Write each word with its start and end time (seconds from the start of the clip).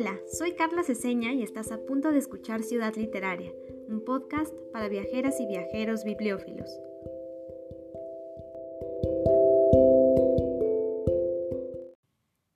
Hola, 0.00 0.16
soy 0.30 0.52
Carla 0.54 0.84
Ceseña 0.84 1.32
y 1.32 1.42
estás 1.42 1.72
a 1.72 1.78
punto 1.84 2.12
de 2.12 2.20
escuchar 2.20 2.62
Ciudad 2.62 2.94
Literaria, 2.94 3.50
un 3.88 4.04
podcast 4.04 4.54
para 4.72 4.86
viajeras 4.86 5.40
y 5.40 5.46
viajeros 5.46 6.04
bibliófilos. 6.04 6.70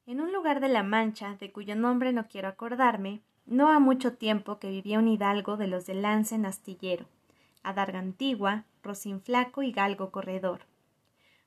En 0.07 0.21
un 0.21 0.33
lugar 0.33 0.61
de 0.61 0.69
La 0.69 0.85
Mancha, 0.85 1.37
de 1.41 1.51
cuyo 1.51 1.75
nombre 1.75 2.13
no 2.13 2.29
quiero 2.29 2.47
acordarme, 2.47 3.23
no 3.45 3.71
ha 3.71 3.81
mucho 3.81 4.13
tiempo 4.13 4.61
que 4.61 4.71
vivía 4.71 5.01
un 5.01 5.09
hidalgo 5.09 5.57
de 5.57 5.67
los 5.67 5.85
de 5.85 5.95
lance 5.95 6.37
en 6.37 6.47
astillero, 6.47 7.07
adarga 7.65 7.99
antigua, 7.99 8.67
flaco 9.25 9.65
y 9.65 9.73
galgo 9.73 10.13
corredor. 10.13 10.61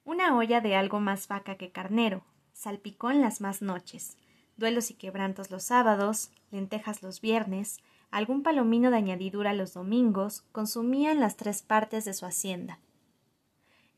Una 0.03 0.35
olla 0.35 0.59
de 0.59 0.75
algo 0.75 0.99
más 0.99 1.29
vaca 1.29 1.55
que 1.55 1.71
carnero, 1.71 2.25
salpicón 2.51 3.21
las 3.21 3.39
más 3.39 3.61
noches, 3.61 4.17
duelos 4.57 4.91
y 4.91 4.93
quebrantos 4.93 5.51
los 5.51 5.63
sábados, 5.63 6.31
lentejas 6.51 7.03
los 7.03 7.21
viernes, 7.21 7.79
algún 8.11 8.43
palomino 8.43 8.91
de 8.91 8.97
añadidura 8.97 9.53
los 9.53 9.73
domingos, 9.73 10.43
consumían 10.51 11.19
las 11.19 11.35
tres 11.35 11.61
partes 11.61 12.05
de 12.05 12.13
su 12.13 12.25
hacienda. 12.25 12.79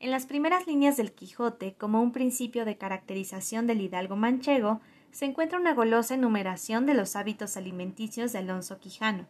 En 0.00 0.10
las 0.10 0.26
primeras 0.26 0.66
líneas 0.66 0.96
del 0.96 1.12
Quijote, 1.12 1.74
como 1.74 2.00
un 2.00 2.12
principio 2.12 2.64
de 2.64 2.78
caracterización 2.78 3.66
del 3.66 3.80
hidalgo 3.80 4.16
manchego, 4.16 4.80
se 5.10 5.24
encuentra 5.24 5.58
una 5.58 5.74
golosa 5.74 6.14
enumeración 6.14 6.86
de 6.86 6.94
los 6.94 7.16
hábitos 7.16 7.56
alimenticios 7.56 8.32
de 8.32 8.38
Alonso 8.38 8.78
Quijano. 8.78 9.26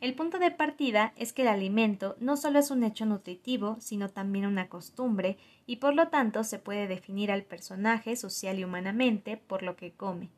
El 0.00 0.14
punto 0.14 0.38
de 0.38 0.50
partida 0.50 1.12
es 1.16 1.32
que 1.32 1.42
el 1.42 1.48
alimento 1.48 2.16
no 2.20 2.36
solo 2.36 2.58
es 2.58 2.70
un 2.70 2.84
hecho 2.84 3.06
nutritivo, 3.06 3.78
sino 3.80 4.10
también 4.10 4.46
una 4.46 4.68
costumbre, 4.68 5.38
y 5.66 5.76
por 5.76 5.94
lo 5.94 6.08
tanto 6.08 6.44
se 6.44 6.58
puede 6.58 6.86
definir 6.86 7.32
al 7.32 7.42
personaje 7.44 8.14
social 8.14 8.58
y 8.58 8.64
humanamente 8.64 9.36
por 9.36 9.62
lo 9.62 9.74
que 9.74 9.92
come. 9.92 10.30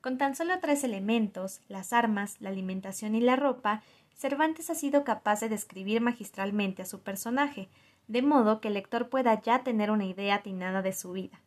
Con 0.00 0.16
tan 0.16 0.34
solo 0.34 0.58
tres 0.60 0.82
elementos, 0.82 1.60
las 1.68 1.92
armas, 1.92 2.36
la 2.40 2.48
alimentación 2.48 3.14
y 3.14 3.20
la 3.20 3.36
ropa, 3.36 3.82
Cervantes 4.14 4.70
ha 4.70 4.74
sido 4.74 5.04
capaz 5.04 5.40
de 5.40 5.50
describir 5.50 6.00
magistralmente 6.00 6.82
a 6.82 6.86
su 6.86 7.00
personaje, 7.00 7.68
de 8.08 8.22
modo 8.22 8.60
que 8.60 8.68
el 8.68 8.74
lector 8.74 9.08
pueda 9.10 9.40
ya 9.42 9.62
tener 9.62 9.90
una 9.90 10.06
idea 10.06 10.36
atinada 10.36 10.80
de 10.80 10.94
su 10.94 11.12
vida. 11.12 11.40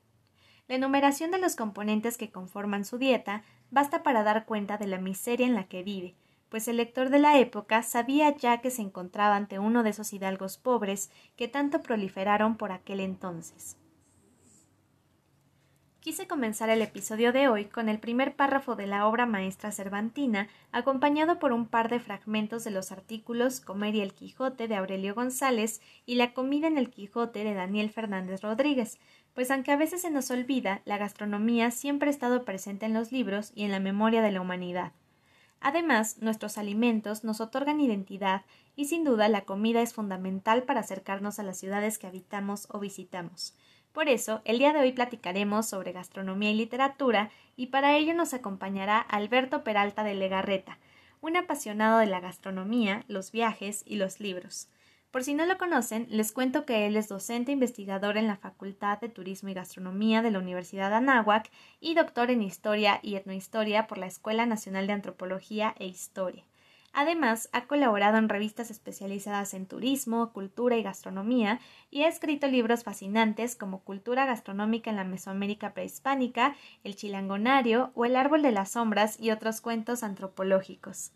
La 0.67 0.75
enumeración 0.75 1.31
de 1.31 1.39
los 1.39 1.55
componentes 1.55 2.17
que 2.17 2.31
conforman 2.31 2.85
su 2.85 2.97
dieta 2.99 3.43
basta 3.71 4.03
para 4.03 4.23
dar 4.23 4.45
cuenta 4.45 4.77
de 4.77 4.87
la 4.87 4.99
miseria 4.99 5.47
en 5.47 5.55
la 5.55 5.65
que 5.65 5.83
vive, 5.83 6.15
pues 6.49 6.67
el 6.67 6.77
lector 6.77 7.09
de 7.09 7.19
la 7.19 7.39
época 7.39 7.81
sabía 7.81 8.35
ya 8.37 8.61
que 8.61 8.69
se 8.69 8.83
encontraba 8.83 9.35
ante 9.35 9.57
uno 9.57 9.81
de 9.81 9.89
esos 9.89 10.13
hidalgos 10.13 10.57
pobres 10.59 11.09
que 11.35 11.47
tanto 11.47 11.81
proliferaron 11.81 12.55
por 12.55 12.71
aquel 12.71 12.99
entonces. 12.99 13.77
Quise 16.03 16.27
comenzar 16.27 16.69
el 16.69 16.81
episodio 16.81 17.31
de 17.31 17.47
hoy 17.47 17.63
con 17.63 17.87
el 17.87 17.97
primer 17.97 18.35
párrafo 18.35 18.75
de 18.75 18.87
la 18.87 19.07
obra 19.07 19.25
maestra 19.25 19.71
cervantina, 19.71 20.49
acompañado 20.73 21.39
por 21.39 21.53
un 21.53 21.65
par 21.65 21.89
de 21.89 22.01
fragmentos 22.01 22.65
de 22.65 22.71
los 22.71 22.91
artículos 22.91 23.61
Comer 23.61 23.95
y 23.95 24.01
el 24.01 24.13
Quijote 24.13 24.67
de 24.67 24.75
Aurelio 24.75 25.15
González 25.15 25.79
y 26.05 26.15
La 26.15 26.33
comida 26.33 26.67
en 26.67 26.77
el 26.77 26.89
Quijote 26.89 27.45
de 27.45 27.53
Daniel 27.53 27.89
Fernández 27.89 28.41
Rodríguez, 28.41 28.99
pues 29.33 29.49
aunque 29.49 29.71
a 29.71 29.77
veces 29.77 30.01
se 30.01 30.11
nos 30.11 30.29
olvida, 30.29 30.81
la 30.83 30.97
gastronomía 30.97 31.71
siempre 31.71 32.09
ha 32.09 32.11
estado 32.11 32.43
presente 32.43 32.85
en 32.85 32.93
los 32.93 33.13
libros 33.13 33.53
y 33.55 33.63
en 33.63 33.71
la 33.71 33.79
memoria 33.79 34.21
de 34.21 34.33
la 34.33 34.41
humanidad. 34.41 34.91
Además, 35.61 36.17
nuestros 36.19 36.57
alimentos 36.57 37.23
nos 37.23 37.39
otorgan 37.39 37.79
identidad 37.79 38.41
y 38.75 38.87
sin 38.87 39.05
duda 39.05 39.29
la 39.29 39.45
comida 39.45 39.81
es 39.81 39.93
fundamental 39.93 40.63
para 40.63 40.81
acercarnos 40.81 41.39
a 41.39 41.43
las 41.43 41.57
ciudades 41.57 41.97
que 41.97 42.07
habitamos 42.07 42.67
o 42.71 42.79
visitamos. 42.79 43.55
Por 43.93 44.09
eso, 44.09 44.41
el 44.43 44.57
día 44.57 44.73
de 44.73 44.79
hoy 44.79 44.91
platicaremos 44.91 45.67
sobre 45.67 45.91
gastronomía 45.91 46.49
y 46.49 46.55
literatura 46.55 47.29
y 47.55 47.67
para 47.67 47.95
ello 47.95 48.15
nos 48.15 48.33
acompañará 48.33 48.99
Alberto 48.99 49.63
Peralta 49.63 50.03
de 50.03 50.15
Legarreta, 50.15 50.79
un 51.21 51.37
apasionado 51.37 51.99
de 51.99 52.07
la 52.07 52.19
gastronomía, 52.19 53.05
los 53.07 53.31
viajes 53.31 53.83
y 53.85 53.97
los 53.97 54.19
libros. 54.19 54.67
Por 55.11 55.23
si 55.23 55.35
no 55.35 55.45
lo 55.45 55.59
conocen, 55.59 56.07
les 56.09 56.31
cuento 56.31 56.65
que 56.65 56.87
él 56.87 56.97
es 56.97 57.07
docente 57.07 57.51
investigador 57.51 58.17
en 58.17 58.25
la 58.25 58.35
Facultad 58.35 58.99
de 58.99 59.09
Turismo 59.09 59.49
y 59.49 59.53
Gastronomía 59.53 60.23
de 60.23 60.31
la 60.31 60.39
Universidad 60.39 60.89
de 60.89 60.95
Anáhuac 60.95 61.51
y 61.79 61.93
doctor 61.93 62.31
en 62.31 62.41
Historia 62.41 62.99
y 63.03 63.13
Etnohistoria 63.13 63.85
por 63.85 63.99
la 63.99 64.07
Escuela 64.07 64.47
Nacional 64.47 64.87
de 64.87 64.93
Antropología 64.93 65.75
e 65.77 65.85
Historia. 65.85 66.43
Además, 66.95 67.49
ha 67.53 67.65
colaborado 67.65 68.17
en 68.17 68.29
revistas 68.29 68.69
especializadas 68.69 69.55
en 69.55 69.65
turismo, 69.65 70.31
cultura 70.31 70.77
y 70.77 70.83
gastronomía 70.83 71.59
y 71.89 72.03
ha 72.03 72.07
escrito 72.07 72.47
libros 72.47 72.83
fascinantes 72.83 73.55
como 73.55 73.83
Cultura 73.83 74.27
gastronómica 74.27 74.91
en 74.91 74.97
la 74.97 75.03
Mesoamérica 75.03 75.73
prehispánica, 75.73 76.55
El 76.83 76.95
chilangonario 76.95 77.91
o 77.95 78.05
El 78.05 78.15
árbol 78.15 78.43
de 78.43 78.51
las 78.51 78.73
sombras 78.73 79.19
y 79.19 79.31
otros 79.31 79.59
cuentos 79.59 80.03
antropológicos. 80.03 81.11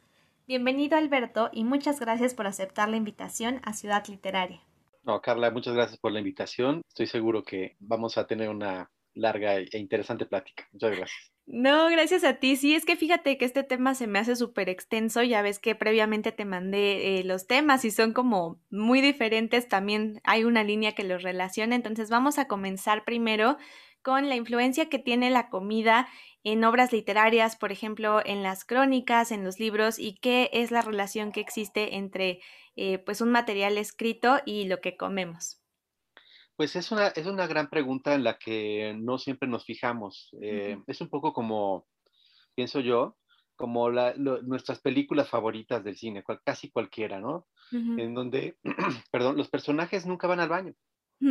Bienvenido 0.48 0.98
Alberto 0.98 1.52
y 1.54 1.64
muchas 1.64 2.00
gracias 2.00 2.34
por 2.34 2.48
aceptar 2.48 2.90
la 2.90 2.98
invitación 2.98 3.62
a 3.64 3.74
Ciudad 3.74 4.04
Literaria. 4.08 4.62
No, 5.04 5.22
Carla, 5.22 5.52
muchas 5.52 5.76
gracias 5.76 6.00
por 6.00 6.12
la 6.12 6.20
invitación. 6.20 6.82
Estoy 6.88 7.06
seguro 7.06 7.44
que 7.44 7.76
vamos 7.80 8.18
a 8.18 8.26
tener 8.26 8.50
una 8.50 8.90
larga 9.14 9.58
e 9.58 9.78
interesante 9.78 10.26
plática. 10.26 10.68
Muchas 10.72 10.98
gracias. 10.98 11.37
No, 11.50 11.88
gracias 11.90 12.26
a 12.26 12.34
ti. 12.36 12.58
Sí, 12.58 12.76
es 12.76 12.84
que 12.84 12.98
fíjate 12.98 13.38
que 13.38 13.46
este 13.46 13.64
tema 13.64 13.96
se 13.96 14.06
me 14.06 14.20
hace 14.20 14.36
súper 14.36 14.68
extenso. 14.68 15.24
Ya 15.24 15.42
ves 15.42 15.60
que 15.60 15.76
previamente 15.76 16.34
te 16.34 16.44
mandé 16.44 17.20
eh, 17.20 17.24
los 17.24 17.48
temas 17.48 17.86
y 17.86 17.92
son 17.92 18.12
como 18.14 18.60
muy 18.70 19.00
diferentes. 19.00 19.68
También 19.70 20.20
hay 20.26 20.44
una 20.44 20.64
línea 20.64 20.92
que 20.94 21.04
los 21.06 21.24
relaciona. 21.24 21.76
Entonces 21.76 22.10
vamos 22.10 22.38
a 22.38 22.48
comenzar 22.50 23.06
primero 23.06 23.58
con 24.02 24.28
la 24.28 24.36
influencia 24.36 24.90
que 24.90 25.00
tiene 25.00 25.30
la 25.30 25.50
comida 25.50 26.08
en 26.44 26.64
obras 26.66 26.92
literarias, 26.92 27.56
por 27.56 27.72
ejemplo, 27.72 28.22
en 28.26 28.44
las 28.44 28.66
crónicas, 28.66 29.32
en 29.32 29.44
los 29.44 29.60
libros, 29.60 30.00
y 30.00 30.16
qué 30.16 30.50
es 30.54 30.72
la 30.72 30.82
relación 30.82 31.32
que 31.32 31.42
existe 31.42 31.96
entre 31.96 32.40
eh, 32.76 33.00
pues 33.00 33.22
un 33.22 33.32
material 33.32 33.78
escrito 33.78 34.40
y 34.46 34.66
lo 34.66 34.82
que 34.82 34.98
comemos. 34.98 35.62
Pues 36.58 36.76
es 36.76 36.92
una, 36.92 37.08
es 37.10 37.28
una 37.28 37.48
gran 37.48 37.70
pregunta 37.70 38.16
en 38.16 38.24
la 38.24 38.38
que 38.38 38.96
no 38.98 39.20
siempre 39.20 39.48
nos 39.48 39.64
fijamos. 39.64 40.36
Eh, 40.42 40.78
es 40.88 41.02
un 41.02 41.08
poco 41.08 41.32
como, 41.32 41.86
pienso 42.56 42.80
yo, 42.80 43.16
como 43.56 43.90
nuestras 43.90 44.80
películas 44.80 45.30
favoritas 45.30 45.84
del 45.84 45.96
cine, 45.96 46.24
casi 46.44 46.70
cualquiera, 46.70 47.20
¿no? 47.20 47.48
En 47.72 48.14
donde, 48.14 48.58
perdón, 49.12 49.38
los 49.38 49.50
personajes 49.50 50.06
nunca 50.06 50.28
van 50.28 50.40
al 50.40 50.50
baño, 50.50 50.74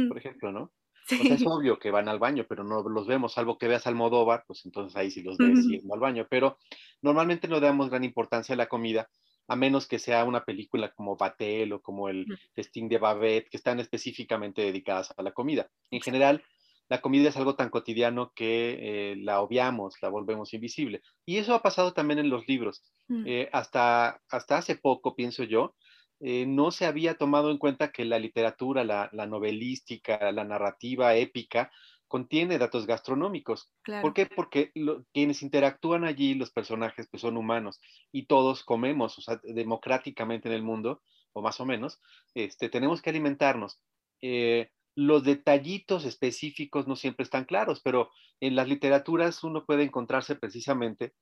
por 0.08 0.16
ejemplo, 0.16 0.52
¿no? 0.52 0.72
es 1.08 1.46
obvio 1.46 1.78
que 1.78 1.90
van 1.90 2.08
al 2.08 2.18
baño, 2.18 2.46
pero 2.48 2.64
no 2.64 2.82
los 2.88 3.06
vemos, 3.06 3.34
salvo 3.34 3.58
que 3.58 3.68
veas 3.68 3.86
al 3.86 3.94
Modóvar, 3.94 4.44
pues 4.46 4.64
entonces 4.64 4.96
ahí 4.96 5.10
sí 5.10 5.22
los 5.22 5.38
ves 5.38 5.66
yendo 5.68 5.94
al 5.94 6.00
baño. 6.00 6.26
Pero 6.28 6.58
normalmente 7.00 7.48
no 7.48 7.60
damos 7.60 7.90
gran 7.90 8.04
importancia 8.04 8.54
a 8.54 8.56
la 8.56 8.66
comida 8.66 9.08
a 9.48 9.56
menos 9.56 9.86
que 9.86 9.98
sea 9.98 10.24
una 10.24 10.44
película 10.44 10.92
como 10.92 11.16
Batel 11.16 11.72
o 11.72 11.82
como 11.82 12.08
el 12.08 12.26
Festín 12.54 12.88
de 12.88 12.98
Babette, 12.98 13.48
que 13.48 13.56
están 13.56 13.80
específicamente 13.80 14.62
dedicadas 14.62 15.12
a 15.16 15.22
la 15.22 15.32
comida. 15.32 15.68
En 15.90 16.00
general, 16.00 16.42
la 16.88 17.00
comida 17.00 17.28
es 17.28 17.36
algo 17.36 17.56
tan 17.56 17.70
cotidiano 17.70 18.32
que 18.34 18.78
eh, 19.12 19.16
la 19.16 19.40
obviamos, 19.40 19.96
la 20.02 20.08
volvemos 20.08 20.54
invisible. 20.54 21.02
Y 21.24 21.38
eso 21.38 21.54
ha 21.54 21.62
pasado 21.62 21.92
también 21.92 22.18
en 22.18 22.30
los 22.30 22.46
libros. 22.46 22.82
Mm. 23.08 23.24
Eh, 23.26 23.48
hasta, 23.52 24.20
hasta 24.30 24.58
hace 24.58 24.76
poco, 24.76 25.16
pienso 25.16 25.44
yo, 25.44 25.74
eh, 26.20 26.46
no 26.46 26.70
se 26.70 26.86
había 26.86 27.18
tomado 27.18 27.50
en 27.50 27.58
cuenta 27.58 27.92
que 27.92 28.04
la 28.04 28.18
literatura, 28.18 28.84
la, 28.84 29.10
la 29.12 29.26
novelística, 29.26 30.32
la 30.32 30.44
narrativa 30.44 31.14
épica, 31.14 31.70
contiene 32.08 32.58
datos 32.58 32.86
gastronómicos. 32.86 33.70
¿Por 34.00 34.14
qué? 34.14 34.26
Porque 34.26 34.72
quienes 35.12 35.42
interactúan 35.42 36.04
allí, 36.04 36.34
los 36.34 36.50
personajes, 36.50 37.08
pues 37.10 37.20
son 37.20 37.36
humanos 37.36 37.80
y 38.12 38.26
todos 38.26 38.64
comemos, 38.64 39.18
o 39.18 39.22
sea, 39.22 39.40
democráticamente 39.42 40.48
en 40.48 40.54
el 40.54 40.62
mundo, 40.62 41.02
o 41.32 41.42
más 41.42 41.60
o 41.60 41.66
menos, 41.66 42.00
este, 42.34 42.68
tenemos 42.68 43.02
que 43.02 43.10
alimentarnos. 43.10 43.80
Eh, 44.22 44.70
los 44.94 45.24
detallitos 45.24 46.04
específicos 46.04 46.86
no 46.86 46.96
siempre 46.96 47.24
están 47.24 47.44
claros, 47.44 47.80
pero 47.82 48.10
en 48.40 48.56
las 48.56 48.68
literaturas 48.68 49.44
uno 49.44 49.66
puede 49.66 49.82
encontrarse 49.82 50.36
precisamente 50.36 51.12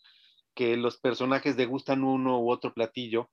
que 0.54 0.76
los 0.76 0.98
personajes 0.98 1.56
degustan 1.56 2.04
uno 2.04 2.40
u 2.40 2.50
otro 2.50 2.72
platillo 2.72 3.30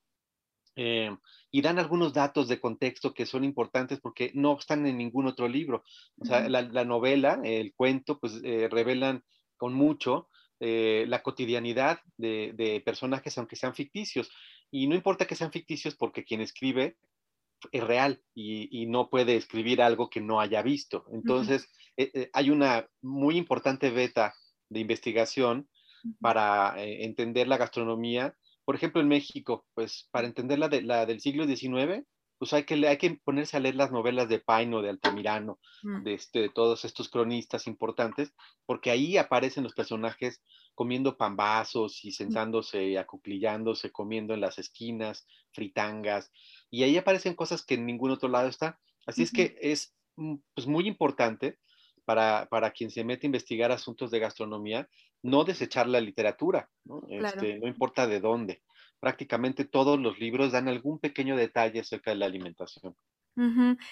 eh, 0.75 1.15
y 1.51 1.61
dan 1.61 1.79
algunos 1.79 2.13
datos 2.13 2.47
de 2.47 2.59
contexto 2.59 3.13
que 3.13 3.25
son 3.25 3.43
importantes 3.43 3.99
porque 3.99 4.31
no 4.33 4.57
están 4.57 4.85
en 4.85 4.97
ningún 4.97 5.27
otro 5.27 5.47
libro. 5.47 5.83
O 6.17 6.25
sea, 6.25 6.47
la, 6.47 6.85
novela, 6.85 7.41
el 7.43 7.73
cuento, 7.73 8.19
pues 8.19 8.39
eh, 8.43 8.69
revelan 8.71 9.23
con 9.57 9.73
mucho 9.73 10.29
eh, 10.59 11.05
la 11.07 11.21
cotidianidad 11.23 11.99
de, 12.17 12.81
personajes, 12.85 13.37
aunque 13.37 13.55
sean 13.55 13.75
ficticios. 13.75 14.31
Y 14.71 14.87
no 14.87 14.95
importa 14.95 15.25
que 15.25 15.35
sean 15.35 15.51
ficticios 15.51 15.95
porque 15.95 16.23
quien 16.23 16.39
escribe 16.39 16.97
es 17.71 17.83
real 17.83 18.21
y, 18.33 18.85
no 18.87 19.09
puede 19.09 19.35
escribir 19.35 19.81
algo 19.81 20.09
que 20.09 20.21
no 20.21 20.39
haya 20.39 20.61
visto. 20.61 21.05
Entonces, 21.11 21.69
hay 22.33 22.49
una 22.49 22.87
muy 23.01 23.37
importante 23.37 23.89
beta 23.89 24.33
de 24.69 24.79
investigación 24.79 25.69
para 26.19 26.73
entender 26.77 27.47
la 27.47 27.57
gastronomía 27.57 28.35
por 28.65 28.75
ejemplo, 28.75 29.01
en 29.01 29.07
México, 29.07 29.65
pues 29.73 30.07
para 30.11 30.27
entender 30.27 30.59
la, 30.59 30.69
de, 30.69 30.81
la 30.81 31.05
del 31.05 31.19
siglo 31.19 31.45
XIX, 31.45 32.05
pues 32.41 32.53
hay 32.53 32.63
que, 32.63 32.73
hay 32.87 32.97
que 32.97 33.19
ponerse 33.23 33.55
a 33.55 33.59
leer 33.59 33.75
las 33.75 33.91
novelas 33.91 34.27
de 34.27 34.39
Paino, 34.39 34.81
de 34.81 34.89
Altamirano, 34.89 35.59
mm. 35.83 36.03
de, 36.03 36.13
este, 36.15 36.39
de 36.39 36.49
todos 36.49 36.85
estos 36.85 37.07
cronistas 37.07 37.67
importantes, 37.67 38.33
porque 38.65 38.89
ahí 38.89 39.17
aparecen 39.17 39.63
los 39.63 39.75
personajes 39.75 40.41
comiendo 40.73 41.17
pambazos 41.17 42.03
y 42.03 42.09
mm. 42.09 42.13
sentándose, 42.13 42.97
acuclillándose, 42.97 43.91
comiendo 43.91 44.33
en 44.33 44.41
las 44.41 44.57
esquinas, 44.57 45.27
fritangas, 45.51 46.31
y 46.71 46.81
ahí 46.81 46.97
aparecen 46.97 47.35
cosas 47.35 47.63
que 47.63 47.75
en 47.75 47.85
ningún 47.85 48.09
otro 48.09 48.27
lado 48.27 48.47
está. 48.47 48.79
Así 49.05 49.21
es 49.21 49.31
que 49.31 49.55
es 49.61 49.93
mm, 50.15 50.37
pues, 50.55 50.65
muy 50.65 50.87
importante 50.87 51.59
para, 52.05 52.47
para, 52.49 52.71
quien 52.71 52.89
se 52.89 53.03
mete 53.03 53.25
a 53.25 53.29
investigar 53.29 53.71
asuntos 53.71 54.11
de 54.11 54.19
gastronomía, 54.19 54.87
no 55.21 55.43
desechar 55.43 55.87
la 55.87 56.01
literatura, 56.01 56.69
¿no? 56.83 57.01
Este, 57.09 57.59
no 57.59 57.67
importa 57.67 58.07
de 58.07 58.19
dónde 58.19 58.61
prácticamente 59.01 59.65
todos 59.65 59.99
los 59.99 60.19
libros 60.19 60.53
dan 60.53 60.69
algún 60.69 60.99
pequeño 60.99 61.35
detalle 61.35 61.81
acerca 61.81 62.11
de 62.11 62.17
la 62.17 62.27
alimentación. 62.27 62.95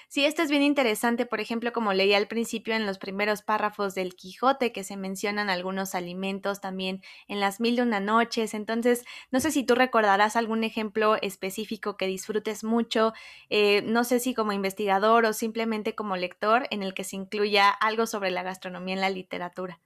Sí, 0.09 0.25
esto 0.25 0.41
es 0.41 0.49
bien 0.49 0.61
interesante, 0.63 1.25
por 1.25 1.39
ejemplo, 1.39 1.71
como 1.71 1.93
leí 1.93 2.13
al 2.13 2.27
principio 2.27 2.75
en 2.75 2.85
los 2.85 2.97
primeros 2.97 3.41
párrafos 3.41 3.95
del 3.95 4.15
Quijote, 4.15 4.71
que 4.73 4.83
se 4.83 4.97
mencionan 4.97 5.49
algunos 5.49 5.95
alimentos 5.95 6.59
también 6.61 7.01
en 7.27 7.39
las 7.39 7.59
mil 7.59 7.75
de 7.77 7.81
una 7.83 7.99
noches. 7.99 8.53
Entonces, 8.53 9.05
no 9.31 9.39
sé 9.39 9.51
si 9.51 9.63
tú 9.63 9.75
recordarás 9.75 10.35
algún 10.35 10.63
ejemplo 10.63 11.15
específico 11.21 11.95
que 11.97 12.07
disfrutes 12.07 12.63
mucho, 12.63 13.13
eh, 13.49 13.81
no 13.83 14.03
sé 14.03 14.19
si 14.19 14.33
como 14.33 14.51
investigador 14.51 15.25
o 15.25 15.33
simplemente 15.33 15.95
como 15.95 16.17
lector, 16.17 16.67
en 16.69 16.83
el 16.83 16.93
que 16.93 17.03
se 17.05 17.15
incluya 17.15 17.69
algo 17.69 18.05
sobre 18.07 18.31
la 18.31 18.43
gastronomía 18.43 18.95
en 18.95 19.01
la 19.01 19.09
literatura. 19.09 19.79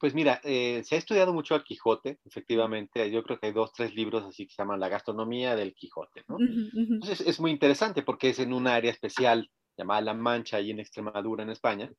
Pues 0.00 0.14
mira, 0.14 0.40
eh, 0.44 0.82
se 0.82 0.94
ha 0.94 0.98
estudiado 0.98 1.34
mucho 1.34 1.54
al 1.54 1.62
Quijote, 1.62 2.20
efectivamente. 2.24 3.10
Yo 3.10 3.22
creo 3.22 3.38
que 3.38 3.48
hay 3.48 3.52
dos, 3.52 3.70
tres 3.74 3.94
libros 3.94 4.24
así 4.24 4.46
que 4.46 4.54
se 4.54 4.62
llaman 4.62 4.80
La 4.80 4.88
gastronomía 4.88 5.54
del 5.54 5.74
Quijote, 5.74 6.24
¿no? 6.26 6.38
Entonces 6.40 7.20
es 7.20 7.38
muy 7.38 7.50
interesante 7.50 8.02
porque 8.02 8.30
es 8.30 8.38
en 8.38 8.54
un 8.54 8.66
área 8.66 8.90
especial 8.90 9.50
llamada 9.76 10.00
La 10.00 10.14
Mancha, 10.14 10.56
ahí 10.56 10.70
en 10.70 10.80
Extremadura, 10.80 11.42
en 11.42 11.50
España. 11.50 11.92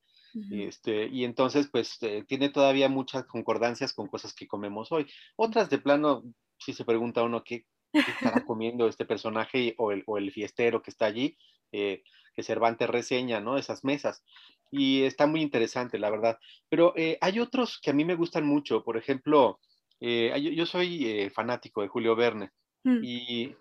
este, 0.50 1.06
y 1.08 1.26
entonces, 1.26 1.70
pues, 1.72 2.02
eh, 2.02 2.24
tiene 2.28 2.50
todavía 2.50 2.90
muchas 2.90 3.26
concordancias 3.26 3.94
con 3.94 4.08
cosas 4.08 4.34
que 4.34 4.48
comemos 4.48 4.92
hoy. 4.92 5.06
Otras 5.36 5.70
de 5.70 5.78
plano, 5.78 6.24
si 6.58 6.74
se 6.74 6.86
pregunta 6.86 7.22
uno 7.22 7.44
qué, 7.44 7.68
estará 7.94 8.44
comiendo 8.48 8.88
este 8.88 9.06
personaje 9.06 9.76
o 9.78 9.92
el, 9.92 10.04
o 10.08 10.18
el 10.18 10.32
fiestero 10.32 10.82
que 10.82 10.90
está 10.90 11.06
allí, 11.06 11.38
eh, 11.72 12.02
que 12.34 12.42
Cervantes 12.42 12.90
reseña, 12.90 13.42
¿no? 13.42 13.58
Esas 13.58 13.84
mesas 13.84 14.24
y 14.72 15.04
está 15.04 15.28
muy 15.28 15.42
interesante, 15.42 16.00
la 16.00 16.10
verdad. 16.10 16.40
Pero 16.70 16.94
eh, 16.96 17.18
hay 17.22 17.40
otros 17.40 17.80
que 17.82 17.92
a 17.92 17.94
mí 17.94 18.06
me 18.06 18.16
gustan 18.16 18.46
mucho, 18.46 18.84
por 18.84 18.98
ejemplo, 18.98 19.60
eh, 20.00 20.34
yo, 20.56 20.66
soy 20.66 21.06
eh, 21.06 21.30
fanático 21.30 21.82
de 21.82 21.88
Julio 21.88 22.16
Verne 22.16 22.52
mm. 22.84 23.00
y, 23.04 23.56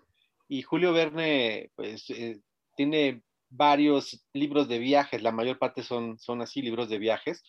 Julio 0.63 0.91
Verne 0.91 1.71
pues 1.75 2.05
tiene 2.75 3.21
varios 3.51 4.25
libros 4.33 4.67
de 4.69 4.79
viajes, 4.79 5.21
la 5.21 5.33
mayor 5.33 5.59
parte 5.59 5.83
son, 5.83 6.17
son 6.17 6.41
así, 6.41 6.61
libros 6.61 6.89
de 6.89 6.97
viajes. 6.97 7.43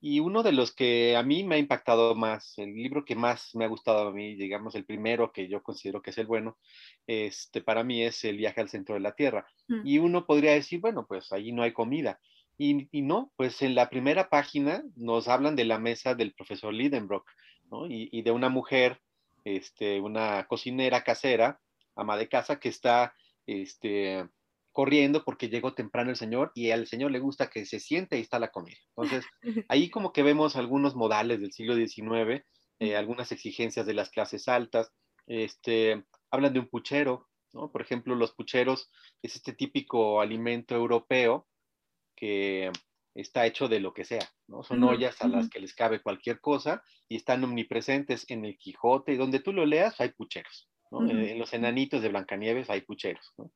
Y 0.00 0.20
uno 0.20 0.42
de 0.42 0.52
los 0.52 0.74
que 0.74 1.16
a 1.16 1.22
mí 1.22 1.44
me 1.44 1.56
ha 1.56 1.58
impactado 1.58 2.14
más, 2.14 2.58
el 2.58 2.74
libro 2.74 3.04
que 3.04 3.14
más 3.14 3.54
me 3.54 3.64
ha 3.64 3.68
gustado 3.68 4.08
a 4.08 4.12
mí, 4.12 4.34
digamos, 4.34 4.74
el 4.74 4.86
primero 4.86 5.32
que 5.32 5.46
yo 5.48 5.62
considero 5.62 6.00
que 6.00 6.10
es 6.10 6.18
el 6.18 6.26
bueno, 6.26 6.58
este, 7.06 7.60
para 7.60 7.84
mí 7.84 8.02
es 8.02 8.24
El 8.24 8.38
viaje 8.38 8.62
al 8.62 8.70
centro 8.70 8.94
de 8.94 9.02
la 9.02 9.14
Tierra. 9.14 9.46
Mm. 9.68 9.86
Y 9.86 9.98
uno 9.98 10.26
podría 10.26 10.52
decir, 10.52 10.80
bueno, 10.80 11.06
pues 11.06 11.30
allí 11.30 11.52
no 11.52 11.62
hay 11.62 11.72
comida. 11.72 12.18
Y, 12.56 12.88
no, 13.02 13.32
pues 13.36 13.62
en 13.62 13.74
la 13.74 13.90
primera 13.90 14.28
página 14.28 14.84
nos 14.94 15.26
hablan 15.28 15.56
de 15.56 15.64
la 15.64 15.78
mesa 15.78 16.14
del 16.14 16.34
profesor 16.34 16.72
Lidenbrock, 16.72 17.28
¿no? 17.70 17.86
Y, 17.88 18.22
de 18.22 18.30
una 18.30 18.48
mujer, 18.48 19.00
este, 19.44 20.00
una 20.00 20.46
cocinera 20.46 21.02
casera, 21.02 21.60
ama 21.96 22.16
de 22.16 22.28
casa, 22.28 22.60
que 22.60 22.68
está 22.68 23.14
este, 23.46 24.28
corriendo 24.70 25.24
porque 25.24 25.48
llegó 25.48 25.74
temprano 25.74 26.10
el 26.10 26.16
señor 26.16 26.52
y 26.54 26.70
al 26.70 26.86
señor 26.86 27.10
le 27.10 27.18
gusta 27.18 27.50
que 27.50 27.66
se 27.66 27.80
siente 27.80 28.18
y 28.18 28.20
está 28.20 28.38
la 28.38 28.52
comida. 28.52 28.76
Entonces, 28.96 29.24
ahí 29.68 29.90
como 29.90 30.12
que 30.12 30.22
vemos 30.22 30.56
algunos 30.56 30.94
modales 30.94 31.40
del 31.40 31.52
siglo 31.52 31.74
XIX, 31.74 32.44
eh, 32.78 32.96
algunas 32.96 33.32
exigencias 33.32 33.86
de 33.86 33.94
las 33.94 34.10
clases 34.10 34.46
altas, 34.46 34.92
este, 35.26 36.04
hablan 36.30 36.52
de 36.52 36.60
un 36.60 36.68
puchero, 36.68 37.28
¿no? 37.52 37.70
Por 37.70 37.82
ejemplo, 37.82 38.14
los 38.14 38.32
pucheros 38.32 38.90
es 39.22 39.36
este 39.36 39.52
típico 39.52 40.20
alimento 40.20 40.74
europeo 40.74 41.46
que 42.14 42.70
está 43.14 43.46
hecho 43.46 43.68
de 43.68 43.80
lo 43.80 43.94
que 43.94 44.04
sea, 44.04 44.28
¿no? 44.48 44.62
Son 44.62 44.82
ollas 44.82 45.20
a 45.22 45.28
las 45.28 45.48
que 45.48 45.60
les 45.60 45.74
cabe 45.74 46.02
cualquier 46.02 46.40
cosa 46.40 46.82
y 47.08 47.16
están 47.16 47.44
omnipresentes 47.44 48.24
en 48.28 48.44
el 48.44 48.58
Quijote, 48.58 49.16
donde 49.16 49.40
tú 49.40 49.52
lo 49.52 49.66
leas 49.66 50.00
hay 50.00 50.10
pucheros, 50.10 50.68
¿no? 50.90 51.08
En 51.08 51.38
los 51.38 51.52
enanitos 51.52 52.02
de 52.02 52.08
Blancanieves 52.08 52.70
hay 52.70 52.80
pucheros, 52.80 53.32
¿no? 53.38 53.52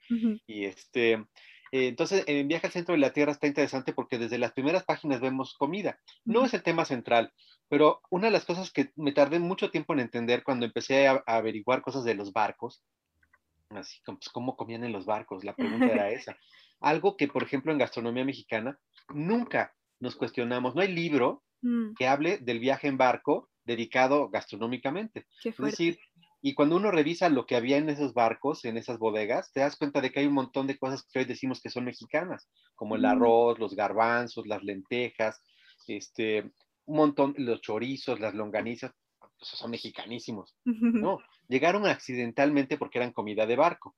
Y 0.47 0.65
este, 0.65 1.25
eh, 1.73 1.89
entonces, 1.89 2.25
en 2.27 2.49
Viaje 2.49 2.67
al 2.67 2.73
Centro 2.73 2.93
de 2.93 3.01
la 3.01 3.13
Tierra 3.13 3.33
está 3.33 3.47
interesante 3.47 3.93
porque 3.93 4.19
desde 4.19 4.39
las 4.39 4.53
primeras 4.53 4.85
páginas 4.85 5.21
vemos 5.21 5.55
comida. 5.55 5.99
No 6.25 6.45
es 6.45 6.55
el 6.55 6.63
tema 6.63 6.85
central, 6.85 7.33
pero 7.69 8.01
una 8.11 8.27
de 8.27 8.33
las 8.33 8.45
cosas 8.45 8.73
que 8.73 8.91
me 8.97 9.13
tardé 9.13 9.39
mucho 9.39 9.71
tiempo 9.71 9.93
en 9.93 10.01
entender 10.01 10.43
cuando 10.43 10.67
empecé 10.67 11.09
a, 11.09 11.23
averiguar 11.27 11.83
cosas 11.83 12.05
de 12.05 12.15
los 12.15 12.33
barcos, 12.33 12.83
así 13.71 14.01
como, 14.05 14.19
pues, 14.19 14.31
cómo 14.31 14.57
comían 14.57 14.85
en 14.85 14.93
los 14.93 15.05
barcos, 15.05 15.45
la 15.45 15.55
pregunta 15.55 15.87
era 15.87 16.11
esa. 16.11 16.39
Algo 16.81 17.17
que, 17.17 17.29
por 17.29 17.43
ejemplo, 17.43 17.73
en 17.73 17.79
gastronomía 17.79 18.25
mexicana 18.25 18.79
nunca 19.09 19.75
nos 20.01 20.17
cuestionamos. 20.17 20.75
No 20.75 20.83
hay 20.83 20.93
libro 20.93 21.43
mm. 21.63 21.95
que 21.95 22.07
hable 22.07 22.39
del 22.39 22.61
viaje 22.61 22.89
en 22.89 22.97
barco 22.99 23.51
dedicado 23.65 24.31
gastronómicamente. 24.31 25.27
Es 25.45 25.57
decir, 25.57 25.99
y 26.41 26.55
cuando 26.55 26.77
uno 26.77 26.91
revisa 26.91 27.29
lo 27.29 27.47
que 27.47 27.57
había 27.57 27.79
en 27.79 27.89
esos 27.89 28.15
barcos, 28.15 28.65
en 28.65 28.77
esas 28.77 28.99
bodegas, 28.99 29.53
te 29.53 29.61
das 29.61 29.77
cuenta 29.77 30.01
de 30.01 30.11
que 30.11 30.21
hay 30.21 30.27
un 30.27 30.35
montón 30.35 30.67
de 30.67 30.79
cosas 30.79 31.05
que 31.13 31.19
hoy 31.19 31.25
decimos 31.25 31.61
que 31.61 31.71
son 31.71 31.85
mexicanas, 31.85 32.49
como 32.77 32.97
el 32.97 33.03
mm. 33.03 33.07
arroz, 33.07 33.59
los 33.59 33.75
garbanzos, 33.75 34.47
las 34.47 34.63
lentejas, 34.63 35.43
este, 35.87 36.51
un 36.85 36.97
montón, 36.97 37.35
los 37.39 37.61
chorizos, 37.61 38.21
las 38.21 38.35
longanizas, 38.35 38.93
pues 39.39 39.51
son 39.51 39.71
mexicanísimos, 39.71 40.57
¿no? 40.65 41.21
Llegaron 41.49 41.87
accidentalmente 41.87 42.77
porque 42.77 42.99
eran 42.99 43.13
comida 43.13 43.47
de 43.47 43.57
barco. 43.57 43.95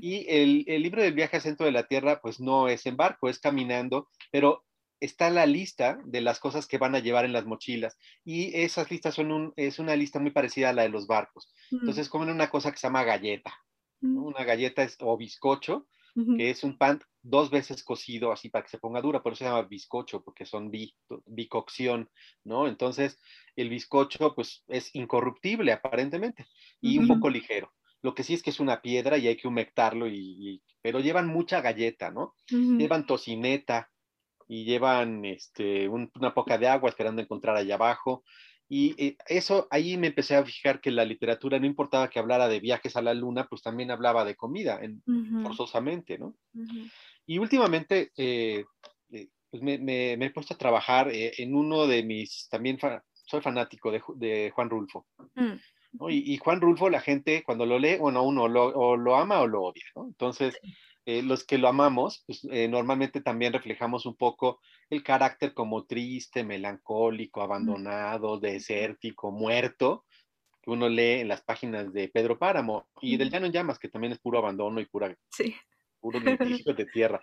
Y 0.00 0.26
el, 0.28 0.64
el, 0.68 0.82
libro 0.82 1.02
del 1.02 1.14
viaje 1.14 1.36
al 1.36 1.42
centro 1.42 1.66
de 1.66 1.72
la 1.72 1.86
Tierra, 1.86 2.20
pues 2.20 2.40
no 2.40 2.68
es 2.68 2.86
en 2.86 2.96
barco, 2.96 3.28
es 3.28 3.38
caminando, 3.38 4.08
pero 4.30 4.64
está 5.00 5.30
la 5.30 5.46
lista 5.46 5.98
de 6.04 6.20
las 6.20 6.38
cosas 6.38 6.66
que 6.66 6.78
van 6.78 6.94
a 6.94 7.00
llevar 7.00 7.24
en 7.24 7.32
las 7.32 7.44
mochilas. 7.44 7.98
Y 8.24 8.56
esas 8.56 8.90
listas 8.90 9.14
son 9.14 9.32
un, 9.32 9.52
es 9.56 9.78
una 9.78 9.96
lista 9.96 10.18
muy 10.18 10.30
parecida 10.30 10.70
a 10.70 10.72
la 10.72 10.82
de 10.82 10.88
los 10.88 11.06
barcos. 11.06 11.52
Entonces 11.70 12.08
comen 12.08 12.30
una 12.30 12.48
cosa 12.48 12.70
que 12.70 12.78
se 12.78 12.86
llama 12.86 13.04
galleta. 13.04 13.52
Una 14.00 14.44
galleta 14.44 14.82
es, 14.82 14.96
o 15.00 15.16
bizcocho, 15.16 15.86
que 16.14 16.50
es 16.50 16.62
un 16.62 16.78
pan 16.78 17.00
dos 17.22 17.50
veces 17.50 17.82
cocido 17.82 18.30
así 18.30 18.48
para 18.48 18.64
que 18.64 18.70
se 18.70 18.78
ponga 18.78 19.00
dura, 19.00 19.22
por 19.22 19.32
eso 19.32 19.40
se 19.40 19.44
llama 19.44 19.62
bizcocho, 19.62 20.22
porque 20.22 20.46
son 20.46 20.70
bi, 20.70 20.94
bicocción, 21.26 22.10
¿no? 22.44 22.68
Entonces, 22.68 23.18
el 23.56 23.68
bizcocho 23.68 24.34
pues 24.34 24.62
es 24.68 24.94
incorruptible 24.94 25.72
aparentemente 25.72 26.46
y 26.80 26.98
un 26.98 27.08
poco 27.08 27.28
ligero. 27.30 27.72
Lo 28.02 28.14
que 28.14 28.22
sí 28.22 28.34
es 28.34 28.42
que 28.42 28.50
es 28.50 28.60
una 28.60 28.82
piedra 28.82 29.16
y 29.16 29.28
hay 29.28 29.36
que 29.36 29.48
humectarlo, 29.48 30.06
y, 30.06 30.62
pero 30.82 31.00
llevan 31.00 31.26
mucha 31.26 31.62
galleta, 31.62 32.10
¿no? 32.10 32.34
Llevan 32.48 33.06
tocineta 33.06 33.90
y 34.46 34.64
llevan 34.64 35.24
este, 35.24 35.88
una 35.88 36.34
poca 36.34 36.58
de 36.58 36.68
agua 36.68 36.90
esperando 36.90 37.22
encontrar 37.22 37.56
allá 37.56 37.76
abajo. 37.76 38.22
Y 38.68 38.94
eh, 38.98 39.16
eso, 39.28 39.68
ahí 39.70 39.96
me 39.96 40.08
empecé 40.08 40.36
a 40.36 40.44
fijar 40.44 40.80
que 40.80 40.90
la 40.90 41.04
literatura 41.04 41.58
no 41.58 41.66
importaba 41.66 42.08
que 42.08 42.18
hablara 42.18 42.48
de 42.48 42.60
viajes 42.60 42.96
a 42.96 43.02
la 43.02 43.14
luna, 43.14 43.46
pues 43.46 43.62
también 43.62 43.90
hablaba 43.90 44.24
de 44.24 44.36
comida, 44.36 44.80
en, 44.82 45.02
forzosamente, 45.42 46.18
¿no? 46.18 46.34
Y 47.26 47.38
últimamente, 47.38 48.10
eh, 48.16 48.64
eh, 49.10 49.28
pues 49.50 49.62
me, 49.62 50.12
he 50.12 50.30
puesto 50.30 50.54
a 50.54 50.58
trabajar 50.58 51.08
en 51.12 51.54
uno 51.54 51.86
de 51.86 52.02
mis, 52.02 52.48
también 52.48 52.78
soy 53.12 53.40
fanático 53.40 53.92
de, 53.92 54.50
Juan 54.54 54.70
Rulfo. 54.70 55.06
Y, 56.08 56.36
Juan 56.38 56.60
Rulfo, 56.60 56.90
la 56.90 57.00
gente 57.00 57.42
cuando 57.44 57.66
lo 57.66 57.78
lee, 57.78 57.98
bueno, 57.98 58.22
uno 58.24 58.48
lo, 58.48 58.66
o 58.66 58.96
lo 58.96 59.16
ama 59.16 59.40
o 59.40 59.46
lo 59.46 59.62
odia, 59.62 59.84
¿no? 59.94 60.06
Entonces, 60.06 60.58
eh, 61.06 61.22
los 61.22 61.44
que 61.44 61.58
lo 61.58 61.68
amamos, 61.68 62.24
pues, 62.26 62.46
eh, 62.50 62.66
normalmente 62.66 63.20
también 63.20 63.52
reflejamos 63.52 64.06
un 64.06 64.16
poco 64.16 64.60
el 64.90 65.02
carácter 65.02 65.52
como 65.52 65.84
triste, 65.84 66.44
melancólico, 66.44 67.42
abandonado, 67.42 68.40
desértico, 68.40 69.30
muerto, 69.30 70.04
que 70.62 70.70
uno 70.70 70.88
lee 70.88 71.20
en 71.20 71.28
las 71.28 71.42
páginas 71.42 71.92
de 71.92 72.08
Pedro 72.08 72.38
Páramo 72.38 72.88
y 73.02 73.18
del 73.18 73.30
Llano 73.30 73.46
en 73.46 73.52
Llamas, 73.52 73.78
que 73.78 73.88
también 73.88 74.14
es 74.14 74.18
puro 74.18 74.38
abandono 74.38 74.80
y 74.80 74.86
pura, 74.86 75.14
sí. 75.28 75.54
puro 76.00 76.18
de 76.76 76.86
tierra. 76.92 77.20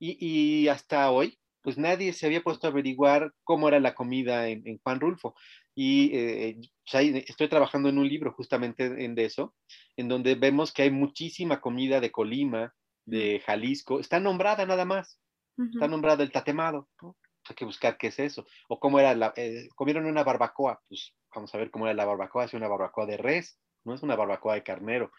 Y, 0.00 0.66
hasta 0.68 1.10
hoy, 1.10 1.38
pues 1.62 1.78
nadie 1.78 2.12
se 2.12 2.26
había 2.26 2.42
puesto 2.42 2.66
a 2.66 2.70
averiguar 2.70 3.32
cómo 3.44 3.68
era 3.68 3.80
la 3.80 3.94
comida 3.94 4.48
en, 4.48 4.78
Juan 4.78 5.00
Rulfo. 5.00 5.34
Y 5.80 6.10
eh, 6.12 6.60
estoy 6.82 7.48
trabajando 7.48 7.88
en 7.88 7.98
un 7.98 8.08
libro 8.08 8.32
justamente 8.32 9.04
en 9.04 9.14
de 9.14 9.26
eso, 9.26 9.54
en 9.96 10.08
donde 10.08 10.34
vemos 10.34 10.72
que 10.72 10.82
hay 10.82 10.90
muchísima 10.90 11.60
comida 11.60 12.00
de 12.00 12.10
Colima, 12.10 12.74
de 13.06 13.40
Jalisco, 13.46 14.00
está 14.00 14.18
nombrada 14.18 14.66
nada 14.66 14.84
más, 14.84 15.20
está 15.72 15.86
nombrada 15.86 16.24
el 16.24 16.32
tatemado, 16.32 16.88
Hay 17.00 17.54
que 17.54 17.64
buscar 17.64 17.96
qué 17.96 18.08
es 18.08 18.18
eso, 18.18 18.44
o 18.68 18.80
cómo 18.80 18.98
era 18.98 19.14
la, 19.14 19.32
eh, 19.36 19.68
comieron 19.76 20.06
una 20.06 20.24
barbacoa, 20.24 20.80
pues 20.88 21.14
vamos 21.32 21.54
a 21.54 21.58
ver 21.58 21.70
cómo 21.70 21.86
era 21.86 21.94
la 21.94 22.06
barbacoa, 22.06 22.46
es 22.46 22.54
una 22.54 22.66
barbacoa 22.66 23.06
de 23.06 23.16
res, 23.16 23.60
no 23.84 23.94
es 23.94 24.02
una 24.02 24.16
barbacoa 24.16 24.54
de 24.54 24.64
carnero. 24.64 25.12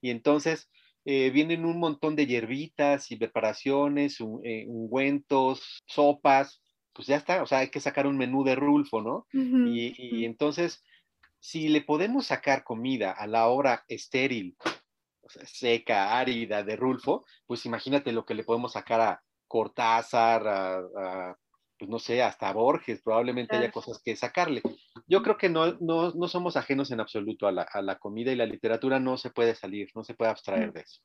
Y 0.00 0.08
entonces, 0.08 0.70
eh, 1.04 1.28
vienen 1.28 1.66
un 1.66 1.78
montón 1.78 2.16
de 2.16 2.24
hierbitas 2.24 3.10
y 3.10 3.16
preparaciones, 3.16 4.20
eh, 4.42 4.64
ungüentos, 4.68 5.82
sopas, 5.86 6.62
pues 6.98 7.06
ya 7.06 7.14
está, 7.14 7.44
o 7.44 7.46
sea, 7.46 7.58
hay 7.58 7.68
que 7.68 7.78
sacar 7.78 8.08
un 8.08 8.16
menú 8.16 8.42
de 8.42 8.56
Rulfo, 8.56 9.00
¿no? 9.00 9.28
y, 9.32 10.24
entonces, 10.24 10.82
si 11.38 11.68
le 11.68 11.80
podemos 11.80 12.26
sacar 12.26 12.64
comida 12.64 13.12
a 13.12 13.28
la 13.28 13.46
obra 13.46 13.84
estéril, 13.86 14.56
o 15.20 15.30
sea, 15.30 15.46
seca, 15.46 16.18
árida 16.18 16.64
de 16.64 16.74
Rulfo, 16.74 17.24
pues 17.46 17.64
imagínate 17.66 18.10
lo 18.10 18.24
que 18.24 18.34
le 18.34 18.42
podemos 18.42 18.72
sacar 18.72 19.00
a 19.00 19.22
Cortázar, 19.46 20.42
a, 20.48 21.36
pues 21.78 21.88
no 21.88 22.00
sé, 22.00 22.20
hasta 22.20 22.52
Borges, 22.52 23.00
probablemente 23.00 23.54
haya 23.54 23.70
cosas 23.70 24.02
que 24.04 24.16
sacarle. 24.16 24.60
Yo 25.06 25.22
creo 25.22 25.36
que 25.36 25.48
no, 25.48 25.76
no, 25.78 26.10
no 26.10 26.26
somos 26.26 26.56
ajenos 26.56 26.90
en 26.90 26.98
absoluto 26.98 27.46
a 27.46 27.52
la, 27.52 27.62
a 27.62 27.80
la, 27.80 28.00
comida 28.00 28.32
y 28.32 28.36
la 28.36 28.44
literatura 28.44 28.98
no 28.98 29.18
se 29.18 29.30
puede 29.30 29.54
salir, 29.54 29.88
no 29.94 30.02
se 30.02 30.14
puede 30.14 30.32
abstraer 30.32 30.72
de 30.72 30.80
eso. 30.80 31.00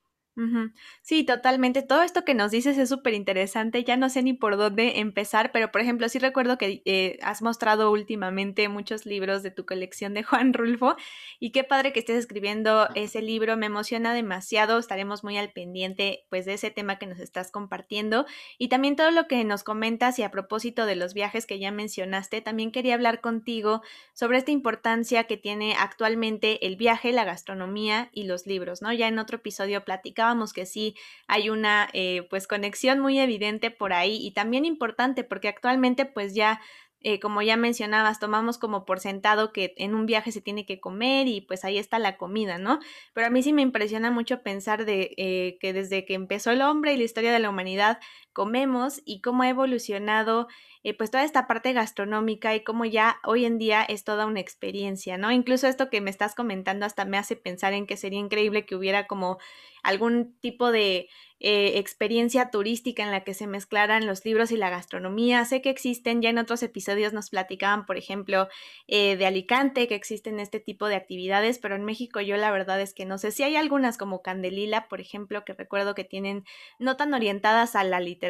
Sí, 1.04 1.24
totalmente. 1.26 1.84
Todo 1.84 2.02
esto 2.02 2.26
que 2.26 2.34
nos 2.34 2.50
dices 2.52 2.78
es 2.78 2.90
súper 2.90 3.14
interesante. 3.14 3.84
Ya 3.84 3.98
no 3.98 4.10
sé 4.10 4.24
ni 4.24 4.34
por 4.34 4.58
dónde 4.58 5.00
empezar, 5.00 5.52
pero 5.52 5.72
por 5.72 5.82
ejemplo, 5.82 6.10
sí 6.10 6.18
recuerdo 6.18 6.58
que 6.58 6.82
eh, 6.86 7.20
has 7.22 7.42
mostrado 7.44 7.92
últimamente 7.92 8.68
muchos 8.68 9.06
libros 9.06 9.44
de 9.44 9.52
tu 9.52 9.66
colección 9.66 10.14
de 10.16 10.24
Juan 10.24 10.54
Rulfo 10.54 10.96
y 11.40 11.52
qué 11.52 11.64
padre 11.64 11.94
que 11.94 12.00
estés 12.00 12.18
escribiendo 12.18 12.88
ese 12.96 13.22
libro. 13.22 13.58
Me 13.58 13.68
emociona 13.68 14.14
demasiado. 14.14 14.80
Estaremos 14.80 15.24
muy 15.24 15.38
al 15.38 15.52
pendiente 15.52 16.26
pues 16.30 16.46
de 16.46 16.54
ese 16.56 16.72
tema 16.72 16.98
que 16.98 17.06
nos 17.06 17.20
estás 17.20 17.52
compartiendo 17.52 18.26
y 18.58 18.70
también 18.70 18.96
todo 18.96 19.12
lo 19.12 19.28
que 19.28 19.44
nos 19.44 19.64
comentas 19.64 20.18
y 20.18 20.24
a 20.24 20.32
propósito 20.32 20.86
de 20.88 20.96
los 20.96 21.14
viajes 21.14 21.46
que 21.46 21.60
ya 21.60 21.72
mencionaste, 21.72 22.42
también 22.42 22.72
quería 22.72 22.96
hablar 22.96 23.22
contigo 23.22 23.82
sobre 24.14 24.38
esta 24.40 24.52
importancia 24.52 25.26
que 25.26 25.38
tiene 25.38 25.76
actualmente 25.78 26.66
el 26.66 26.76
viaje, 26.76 27.12
la 27.12 27.24
gastronomía 27.24 28.10
y 28.14 28.24
los 28.24 28.48
libros, 28.48 28.82
¿no? 28.82 28.92
Ya 28.94 29.08
en 29.08 29.20
otro 29.20 29.38
episodio 29.38 29.84
platicamos 29.84 30.23
que 30.54 30.66
sí 30.66 30.96
hay 31.28 31.50
una 31.50 31.90
eh, 31.94 32.26
pues 32.30 32.48
conexión 32.48 33.00
muy 33.00 33.20
evidente 33.20 33.72
por 33.72 33.94
ahí 33.94 34.18
y 34.26 34.32
también 34.32 34.66
importante 34.66 35.24
porque 35.24 35.48
actualmente 35.48 36.06
pues 36.06 36.34
ya 36.34 36.62
eh, 37.06 37.20
como 37.20 37.42
ya 37.42 37.58
mencionabas, 37.58 38.20
tomamos 38.20 38.58
como 38.58 38.86
por 38.86 39.02
sentado 39.02 39.52
que 39.52 39.74
en 39.76 39.94
un 39.94 40.06
viaje 40.06 40.32
se 40.32 40.40
tiene 40.40 40.66
que 40.66 40.80
comer 40.80 41.28
y 41.28 41.42
pues 41.42 41.66
ahí 41.66 41.78
está 41.78 42.00
la 42.00 42.16
comida, 42.16 42.58
¿no? 42.58 42.80
Pero 43.14 43.28
a 43.28 43.30
mí 43.30 43.44
sí 43.44 43.52
me 43.52 43.62
impresiona 43.62 44.10
mucho 44.10 44.42
pensar 44.42 44.86
de 44.86 45.14
eh, 45.18 45.58
que 45.60 45.74
desde 45.74 46.06
que 46.06 46.14
empezó 46.14 46.52
el 46.52 46.62
hombre 46.62 46.94
y 46.94 46.98
la 46.98 47.04
historia 47.04 47.34
de 47.34 47.40
la 47.40 47.50
humanidad 47.50 48.00
comemos 48.34 49.02
y 49.06 49.22
cómo 49.22 49.44
ha 49.44 49.50
evolucionado 49.50 50.48
eh, 50.84 50.94
pues 50.94 51.12
toda 51.12 51.24
esta 51.24 51.48
parte 51.48 51.72
gastronómica 51.72 52.54
y 52.56 52.64
cómo 52.64 52.84
ya 52.84 53.18
hoy 53.24 53.46
en 53.46 53.58
día 53.58 53.84
es 53.84 54.04
toda 54.04 54.26
una 54.26 54.42
experiencia, 54.42 55.18
¿no? 55.18 55.32
Incluso 55.32 55.68
esto 55.68 55.90
que 55.90 56.02
me 56.02 56.10
estás 56.10 56.36
comentando 56.36 56.86
hasta 56.86 57.06
me 57.06 57.18
hace 57.18 57.36
pensar 57.36 57.74
en 57.74 57.88
que 57.88 57.96
sería 57.96 58.20
increíble 58.20 58.66
que 58.66 58.76
hubiera 58.76 59.08
como 59.08 59.38
algún 59.84 60.38
tipo 60.40 60.72
de 60.72 61.10
eh, 61.46 61.78
experiencia 61.78 62.52
turística 62.52 63.04
en 63.04 63.12
la 63.12 63.26
que 63.26 63.34
se 63.34 63.48
mezclaran 63.48 64.08
los 64.08 64.24
libros 64.24 64.52
y 64.52 64.56
la 64.56 64.70
gastronomía. 64.70 65.44
Sé 65.44 65.62
que 65.62 65.70
existen, 65.70 66.22
ya 66.22 66.30
en 66.30 66.38
otros 66.38 66.64
episodios 66.64 67.12
nos 67.12 67.32
platicaban, 67.32 67.86
por 67.86 67.98
ejemplo, 67.98 68.48
eh, 68.88 69.18
de 69.18 69.26
Alicante, 69.26 69.90
que 69.90 69.96
existen 69.96 70.40
este 70.40 70.62
tipo 70.62 70.88
de 70.88 70.96
actividades, 70.96 71.60
pero 71.60 71.76
en 71.76 71.84
México 71.84 72.22
yo 72.22 72.38
la 72.38 72.50
verdad 72.50 72.80
es 72.80 72.94
que 72.94 73.04
no 73.04 73.18
sé 73.18 73.32
si 73.32 73.44
hay 73.44 73.58
algunas 73.58 73.98
como 73.98 74.22
Candelila, 74.22 74.88
por 74.88 75.02
ejemplo, 75.02 75.44
que 75.44 75.52
recuerdo 75.52 75.96
que 75.96 76.06
tienen 76.06 76.46
no 76.80 76.96
tan 76.96 77.14
orientadas 77.14 77.76
a 77.76 77.84
la 77.84 78.00
literatura, 78.00 78.23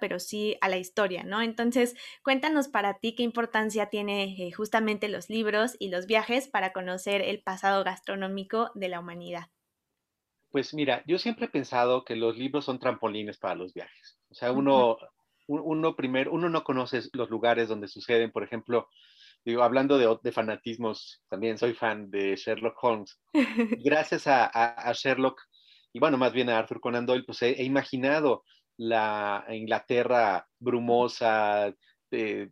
pero 0.00 0.18
sí 0.18 0.56
a 0.60 0.68
la 0.68 0.78
historia, 0.78 1.24
¿no? 1.24 1.42
Entonces, 1.42 1.96
cuéntanos 2.22 2.68
para 2.68 2.98
ti 2.98 3.14
qué 3.14 3.22
importancia 3.22 3.86
tiene 3.86 4.24
eh, 4.24 4.52
justamente 4.52 5.08
los 5.08 5.28
libros 5.30 5.76
y 5.78 5.90
los 5.90 6.06
viajes 6.06 6.48
para 6.48 6.72
conocer 6.72 7.22
el 7.22 7.42
pasado 7.42 7.84
gastronómico 7.84 8.70
de 8.74 8.88
la 8.88 9.00
humanidad. 9.00 9.48
Pues 10.50 10.72
mira, 10.72 11.02
yo 11.06 11.18
siempre 11.18 11.46
he 11.46 11.50
pensado 11.50 12.04
que 12.04 12.16
los 12.16 12.36
libros 12.36 12.64
son 12.64 12.78
trampolines 12.78 13.38
para 13.38 13.54
los 13.54 13.74
viajes. 13.74 14.18
O 14.30 14.34
sea, 14.34 14.52
uno, 14.52 14.96
uno 15.46 15.94
primero, 15.94 16.32
uno 16.32 16.48
no 16.48 16.64
conoce 16.64 17.02
los 17.12 17.30
lugares 17.30 17.68
donde 17.68 17.88
suceden, 17.88 18.30
por 18.32 18.42
ejemplo, 18.42 18.88
digo, 19.44 19.62
hablando 19.62 19.98
de, 19.98 20.32
fanatismos, 20.32 21.22
también 21.28 21.58
soy 21.58 21.74
fan 21.74 22.10
de 22.10 22.36
Sherlock 22.36 22.76
Holmes. 22.82 23.18
Gracias 23.84 24.26
a, 24.26 24.92
Sherlock, 24.94 25.40
y 25.92 25.98
bueno, 25.98 26.18
más 26.18 26.32
bien 26.32 26.50
a 26.50 26.58
Arthur 26.58 26.80
Conan 26.80 27.06
Doyle, 27.06 27.24
pues 27.24 27.42
he, 27.42 27.62
imaginado 27.62 28.44
la 28.78 29.44
Inglaterra 29.50 30.48
brumosa, 30.58 31.74
eh, 32.10 32.48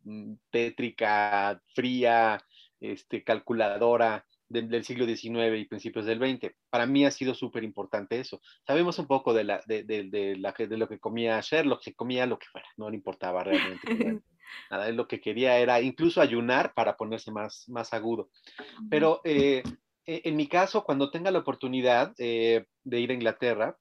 tétrica, 0.50 1.61
fría, 1.75 2.38
este, 2.78 3.25
calculadora, 3.25 4.26
del 4.49 4.85
siglo 4.85 5.06
XIX 5.06 5.59
y 5.59 5.64
principios 5.64 6.06
del 6.06 6.18
XX. 6.18 6.54
Para 6.71 6.87
mí 6.87 7.04
ha 7.04 7.11
sido 7.11 7.35
súper 7.35 7.64
importante 7.64 8.21
eso. 8.21 8.40
Sabemos 8.66 8.99
un 8.99 9.06
poco 9.06 9.35
de, 9.35 9.45
la, 9.45 9.61
de, 9.66 9.83
de, 9.83 10.37
la, 10.37 10.52
de 10.52 10.76
lo 10.76 10.88
que 10.88 11.00
comía 11.00 11.40
Sherlock, 11.40 11.83
que 11.83 11.95
comía 11.95 12.26
lo 12.26 12.38
que 12.38 12.47
fuera, 12.47 12.68
no 12.76 12.88
le 12.88 12.97
importaba 12.97 13.42
realmente. 13.42 13.83
nada, 14.71 14.90
lo 14.90 15.09
que 15.09 15.21
quería 15.21 15.59
era 15.59 15.80
incluso 15.80 16.21
ayunar 16.21 16.75
para 16.75 16.97
ponerse 16.97 17.30
más, 17.30 17.68
más 17.68 17.92
agudo. 17.92 18.30
Pero 18.88 19.21
eh, 19.25 19.62
e, 20.04 20.23
en 20.25 20.37
mi 20.37 20.47
caso, 20.47 20.85
cuando 20.85 21.11
tenga 21.11 21.30
la 21.30 21.40
oportunidad 21.40 22.14
eh, 22.18 22.66
de 22.85 23.00
ir 23.00 23.11
a 23.11 23.14
Inglaterra, 23.14 23.76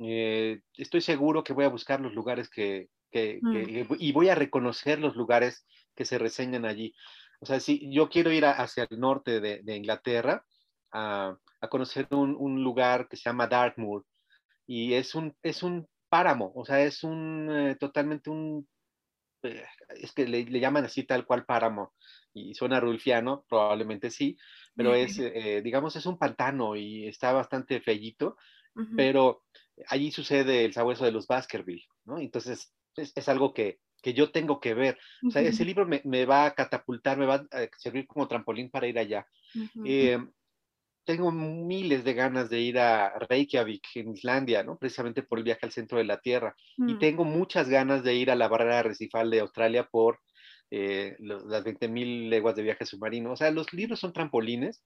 eh, 0.00 0.60
estoy 0.76 1.00
seguro 1.00 1.42
que 1.42 1.52
voy 1.52 1.64
a 1.64 1.70
buscar 1.70 2.00
los 2.00 2.14
lugares 2.14 2.48
que, 2.48 2.88
que, 3.10 3.40
mm. 3.42 3.94
y 3.98 4.12
voy 4.12 4.28
a 4.28 4.34
reconocer 4.34 4.98
los 4.98 5.16
lugares 5.16 5.66
que 5.94 6.04
se 6.04 6.18
reseñan 6.18 6.64
allí. 6.64 6.94
O 7.40 7.46
sea, 7.46 7.60
si 7.60 7.90
yo 7.92 8.08
quiero 8.08 8.32
ir 8.32 8.44
hacia 8.44 8.86
el 8.90 8.98
norte 8.98 9.40
de, 9.40 9.76
Inglaterra 9.76 10.44
a, 10.92 11.36
conocer 11.70 12.08
un, 12.10 12.62
lugar 12.62 13.08
que 13.08 13.16
se 13.16 13.24
llama 13.24 13.46
Dartmoor 13.46 14.04
y 14.66 14.94
es 14.94 15.14
un, 15.14 15.36
es 15.42 15.62
un 15.62 15.88
páramo, 16.08 16.52
o 16.54 16.64
sea, 16.64 16.82
es 16.82 17.04
un 17.04 17.48
eh, 17.50 17.76
totalmente 17.76 18.30
un, 18.30 18.68
eh, 19.42 19.64
es 19.90 20.12
que 20.12 20.26
le, 20.26 20.44
llaman 20.44 20.84
así 20.84 21.04
tal 21.04 21.26
cual 21.26 21.44
páramo 21.44 21.94
y 22.32 22.54
suena 22.54 22.80
rulfiano, 22.80 23.44
probablemente 23.48 24.10
sí, 24.10 24.36
pero 24.74 24.94
es, 24.94 25.18
eh, 25.18 25.60
digamos, 25.62 25.96
es 25.96 26.06
un 26.06 26.18
pantano 26.18 26.76
y 26.76 27.06
está 27.06 27.32
bastante 27.32 27.80
fellito, 27.80 28.36
pero 28.96 29.42
allí 29.88 30.10
sucede 30.10 30.64
el 30.64 30.72
sabueso 30.72 31.04
de 31.04 31.12
los 31.12 31.26
Baskerville, 31.26 31.86
¿no? 32.04 32.18
Entonces, 32.18 32.72
es 32.96 33.28
algo 33.28 33.54
que, 33.54 33.78
que 34.02 34.14
yo 34.14 34.30
tengo 34.30 34.60
que 34.60 34.74
ver. 34.74 34.98
O 35.26 35.30
sea, 35.30 35.42
ese 35.42 35.64
libro 35.64 35.86
me, 35.86 36.00
me, 36.04 36.24
va 36.24 36.46
a 36.46 36.54
catapultar, 36.54 37.18
me 37.18 37.26
va 37.26 37.46
a 37.50 37.68
servir 37.78 38.06
como 38.06 38.28
trampolín 38.28 38.70
para 38.70 38.86
ir 38.86 38.98
allá. 38.98 39.26
Eh, 39.84 40.18
tengo 41.04 41.32
miles 41.32 42.04
de 42.04 42.14
ganas 42.14 42.50
de 42.50 42.60
ir 42.60 42.78
a 42.78 43.18
Reykjavik, 43.18 43.86
en 43.94 44.12
Islandia, 44.12 44.62
¿no? 44.62 44.76
Precisamente 44.76 45.22
por 45.22 45.38
el 45.38 45.44
viaje 45.44 45.64
al 45.64 45.72
centro 45.72 45.98
de 45.98 46.04
la 46.04 46.20
Tierra. 46.20 46.54
Y 46.76 46.94
mm. 46.94 46.98
tengo 46.98 47.24
muchas 47.24 47.68
ganas 47.68 48.04
de 48.04 48.14
ir 48.14 48.30
a 48.30 48.36
la 48.36 48.48
barrera 48.48 48.82
recifal 48.82 49.30
de 49.30 49.40
Australia 49.40 49.88
por 49.90 50.20
eh, 50.70 51.16
las 51.20 51.64
20.000 51.64 52.28
leguas 52.28 52.54
de 52.56 52.62
viaje 52.62 52.84
submarino. 52.84 53.32
O 53.32 53.36
sea, 53.36 53.50
los 53.50 53.72
libros 53.72 54.00
son 54.00 54.12
trampolines 54.12 54.82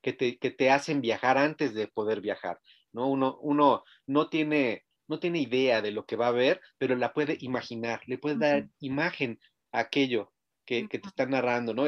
que 0.00 0.12
te, 0.12 0.38
que 0.38 0.50
te 0.50 0.70
hacen 0.70 1.00
viajar 1.00 1.36
antes 1.36 1.74
de 1.74 1.86
poder 1.86 2.20
viajar, 2.20 2.58
¿no? 2.98 3.06
Uno, 3.08 3.38
uno 3.40 3.84
no 4.06 4.28
tiene 4.28 4.84
no 5.08 5.18
tiene 5.18 5.40
idea 5.40 5.80
de 5.80 5.90
lo 5.90 6.04
que 6.04 6.16
va 6.16 6.26
a 6.26 6.32
ver, 6.32 6.60
pero 6.76 6.94
la 6.94 7.14
puede 7.14 7.38
imaginar, 7.40 8.02
le 8.06 8.18
puede 8.18 8.36
dar 8.36 8.68
imagen 8.78 9.40
a 9.72 9.80
aquello 9.80 10.32
que, 10.66 10.86
te 10.86 10.98
está 10.98 11.24
narrando, 11.24 11.72
¿no? 11.72 11.86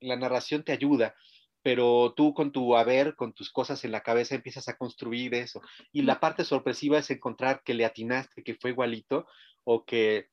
la 0.00 0.16
narración 0.16 0.62
te 0.62 0.70
ayuda, 0.70 1.16
pero 1.62 2.14
tú 2.16 2.32
con 2.32 2.52
tu 2.52 2.76
haber, 2.76 3.16
con 3.16 3.32
tus 3.32 3.50
cosas 3.50 3.84
en 3.84 3.90
la 3.90 4.02
cabeza, 4.02 4.36
empiezas 4.36 4.68
a 4.68 4.76
construir 4.76 5.34
eso. 5.34 5.60
Y 5.92 6.02
la 6.02 6.20
parte 6.20 6.44
sorpresiva 6.44 6.98
es 6.98 7.10
encontrar 7.10 7.62
que 7.64 7.74
le 7.74 7.84
atinaste, 7.84 8.44
que 8.44 8.54
fue 8.54 8.70
igualito, 8.70 9.26
o 9.64 9.84
que 9.84 10.28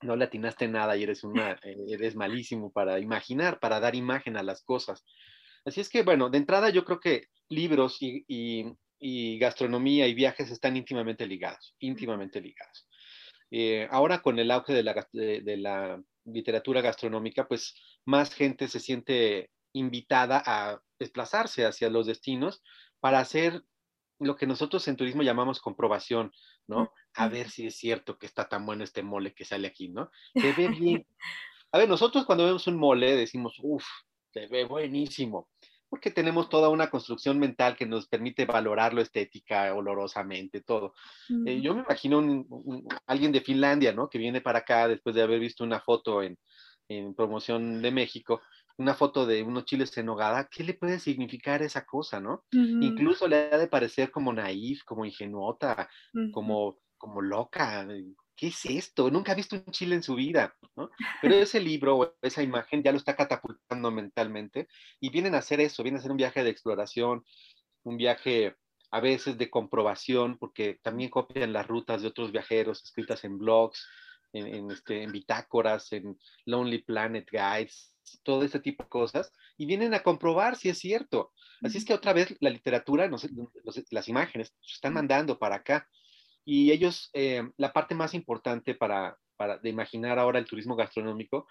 no 0.00 0.16
le 0.16 0.24
atinaste 0.24 0.66
nada 0.66 0.96
y 0.96 1.02
eres, 1.02 1.24
una, 1.24 1.58
eres 1.62 2.16
malísimo 2.16 2.72
para 2.72 2.98
imaginar, 3.00 3.60
para 3.60 3.80
dar 3.80 3.94
imagen 3.94 4.38
a 4.38 4.42
las 4.42 4.62
cosas. 4.62 5.04
Así 5.66 5.80
es 5.82 5.90
que, 5.90 6.02
bueno, 6.02 6.30
de 6.30 6.38
entrada 6.38 6.70
yo 6.70 6.84
creo 6.84 7.00
que 7.00 7.26
libros 7.50 7.98
y, 8.00 8.24
y 8.28 8.64
gastronomía 9.38 10.06
y 10.06 10.14
viajes 10.14 10.50
están 10.50 10.76
íntimamente 10.76 11.26
ligados, 11.26 11.74
íntimamente 11.78 12.40
ligados. 12.40 12.88
Eh, 13.50 13.88
ahora 13.90 14.20
con 14.20 14.38
el 14.38 14.50
auge 14.50 14.74
de 14.74 14.82
la, 14.82 15.08
de, 15.12 15.56
la, 15.56 16.02
literatura 16.24 16.82
gastronómica, 16.82 17.48
pues 17.48 17.74
más 18.04 18.34
gente 18.34 18.68
se 18.68 18.80
siente 18.80 19.50
invitada 19.72 20.42
a 20.44 20.78
desplazarse 20.98 21.64
hacia 21.64 21.88
los 21.88 22.06
destinos 22.06 22.62
para 23.00 23.20
hacer 23.20 23.62
lo 24.18 24.36
que 24.36 24.46
nosotros 24.46 24.86
en 24.88 24.96
turismo 24.96 25.22
llamamos 25.22 25.60
comprobación, 25.60 26.32
¿no? 26.66 26.92
A 27.14 27.28
ver 27.28 27.48
si 27.48 27.66
es 27.66 27.76
cierto 27.76 28.18
que 28.18 28.26
está 28.26 28.46
tan 28.46 28.66
bueno 28.66 28.84
este 28.84 29.02
mole 29.02 29.32
que 29.32 29.46
sale 29.46 29.68
aquí, 29.68 29.88
¿no? 29.88 30.10
Se 30.34 30.52
ve 30.52 30.68
bien. 30.78 31.06
A 31.72 31.78
ver, 31.78 31.88
nosotros 31.88 32.26
cuando 32.26 32.44
vemos 32.44 32.66
un 32.66 32.76
mole 32.76 33.16
decimos, 33.16 33.56
uff, 33.62 33.86
se 34.32 34.46
ve 34.48 34.64
buenísimo 34.64 35.48
porque 35.88 36.10
tenemos 36.10 36.48
toda 36.48 36.68
una 36.68 36.90
construcción 36.90 37.38
mental 37.38 37.76
que 37.76 37.86
nos 37.86 38.08
permite 38.08 38.44
valorarlo 38.44 39.00
estética, 39.00 39.74
olorosamente, 39.74 40.60
todo. 40.60 40.94
Eh, 41.46 41.60
yo 41.60 41.74
me 41.74 41.82
imagino 41.82 42.18
un, 42.18 42.86
alguien 43.06 43.32
de 43.32 43.40
Finlandia, 43.40 43.92
¿no? 43.92 44.08
Que 44.08 44.18
viene 44.18 44.40
para 44.40 44.60
acá 44.60 44.88
después 44.88 45.14
de 45.14 45.22
haber 45.22 45.40
visto 45.40 45.64
una 45.64 45.80
foto 45.80 46.22
en, 46.22 46.38
en 46.88 47.14
promoción 47.14 47.80
de 47.82 47.90
México 47.90 48.40
una 48.78 48.94
foto 48.94 49.26
de 49.26 49.42
unos 49.42 49.64
chiles 49.64 49.96
en 49.98 50.06
nogada, 50.06 50.48
¿qué 50.50 50.62
le 50.62 50.74
puede 50.74 51.00
significar 51.00 51.62
esa 51.62 51.84
cosa, 51.84 52.20
no? 52.20 52.44
Incluso 52.52 53.26
le 53.26 53.50
ha 53.52 53.58
de 53.58 53.66
parecer 53.66 54.10
como 54.12 54.32
naif, 54.32 54.84
como 54.84 55.04
ingenuota, 55.04 55.88
como, 56.32 56.78
como 56.96 57.20
loca. 57.20 57.86
¿Qué 58.38 58.46
es 58.46 58.64
esto? 58.66 59.10
Nunca 59.10 59.32
ha 59.32 59.34
visto 59.34 59.56
un 59.56 59.72
chile 59.72 59.96
en 59.96 60.02
su 60.04 60.14
vida, 60.14 60.54
¿no? 60.76 60.90
Pero 61.20 61.34
ese 61.42 61.58
libro 61.58 61.96
o 61.96 62.14
esa 62.22 62.40
imagen 62.40 62.84
ya 62.84 62.92
lo 62.92 62.98
está 62.98 63.16
catapultando 63.16 63.90
mentalmente 63.90 64.68
y 65.00 65.10
vienen 65.10 65.34
a 65.34 65.38
hacer 65.38 65.60
eso, 65.60 65.82
vienen 65.82 65.96
a 65.96 65.98
hacer 65.98 66.12
un 66.12 66.18
viaje 66.18 66.44
de 66.44 66.50
exploración, 66.50 67.24
un 67.82 67.96
viaje 67.96 68.54
a 68.92 69.00
veces 69.00 69.38
de 69.38 69.50
comprobación, 69.50 70.38
porque 70.38 70.78
también 70.82 71.10
copian 71.10 71.52
las 71.52 71.66
rutas 71.66 72.00
de 72.00 72.08
otros 72.08 72.30
viajeros 72.30 72.84
escritas 72.84 73.24
en 73.24 73.38
blogs, 73.38 73.84
en, 74.32 74.70
este, 74.70 75.02
en 75.02 75.10
bitácoras, 75.10 75.92
en 75.92 76.16
Lonely 76.46 76.82
Planet 76.84 77.28
Guides, 77.28 77.92
todo 78.22 78.44
este 78.44 78.60
tipo 78.60 78.84
de 78.84 78.88
cosas, 78.88 79.32
y 79.56 79.66
vienen 79.66 79.94
a 79.94 80.02
comprobar 80.04 80.54
si 80.54 80.68
es 80.68 80.78
cierto. 80.78 81.32
Así 81.60 81.78
es 81.78 81.84
que 81.84 81.92
otra 81.92 82.12
vez 82.12 82.36
la 82.38 82.50
literatura, 82.50 83.10
las 83.90 84.08
imágenes, 84.08 84.54
se 84.60 84.74
están 84.74 84.94
mandando 84.94 85.40
para 85.40 85.56
acá. 85.56 85.88
Y 86.44 86.72
ellos, 86.72 87.10
eh, 87.12 87.48
la 87.56 87.72
parte 87.72 87.94
más 87.94 88.14
importante 88.14 88.74
para, 88.74 89.16
para, 89.36 89.58
de 89.58 89.68
imaginar 89.68 90.18
ahora 90.18 90.38
el 90.38 90.46
turismo 90.46 90.76
gastronómico 90.76 91.46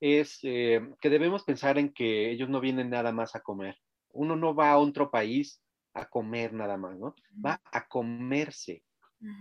es 0.00 0.38
eh, 0.42 0.80
que 1.00 1.10
debemos 1.10 1.44
pensar 1.44 1.78
en 1.78 1.92
que 1.92 2.30
ellos 2.30 2.48
no 2.48 2.60
vienen 2.60 2.90
nada 2.90 3.12
más 3.12 3.34
a 3.34 3.40
comer. 3.40 3.76
Uno 4.10 4.36
no 4.36 4.54
va 4.54 4.70
a 4.70 4.78
otro 4.78 5.10
país 5.10 5.60
a 5.94 6.08
comer 6.08 6.52
nada 6.52 6.76
más, 6.76 6.98
¿no? 6.98 7.14
Va 7.44 7.60
a 7.72 7.88
comerse 7.88 8.84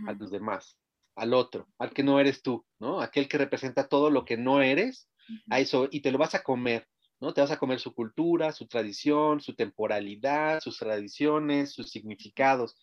a 0.08 0.13
los 0.13 0.32
demás, 0.32 0.77
al 1.16 1.34
otro, 1.34 1.68
al 1.77 1.92
que 1.92 2.01
no 2.01 2.20
eres 2.20 2.42
tú, 2.42 2.66
¿no? 2.80 3.00
Aquel 3.00 3.27
que 3.27 3.38
representa 3.38 3.88
todo 3.88 4.10
lo 4.10 4.25
que 4.25 4.38
no 4.38 4.62
eres, 4.62 5.08
a 5.50 5.60
eso, 5.60 5.88
y 5.92 6.01
te 6.01 6.12
lo 6.12 6.18
vas 6.18 6.34
a 6.36 6.42
comer, 6.42 6.88
¿no? 7.20 7.34
Te 7.34 7.42
vas 7.42 7.51
a 7.51 7.60
comer 7.60 7.80
su 7.80 7.94
cultura, 7.94 8.51
su 8.51 8.68
tradición, 8.68 9.39
su 9.39 9.56
temporalidad, 9.56 10.62
sus 10.62 10.77
tradiciones, 10.77 11.74
sus 11.74 11.92
significados 11.92 12.77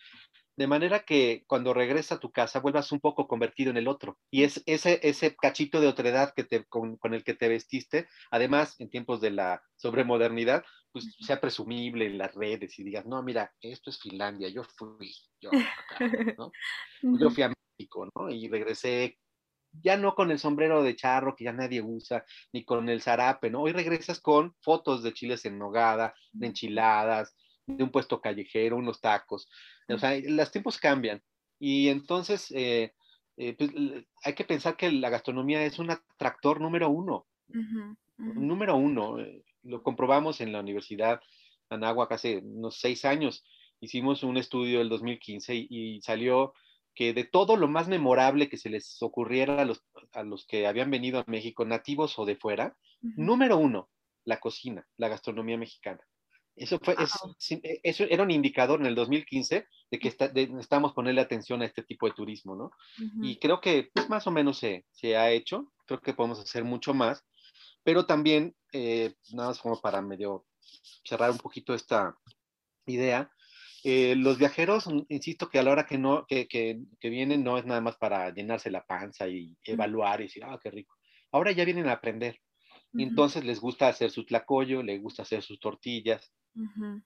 de 0.57 0.67
manera 0.67 1.05
que 1.05 1.45
cuando 1.47 1.75
regresa 1.75 2.17
a 2.17 2.21
tu 2.21 2.31
casa 2.31 2.61
vuelvas 2.61 2.93
un 2.93 3.01
poco 3.01 3.27
convertido 3.27 3.71
en 3.71 3.77
el 3.77 3.89
otro. 3.89 4.19
Y 4.31 4.45
es 4.45 4.63
ese, 4.67 5.01
ese 5.03 5.35
cachito 5.37 5.81
de 5.81 5.89
otredad 5.89 6.33
que 6.35 6.45
te, 6.45 6.65
con, 6.65 6.99
el 7.03 7.25
que 7.25 7.35
te 7.35 7.49
vestiste, 7.49 8.09
además 8.31 8.81
en 8.81 8.91
tiempos 8.91 9.21
de 9.21 9.31
la 9.31 9.63
sobremodernidad, 9.77 10.65
pues 10.93 11.17
sea 11.21 11.41
presumible 11.41 12.07
en 12.07 12.19
las 12.19 12.35
redes 12.35 12.79
y 12.79 12.85
digas, 12.85 13.05
no, 13.05 13.23
mira, 13.23 13.53
esto 13.61 13.91
es 13.91 14.01
Finlandia, 14.01 14.49
yo 14.49 14.63
fui, 14.63 15.13
yo, 15.41 15.51
¿no? 16.39 16.53
yo 17.21 17.31
fui 17.31 17.43
a 17.43 17.53
México, 17.79 18.09
¿no? 18.15 18.31
Y 18.31 18.49
regresé 18.49 19.19
ya 19.83 19.97
no 19.97 20.15
con 20.15 20.31
el 20.31 20.39
sombrero 20.39 20.83
de 20.83 20.97
charro 20.97 21.35
que 21.35 21.45
ya 21.45 21.53
nadie 21.53 21.83
usa, 21.83 22.25
ni 22.53 22.65
con 22.65 22.89
el 22.89 23.03
zarape, 23.03 23.51
¿no? 23.51 23.63
Hoy 23.63 23.73
regresas 23.73 24.21
con 24.21 24.55
fotos 24.61 25.03
de 25.03 25.13
chiles 25.13 25.45
en 25.45 25.59
nogada, 25.59 26.15
de 26.33 26.47
enchiladas, 26.47 27.35
de 27.67 27.85
un 27.85 27.91
puesto 27.91 28.21
callejero, 28.21 28.77
unos 28.77 29.01
tacos. 29.01 29.49
O 29.89 29.99
sea, 29.99 30.19
los 30.27 30.51
tiempos 30.51 30.79
cambian. 30.79 31.23
Y 31.59 31.89
entonces 31.89 32.51
eh, 32.51 32.95
eh, 33.37 33.55
pues, 33.57 33.71
hay 34.23 34.35
que 34.35 34.45
pensar 34.45 34.77
que 34.77 34.91
la 34.93 35.11
gastronomía 35.11 35.65
es 35.65 35.79
un 35.79 35.91
atractor 35.91 36.61
número 36.61 36.89
uno. 36.91 37.27
Número 38.17 38.77
uno. 38.77 39.19
Eh, 39.19 39.45
lo 39.63 39.83
comprobamos 39.83 40.41
en 40.41 40.53
la 40.53 40.61
Universidad 40.61 41.21
Anáhuac 41.69 42.13
hace 42.13 42.39
unos 42.39 42.79
seis 42.79 43.05
años. 43.05 43.45
Hicimos 43.81 44.23
un 44.23 44.37
estudio 44.37 44.79
del 44.79 44.89
2015 44.89 45.55
y, 45.69 46.01
salió 46.01 46.55
que 46.95 47.13
de 47.13 47.25
todo 47.25 47.57
lo 47.57 47.67
más 47.67 47.89
memorable 47.89 48.49
que 48.49 48.57
se 48.57 48.71
les 48.71 49.03
ocurriera 49.03 49.63
a 49.63 49.65
los, 49.65 49.85
a 50.13 50.23
los 50.23 50.47
que 50.47 50.67
habían 50.67 50.91
venido 50.91 51.19
a 51.19 51.25
México, 51.27 51.65
nativos 51.65 52.19
o 52.19 52.25
de 52.25 52.37
fuera, 52.37 52.77
número 53.01 53.59
uno, 53.59 53.91
la 54.25 54.39
cocina, 54.39 54.87
la 54.97 55.09
gastronomía 55.09 55.59
mexicana. 55.59 56.01
Eso, 56.57 56.79
fue, 56.79 56.95
e, 56.95 57.81
eso 57.83 58.05
era 58.05 58.23
un 58.23 58.31
indicador 58.31 58.81
en 58.81 58.87
el 58.87 58.95
2015 58.95 59.67
de 59.91 59.99
que 59.99 60.09
está, 60.09 60.31
necesitamos 60.33 60.93
ponerle 60.93 61.21
atención 61.21 61.63
a 61.63 61.67
este 61.67 61.83
tipo 61.83 62.07
de 62.07 62.15
turismo, 62.15 62.55
¿no? 62.55 62.71
Y 63.23 63.37
creo 63.39 63.61
que 63.61 63.91
pues, 63.93 64.09
más 64.09 64.27
o 64.27 64.31
menos 64.31 64.59
se, 64.59 64.85
se, 64.93 65.17
ha 65.17 65.31
hecho, 65.31 65.73
creo 65.87 66.01
que 66.01 66.15
podemos 66.15 66.39
hacer 66.39 66.65
mucho 66.65 66.95
más, 66.95 67.25
pero 67.83 68.07
también, 68.07 68.55
eh, 68.73 69.15
nada 69.33 69.49
más 69.49 69.59
como 69.59 69.81
para 69.81 70.01
medio 70.01 70.47
cerrar 71.05 71.31
un 71.31 71.39
poquito 71.39 71.75
esta 71.75 72.17
idea, 72.87 73.31
eh, 73.83 74.15
los 74.17 74.39
viajeros, 74.39 74.89
insisto 75.09 75.51
que 75.51 75.59
a 75.59 75.63
la 75.63 75.73
hora 75.73 75.87
que, 75.87 75.99
no, 75.99 76.25
que, 76.27 76.49
que, 76.49 76.79
que, 77.01 77.11
vienen 77.11 77.45
no 77.45 77.59
es 77.59 77.67
nada 77.67 77.83
más 77.83 77.97
para 77.97 78.33
llenarse 78.33 78.71
la 78.71 78.87
panza 78.87 79.29
y 79.29 79.55
evaluar 79.65 80.21
y 80.21 80.25
decir, 80.25 80.45
ah, 80.45 80.59
qué 80.63 80.71
rico. 80.71 80.95
Ahora 81.33 81.53
ya 81.53 81.67
vienen 81.67 81.89
a 81.89 81.93
aprender. 81.93 82.41
Entonces 82.97 83.45
les 83.45 83.61
gusta 83.61 83.89
hacer 83.89 84.11
su 84.11 84.25
tlacoyo, 84.25 84.83
les 84.83 85.03
gusta 85.03 85.23
hacer 85.23 85.43
sus 85.43 85.59
tortillas, 85.59 86.33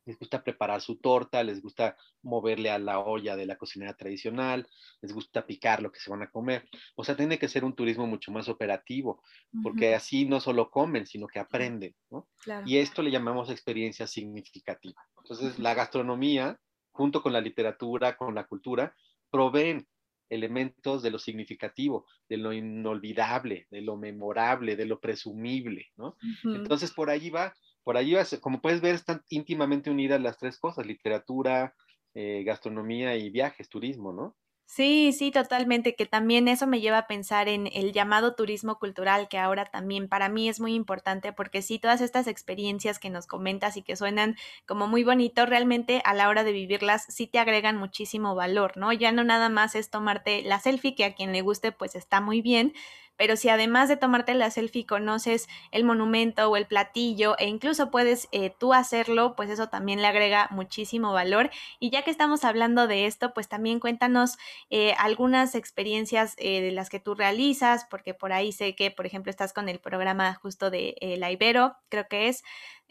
les 0.04 0.18
gusta 0.18 0.42
preparar 0.42 0.80
su 0.80 0.96
torta, 0.96 1.42
les 1.42 1.62
gusta 1.62 1.96
moverle 2.22 2.70
a 2.70 2.78
la 2.78 3.00
olla 3.00 3.36
de 3.36 3.46
la 3.46 3.56
cocinera 3.56 3.94
tradicional, 3.94 4.68
les 5.00 5.12
gusta 5.12 5.46
picar 5.46 5.82
lo 5.82 5.90
que 5.90 6.00
se 6.00 6.10
van 6.10 6.22
a 6.22 6.30
comer. 6.30 6.68
O 6.96 7.04
sea, 7.04 7.16
tiene 7.16 7.38
que 7.38 7.48
ser 7.48 7.64
un 7.64 7.74
turismo 7.74 8.06
mucho 8.06 8.30
más 8.30 8.48
operativo, 8.48 9.22
porque 9.62 9.94
así 9.94 10.26
no 10.26 10.40
solo 10.40 10.70
comen, 10.70 11.06
sino 11.06 11.26
que 11.26 11.38
aprenden, 11.38 11.94
¿no? 12.10 12.28
Y 12.66 12.78
esto 12.78 13.02
le 13.02 13.10
llamamos 13.10 13.50
experiencia 13.50 14.06
significativa. 14.06 15.00
Entonces, 15.22 15.58
la 15.58 15.74
gastronomía, 15.74 16.58
junto 16.92 17.22
con 17.22 17.32
la 17.32 17.40
literatura, 17.40 18.16
con 18.16 18.34
la 18.34 18.44
cultura, 18.44 18.94
proveen 19.30 19.86
elementos 20.30 21.02
de 21.02 21.10
lo 21.10 21.18
significativo, 21.18 22.06
de 22.28 22.36
lo 22.36 22.52
inolvidable, 22.52 23.66
de 23.70 23.80
lo 23.80 23.96
memorable, 23.96 24.76
de 24.76 24.84
lo 24.84 25.00
presumible, 25.00 25.86
¿no? 25.96 26.16
Entonces, 26.44 26.92
por 26.92 27.08
allí 27.08 27.30
va 27.30 27.54
por 27.88 27.96
ahí, 27.96 28.14
como 28.42 28.60
puedes 28.60 28.82
ver, 28.82 28.96
están 28.96 29.22
íntimamente 29.30 29.88
unidas 29.88 30.20
las 30.20 30.36
tres 30.36 30.58
cosas, 30.58 30.84
literatura, 30.84 31.74
eh, 32.12 32.42
gastronomía 32.44 33.16
y 33.16 33.30
viajes, 33.30 33.70
turismo, 33.70 34.12
¿no? 34.12 34.36
Sí, 34.66 35.14
sí, 35.14 35.30
totalmente, 35.30 35.96
que 35.96 36.04
también 36.04 36.46
eso 36.48 36.66
me 36.66 36.82
lleva 36.82 36.98
a 36.98 37.06
pensar 37.06 37.48
en 37.48 37.66
el 37.72 37.94
llamado 37.94 38.34
turismo 38.34 38.78
cultural, 38.78 39.26
que 39.30 39.38
ahora 39.38 39.64
también 39.64 40.10
para 40.10 40.28
mí 40.28 40.50
es 40.50 40.60
muy 40.60 40.74
importante, 40.74 41.32
porque 41.32 41.62
sí, 41.62 41.78
todas 41.78 42.02
estas 42.02 42.26
experiencias 42.26 42.98
que 42.98 43.08
nos 43.08 43.26
comentas 43.26 43.78
y 43.78 43.82
que 43.82 43.96
suenan 43.96 44.36
como 44.66 44.86
muy 44.86 45.02
bonito, 45.02 45.46
realmente 45.46 46.02
a 46.04 46.12
la 46.12 46.28
hora 46.28 46.44
de 46.44 46.52
vivirlas 46.52 47.06
sí 47.08 47.26
te 47.26 47.38
agregan 47.38 47.78
muchísimo 47.78 48.34
valor, 48.34 48.76
¿no? 48.76 48.92
Ya 48.92 49.10
no 49.12 49.24
nada 49.24 49.48
más 49.48 49.74
es 49.74 49.88
tomarte 49.88 50.42
la 50.42 50.60
selfie, 50.60 50.94
que 50.94 51.06
a 51.06 51.14
quien 51.14 51.32
le 51.32 51.40
guste 51.40 51.72
pues 51.72 51.94
está 51.94 52.20
muy 52.20 52.42
bien, 52.42 52.74
pero 53.18 53.36
si 53.36 53.50
además 53.50 53.90
de 53.90 53.98
tomarte 53.98 54.32
la 54.32 54.50
selfie 54.50 54.86
conoces 54.86 55.48
el 55.72 55.84
monumento 55.84 56.48
o 56.48 56.56
el 56.56 56.66
platillo 56.66 57.36
e 57.38 57.46
incluso 57.46 57.90
puedes 57.90 58.28
eh, 58.32 58.54
tú 58.58 58.72
hacerlo, 58.72 59.34
pues 59.36 59.50
eso 59.50 59.68
también 59.68 60.00
le 60.00 60.06
agrega 60.06 60.48
muchísimo 60.50 61.12
valor. 61.12 61.50
Y 61.80 61.90
ya 61.90 62.02
que 62.02 62.10
estamos 62.10 62.44
hablando 62.44 62.86
de 62.86 63.06
esto, 63.06 63.34
pues 63.34 63.48
también 63.48 63.80
cuéntanos 63.80 64.38
eh, 64.70 64.94
algunas 64.98 65.54
experiencias 65.54 66.34
eh, 66.38 66.62
de 66.62 66.72
las 66.72 66.88
que 66.88 67.00
tú 67.00 67.14
realizas, 67.14 67.84
porque 67.90 68.14
por 68.14 68.32
ahí 68.32 68.52
sé 68.52 68.74
que, 68.74 68.90
por 68.90 69.04
ejemplo, 69.04 69.30
estás 69.30 69.52
con 69.52 69.68
el 69.68 69.80
programa 69.80 70.34
justo 70.34 70.70
de 70.70 70.94
la 71.18 71.32
Ibero, 71.32 71.76
creo 71.88 72.06
que 72.08 72.28
es, 72.28 72.44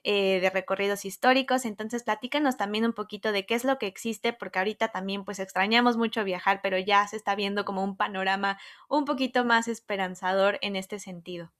eh, 0.10 0.40
de 0.40 0.50
recorridos 0.50 1.04
históricos. 1.04 1.66
Entonces, 1.66 2.04
platícanos 2.04 2.56
también 2.56 2.86
un 2.86 2.94
poquito 2.94 3.34
de 3.34 3.46
qué 3.46 3.56
es 3.56 3.66
lo 3.66 3.78
que 3.78 3.88
existe, 3.88 4.32
porque 4.32 4.58
ahorita 4.58 4.88
también 4.88 5.26
pues 5.26 5.38
extrañamos 5.40 5.98
mucho 5.98 6.24
viajar, 6.24 6.62
pero 6.64 6.78
ya 6.80 7.06
se 7.10 7.18
está 7.18 7.36
viendo 7.36 7.66
como 7.66 7.84
un 7.84 7.98
panorama 7.98 8.58
un 8.88 9.04
poquito 9.04 9.44
más 9.44 9.68
esperanzador 9.68 10.60
en 10.62 10.78
este 10.78 11.00
sentido. 11.00 11.52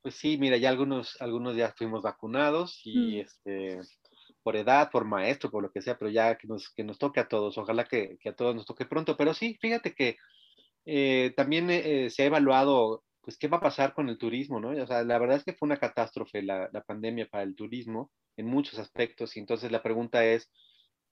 Pues 0.00 0.14
sí, 0.14 0.38
mira, 0.38 0.56
ya 0.56 0.70
algunos, 0.70 1.20
algunos 1.20 1.56
ya 1.56 1.74
fuimos 1.76 2.00
vacunados 2.00 2.80
y 2.84 3.18
mm. 3.18 3.20
este 3.20 3.80
por 4.42 4.56
edad, 4.56 4.90
por 4.90 5.04
maestro, 5.04 5.50
por 5.50 5.62
lo 5.62 5.70
que 5.70 5.82
sea, 5.82 5.98
pero 5.98 6.10
ya 6.10 6.38
que 6.38 6.48
nos, 6.48 6.70
que 6.70 6.84
nos 6.84 6.96
toque 6.96 7.20
a 7.20 7.28
todos, 7.28 7.58
ojalá 7.58 7.84
que, 7.84 8.16
a 8.24 8.32
todos 8.32 8.54
nos 8.54 8.64
toque 8.64 8.86
pronto, 8.86 9.14
pero 9.18 9.34
sí, 9.34 9.58
fíjate 9.60 9.94
que 9.94 10.16
eh, 10.86 11.34
también 11.36 11.68
eh, 11.68 12.08
se 12.08 12.22
ha 12.22 12.26
evaluado 12.26 13.04
pues, 13.22 13.36
¿qué 13.38 13.48
va 13.48 13.58
a 13.58 13.62
pasar 13.62 13.94
con 13.94 14.08
el 14.08 14.18
turismo? 14.18 14.60
¿no? 14.60 14.70
O 14.70 14.86
sea, 14.86 15.02
la 15.04 15.18
verdad 15.18 15.36
es 15.36 15.44
que 15.44 15.52
fue 15.52 15.66
una 15.66 15.78
catástrofe 15.78 16.42
la, 16.42 16.68
la 16.72 16.82
pandemia 16.82 17.26
para 17.28 17.44
el 17.44 17.54
turismo 17.54 18.10
en 18.36 18.46
muchos 18.46 18.78
aspectos 18.78 19.36
y 19.36 19.40
entonces 19.40 19.70
la 19.70 19.82
pregunta 19.82 20.24
es, 20.24 20.50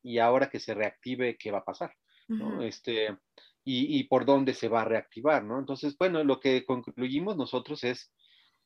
¿y 0.03 0.19
ahora 0.19 0.49
que 0.49 0.61
se 0.61 0.75
reactive, 0.75 1.37
qué 1.37 1.51
va 1.51 1.59
a 1.59 1.65
pasar? 1.65 1.93
¿no? 2.29 2.63
este, 2.63 3.17
y, 3.65 3.99
y, 3.99 4.05
por 4.05 4.25
dónde 4.25 4.55
se 4.55 4.69
va 4.69 4.83
a 4.83 4.85
reactivar, 4.85 5.45
¿no? 5.45 5.59
Entonces, 5.59 5.97
bueno, 5.99 6.23
lo 6.25 6.41
que 6.41 6.65
concluimos 6.65 7.37
nosotros 7.37 7.85
es 7.85 8.13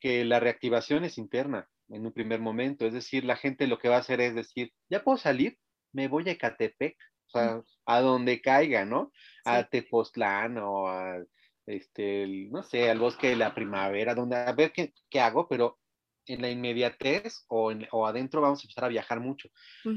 que 0.00 0.24
la 0.24 0.40
reactivación 0.40 1.05
es 1.05 1.16
interna 1.16 1.68
en 1.88 2.07
un 2.07 2.12
primer 2.12 2.40
momento, 2.40 2.87
es 2.87 2.92
decir, 2.92 3.24
la 3.24 3.37
gente 3.37 3.66
lo 3.66 3.78
que 3.78 3.88
va 3.88 3.96
a 3.96 4.00
hacer 4.00 4.20
es 4.20 4.35
decir, 4.35 4.72
ya 4.90 5.05
puedo 5.05 5.18
salir, 5.18 5.59
me 5.92 6.09
voy 6.09 6.28
a 6.28 6.33
Ecatepec, 6.33 6.96
o 7.26 7.31
sea, 7.31 7.62
a 7.87 8.00
donde 8.00 8.40
caiga, 8.40 8.85
¿no? 8.85 9.12
A 9.44 9.64
Tepoztlán 9.64 10.59
o 10.59 10.88
a 10.88 11.22
este, 11.66 12.27
no 12.51 12.62
sé, 12.62 12.90
al 12.90 12.98
bosque 12.98 13.29
de 13.29 13.37
la 13.37 13.55
primavera, 13.55 14.14
donde 14.14 14.37
a 14.37 14.53
ver 14.53 14.72
qué, 14.72 14.92
qué 15.09 15.20
hago, 15.20 15.48
pero 15.48 15.79
en 16.27 16.42
la 16.42 16.51
inmediatez 16.51 17.44
o, 17.48 17.72
en, 17.72 17.87
o, 17.90 18.07
adentro 18.07 18.40
vamos 18.40 18.61
a 18.61 18.64
empezar 18.64 18.85
a 18.85 18.88
viajar 18.88 19.20
mucho. 19.20 19.48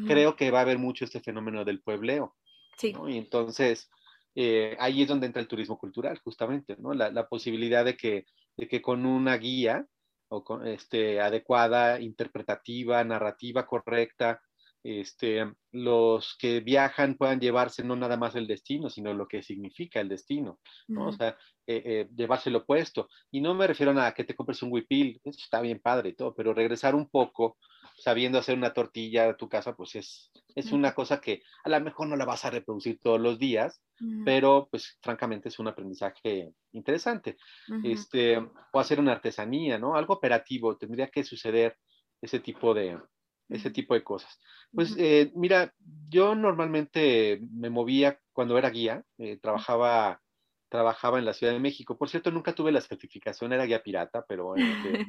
Creo 0.07 0.35
que 0.35 0.51
va 0.51 0.59
a 0.59 0.63
haber 0.63 0.79
mucho 0.79 1.05
este 1.05 1.21
fenómeno 1.21 1.63
del 1.63 1.81
puebleo. 1.81 2.35
Sí. 2.77 2.93
Y 3.07 3.17
entonces, 3.17 3.89
eh, 4.33 4.75
ahí 4.79 5.03
es 5.03 5.07
donde 5.07 5.27
entra 5.27 5.41
el 5.41 5.47
turismo 5.47 5.77
cultural, 5.77 6.19
justamente, 6.23 6.75
¿no? 6.77 6.93
La, 6.93 7.11
la 7.11 7.27
posibilidad 7.27 7.85
de 7.85 7.95
que, 7.95 8.25
de 8.57 8.67
que 8.67 8.81
con 8.81 9.05
una 9.05 9.37
guía 9.37 9.85
o 10.29 10.61
este, 10.63 11.21
adecuada, 11.21 11.99
interpretativa, 11.99 13.03
narrativa 13.03 13.65
correcta, 13.65 14.41
este, 14.85 15.51
los 15.71 16.37
que 16.37 16.59
viajan 16.59 17.15
puedan 17.15 17.39
llevarse 17.39 17.83
no 17.83 17.95
nada 17.95 18.17
más 18.17 18.35
el 18.35 18.45
destino, 18.45 18.87
sino 18.87 19.15
lo 19.15 19.27
que 19.27 19.41
significa 19.41 19.99
el 19.99 20.09
destino, 20.09 20.59
¿no? 20.87 21.07
O 21.07 21.11
sea, 21.11 21.29
eh, 21.65 21.81
eh, 21.83 22.07
llevarse 22.15 22.51
lo 22.51 22.59
opuesto. 22.59 23.09
Y 23.31 23.41
no 23.41 23.55
me 23.55 23.65
refiero 23.65 23.99
a 23.99 24.13
que 24.13 24.23
te 24.23 24.35
compres 24.35 24.61
un 24.61 24.71
huipil, 24.71 25.19
eso 25.23 25.39
está 25.43 25.59
bien 25.59 25.79
padre 25.79 26.09
y 26.09 26.13
todo, 26.13 26.35
pero 26.35 26.53
regresar 26.53 26.93
un 26.93 27.09
poco 27.09 27.57
sabiendo 27.97 28.37
hacer 28.37 28.55
una 28.55 28.73
tortilla 28.73 29.29
a 29.29 29.37
tu 29.37 29.49
casa, 29.49 29.75
pues 29.75 29.95
es, 29.95 30.31
es 30.53 30.71
una 30.71 30.93
cosa 30.93 31.19
que 31.19 31.41
a 31.63 31.69
lo 31.69 31.81
mejor 31.81 32.07
no 32.07 32.15
la 32.15 32.25
vas 32.25 32.45
a 32.45 32.51
reproducir 32.51 32.99
todos 33.01 33.19
los 33.19 33.39
días, 33.39 33.81
pero 34.23 34.67
pues 34.69 34.99
francamente 35.01 35.49
es 35.49 35.57
un 35.57 35.67
aprendizaje 35.67 36.53
interesante. 36.73 37.37
este, 37.83 38.37
o 38.37 38.79
hacer 38.79 38.99
una 38.99 39.13
artesanía, 39.13 39.79
¿no? 39.79 39.95
Algo 39.95 40.13
operativo, 40.13 40.77
tendría 40.77 41.07
que 41.07 41.23
suceder 41.23 41.75
ese 42.21 42.39
tipo 42.39 42.73
de, 42.73 42.99
ese 43.49 43.71
tipo 43.71 43.93
de 43.93 44.03
cosas. 44.03 44.39
Pues 44.73 44.95
eh, 44.97 45.31
mira, 45.35 45.73
yo 46.09 46.35
normalmente 46.35 47.39
me 47.51 47.69
movía 47.69 48.19
cuando 48.33 48.57
era 48.57 48.69
guía, 48.69 49.03
eh, 49.17 49.37
trabajaba 49.37 50.21
trabajaba 50.69 51.19
en 51.19 51.25
la 51.25 51.33
Ciudad 51.33 51.53
de 51.53 51.59
México. 51.59 51.97
Por 51.97 52.09
cierto, 52.09 52.31
nunca 52.31 52.53
tuve 52.53 52.71
la 52.71 52.81
certificación, 52.81 53.53
era 53.53 53.65
guía 53.65 53.81
pirata, 53.83 54.25
pero, 54.27 54.55
este, 54.55 55.05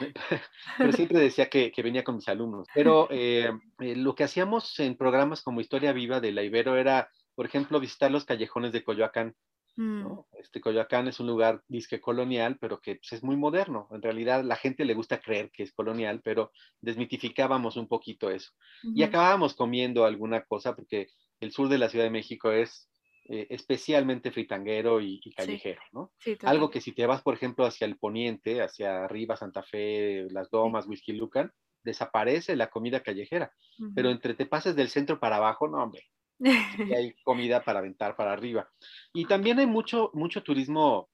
pero 0.78 0.92
siempre 0.92 1.18
decía 1.18 1.50
que, 1.50 1.70
que, 1.70 1.82
venía 1.82 2.04
con 2.04 2.16
mis 2.16 2.28
alumnos. 2.28 2.66
Pero 2.74 3.08
eh, 3.10 3.50
lo 3.78 4.14
que 4.14 4.24
hacíamos 4.24 4.78
en 4.80 4.96
programas 4.96 5.42
como 5.42 5.60
Historia 5.60 5.92
Viva 5.92 6.20
de 6.20 6.32
la 6.32 6.42
Ibero 6.42 6.76
era, 6.76 7.10
por 7.34 7.44
ejemplo, 7.44 7.80
visitar 7.80 8.10
los 8.10 8.24
callejones 8.24 8.72
de 8.72 8.84
Coyoacán. 8.84 9.34
¿No? 9.80 10.26
Mm. 10.32 10.36
Este 10.38 10.60
Coyoacán 10.60 11.08
es 11.08 11.20
un 11.20 11.26
lugar 11.26 11.62
disque 11.68 12.00
colonial, 12.00 12.58
pero 12.60 12.80
que 12.80 12.96
pues, 12.96 13.12
es 13.12 13.22
muy 13.22 13.36
moderno. 13.36 13.88
En 13.90 14.02
realidad, 14.02 14.44
la 14.44 14.56
gente 14.56 14.84
le 14.84 14.94
gusta 14.94 15.20
creer 15.20 15.50
que 15.50 15.62
es 15.62 15.72
colonial, 15.72 16.20
pero 16.22 16.52
desmitificábamos 16.80 17.76
un 17.76 17.88
poquito 17.88 18.30
eso. 18.30 18.52
Y 18.82 19.02
acabábamos 19.02 19.54
comiendo 19.54 20.04
alguna 20.04 20.44
cosa, 20.44 20.74
porque 20.74 21.08
el 21.40 21.52
sur 21.52 21.68
de 21.68 21.78
la 21.78 21.88
Ciudad 21.88 22.04
de 22.04 22.10
México 22.10 22.50
es 22.50 22.90
eh, 23.28 23.46
especialmente 23.50 24.30
fritanguero 24.30 25.00
y, 25.00 25.20
callejero, 25.36 25.80
¿no? 25.92 26.12
Algo 26.42 26.70
que 26.70 26.80
si 26.80 26.92
te 26.92 27.06
vas, 27.06 27.22
por 27.22 27.34
ejemplo, 27.34 27.64
hacia 27.64 27.86
el 27.86 27.96
poniente, 27.96 28.62
hacia 28.62 29.04
arriba, 29.04 29.36
Santa 29.36 29.62
Fe, 29.62 30.26
Las 30.30 30.50
Domas, 30.50 30.86
Whisky 30.86 31.12
Lucan, 31.12 31.52
desaparece 31.82 32.56
la 32.56 32.68
comida 32.68 33.00
callejera. 33.00 33.52
Pero 33.94 34.10
entre 34.10 34.34
te 34.34 34.46
pases 34.46 34.76
del 34.76 34.88
centro 34.88 35.18
para 35.18 35.36
abajo, 35.36 35.68
no, 35.68 35.82
hombre, 35.82 36.02
hay 36.44 37.14
comida 37.24 37.62
para 37.62 37.80
aventar 37.80 38.16
para 38.16 38.32
arriba. 38.32 38.68
Y 39.12 39.26
también 39.26 39.58
hay 39.58 39.66
mucho, 39.66 40.10
mucho 40.14 40.42
turismo 40.42 41.08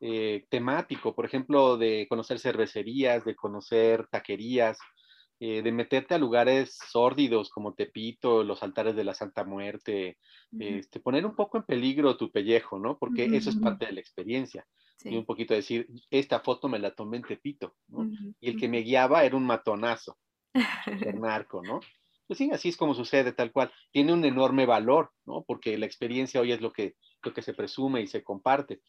eh, 0.00 0.46
temático, 0.48 1.14
por 1.14 1.24
ejemplo, 1.24 1.76
de 1.76 2.06
conocer 2.08 2.38
cervecerías, 2.38 3.24
de 3.24 3.34
conocer 3.34 4.06
taquerías, 4.08 4.78
eh, 5.40 5.62
de 5.62 5.72
meterte 5.72 6.14
a 6.14 6.18
lugares 6.18 6.76
sórdidos 6.90 7.50
como 7.50 7.74
Tepito, 7.74 8.42
los 8.42 8.62
altares 8.62 8.96
de 8.96 9.04
la 9.04 9.14
Santa 9.14 9.44
Muerte, 9.44 10.18
este, 10.58 10.98
poner 10.98 11.24
un 11.24 11.36
poco 11.36 11.58
en 11.58 11.64
peligro 11.64 12.16
tu 12.16 12.32
pellejo, 12.32 12.78
¿no? 12.78 12.98
Porque 12.98 13.24
eso 13.24 13.50
es 13.50 13.56
parte 13.56 13.86
de 13.86 13.92
la 13.92 14.00
experiencia. 14.00 14.66
Y 15.04 15.16
un 15.16 15.24
poquito 15.24 15.54
decir, 15.54 15.86
esta 16.10 16.40
foto 16.40 16.68
me 16.68 16.80
la 16.80 16.92
tomé 16.92 17.18
en 17.18 17.22
Tepito, 17.22 17.76
¿no? 17.86 18.10
Y 18.40 18.50
el 18.50 18.58
que 18.58 18.68
me 18.68 18.80
guiaba 18.80 19.22
era 19.22 19.36
un 19.36 19.46
matonazo, 19.46 20.18
un 21.14 21.20
narco, 21.20 21.62
¿no? 21.62 21.78
Pues 22.28 22.38
sí, 22.38 22.50
así 22.52 22.68
es 22.68 22.76
como 22.76 22.94
sucede, 22.94 23.32
tal 23.32 23.50
cual. 23.50 23.72
Tiene 23.90 24.12
un 24.12 24.24
enorme 24.24 24.66
valor, 24.66 25.10
¿no? 25.24 25.44
Porque 25.46 25.78
la 25.78 25.86
experiencia 25.86 26.40
hoy 26.40 26.52
es 26.52 26.60
lo 26.60 26.72
que, 26.72 26.94
lo 27.22 27.32
que 27.32 27.42
se 27.42 27.54
presume 27.54 28.02
y 28.02 28.06
se 28.06 28.22
comparte. 28.22 28.80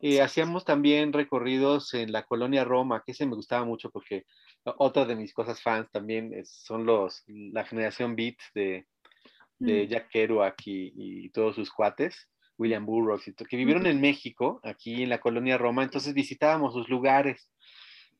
Eh, 0.00 0.20
hacíamos 0.20 0.64
también 0.64 1.12
recorridos 1.12 1.92
en 1.94 2.12
la 2.12 2.24
colonia 2.24 2.64
Roma, 2.64 3.02
que 3.04 3.12
ese 3.12 3.26
me 3.26 3.34
gustaba 3.34 3.64
mucho 3.64 3.90
porque 3.90 4.26
otra 4.62 5.06
de 5.06 5.16
mis 5.16 5.32
cosas 5.32 5.60
fans 5.60 5.90
también 5.90 6.32
son 6.44 6.86
los, 6.86 7.24
la 7.26 7.64
generación 7.64 8.14
Beat 8.14 8.36
de, 8.54 8.86
de 9.58 9.84
mm. 9.84 9.88
Jack 9.88 10.10
Kerouac 10.10 10.62
y, 10.66 11.30
todos 11.30 11.56
sus 11.56 11.72
cuates, 11.72 12.28
William 12.58 12.84
Burroughs, 12.84 13.32
que 13.48 13.56
vivieron 13.56 13.86
en 13.86 14.00
México, 14.00 14.60
aquí 14.62 15.02
en 15.02 15.08
la 15.08 15.20
colonia 15.20 15.58
Roma, 15.58 15.82
entonces 15.82 16.14
visitábamos 16.14 16.74
sus 16.74 16.88
lugares 16.88 17.50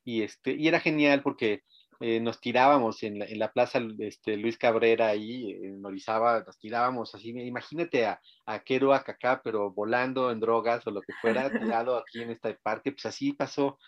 y, 0.04 0.22
este, 0.22 0.54
y 0.54 0.68
era 0.68 0.80
genial 0.80 1.22
porque 1.22 1.62
eh, 2.00 2.20
nos 2.20 2.40
tirábamos 2.40 3.02
en 3.02 3.18
la, 3.18 3.24
en 3.24 3.38
la 3.38 3.52
plaza 3.52 3.80
este, 3.98 4.36
Luis 4.36 4.56
Cabrera 4.56 5.08
ahí, 5.08 5.52
en 5.62 5.84
Orizaba, 5.84 6.44
nos 6.46 6.58
tirábamos 6.58 7.14
así, 7.14 7.30
imagínate 7.30 8.06
a, 8.06 8.20
a 8.46 8.60
Kerouac 8.60 9.08
acá, 9.08 9.40
pero 9.42 9.72
volando 9.72 10.30
en 10.30 10.38
drogas 10.38 10.86
o 10.86 10.92
lo 10.92 11.00
que 11.00 11.12
fuera, 11.20 11.50
tirado 11.82 11.96
aquí 11.96 12.22
en 12.22 12.30
este 12.30 12.54
parque, 12.54 12.92
pues 12.92 13.06
así 13.06 13.32
pasó. 13.32 13.78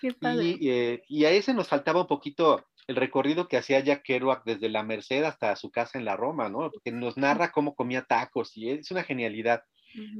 Y, 0.00 0.70
eh, 0.70 1.02
y, 1.08 1.24
a 1.24 1.30
ese 1.30 1.54
nos 1.54 1.68
faltaba 1.68 2.02
un 2.02 2.06
poquito 2.06 2.64
el 2.86 2.96
recorrido 2.96 3.48
que 3.48 3.56
hacía 3.56 3.80
Jack 3.80 4.02
Kerouac 4.04 4.44
desde 4.44 4.68
la 4.68 4.84
Merced 4.84 5.24
hasta 5.24 5.56
su 5.56 5.70
casa 5.70 5.98
en 5.98 6.04
la 6.04 6.16
Roma, 6.16 6.48
¿no? 6.48 6.70
Porque 6.70 6.92
nos 6.92 7.16
narra 7.16 7.50
cómo 7.50 7.74
comía 7.74 8.02
tacos 8.02 8.56
y 8.56 8.70
es 8.70 8.90
una 8.90 9.02
genialidad. 9.02 9.62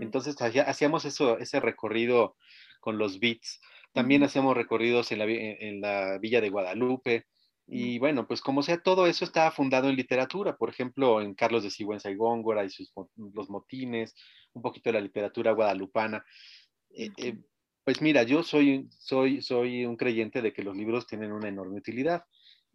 Entonces 0.00 0.36
hacíamos 0.40 1.04
eso, 1.04 1.38
ese 1.38 1.60
recorrido 1.60 2.34
con 2.80 2.96
los 2.96 3.20
beats. 3.20 3.60
También 3.92 4.22
hacíamos 4.22 4.56
recorridos 4.56 5.12
en 5.12 5.18
la, 5.18 5.24
en 5.26 5.80
la 5.80 6.18
Villa 6.18 6.40
de 6.40 6.48
Guadalupe, 6.48 7.26
y 7.68 7.98
bueno, 7.98 8.28
pues 8.28 8.40
como 8.40 8.62
sea, 8.62 8.80
todo 8.80 9.06
eso 9.06 9.24
estaba 9.24 9.50
fundado 9.50 9.88
en 9.88 9.96
literatura, 9.96 10.56
por 10.56 10.70
ejemplo, 10.70 11.20
en 11.20 11.34
Carlos 11.34 11.64
de 11.64 11.70
Sigüenza 11.70 12.10
y 12.10 12.14
Góngora 12.14 12.64
y 12.64 12.70
sus, 12.70 12.92
los 13.16 13.50
motines, 13.50 14.14
un 14.52 14.62
poquito 14.62 14.90
de 14.90 14.94
la 14.94 15.00
literatura 15.00 15.52
guadalupana. 15.52 16.24
Eh, 16.90 17.10
eh, 17.16 17.38
pues 17.84 18.00
mira, 18.00 18.22
yo 18.22 18.42
soy, 18.42 18.88
soy, 18.90 19.42
soy 19.42 19.84
un 19.84 19.96
creyente 19.96 20.42
de 20.42 20.52
que 20.52 20.62
los 20.62 20.76
libros 20.76 21.06
tienen 21.06 21.32
una 21.32 21.48
enorme 21.48 21.78
utilidad 21.78 22.24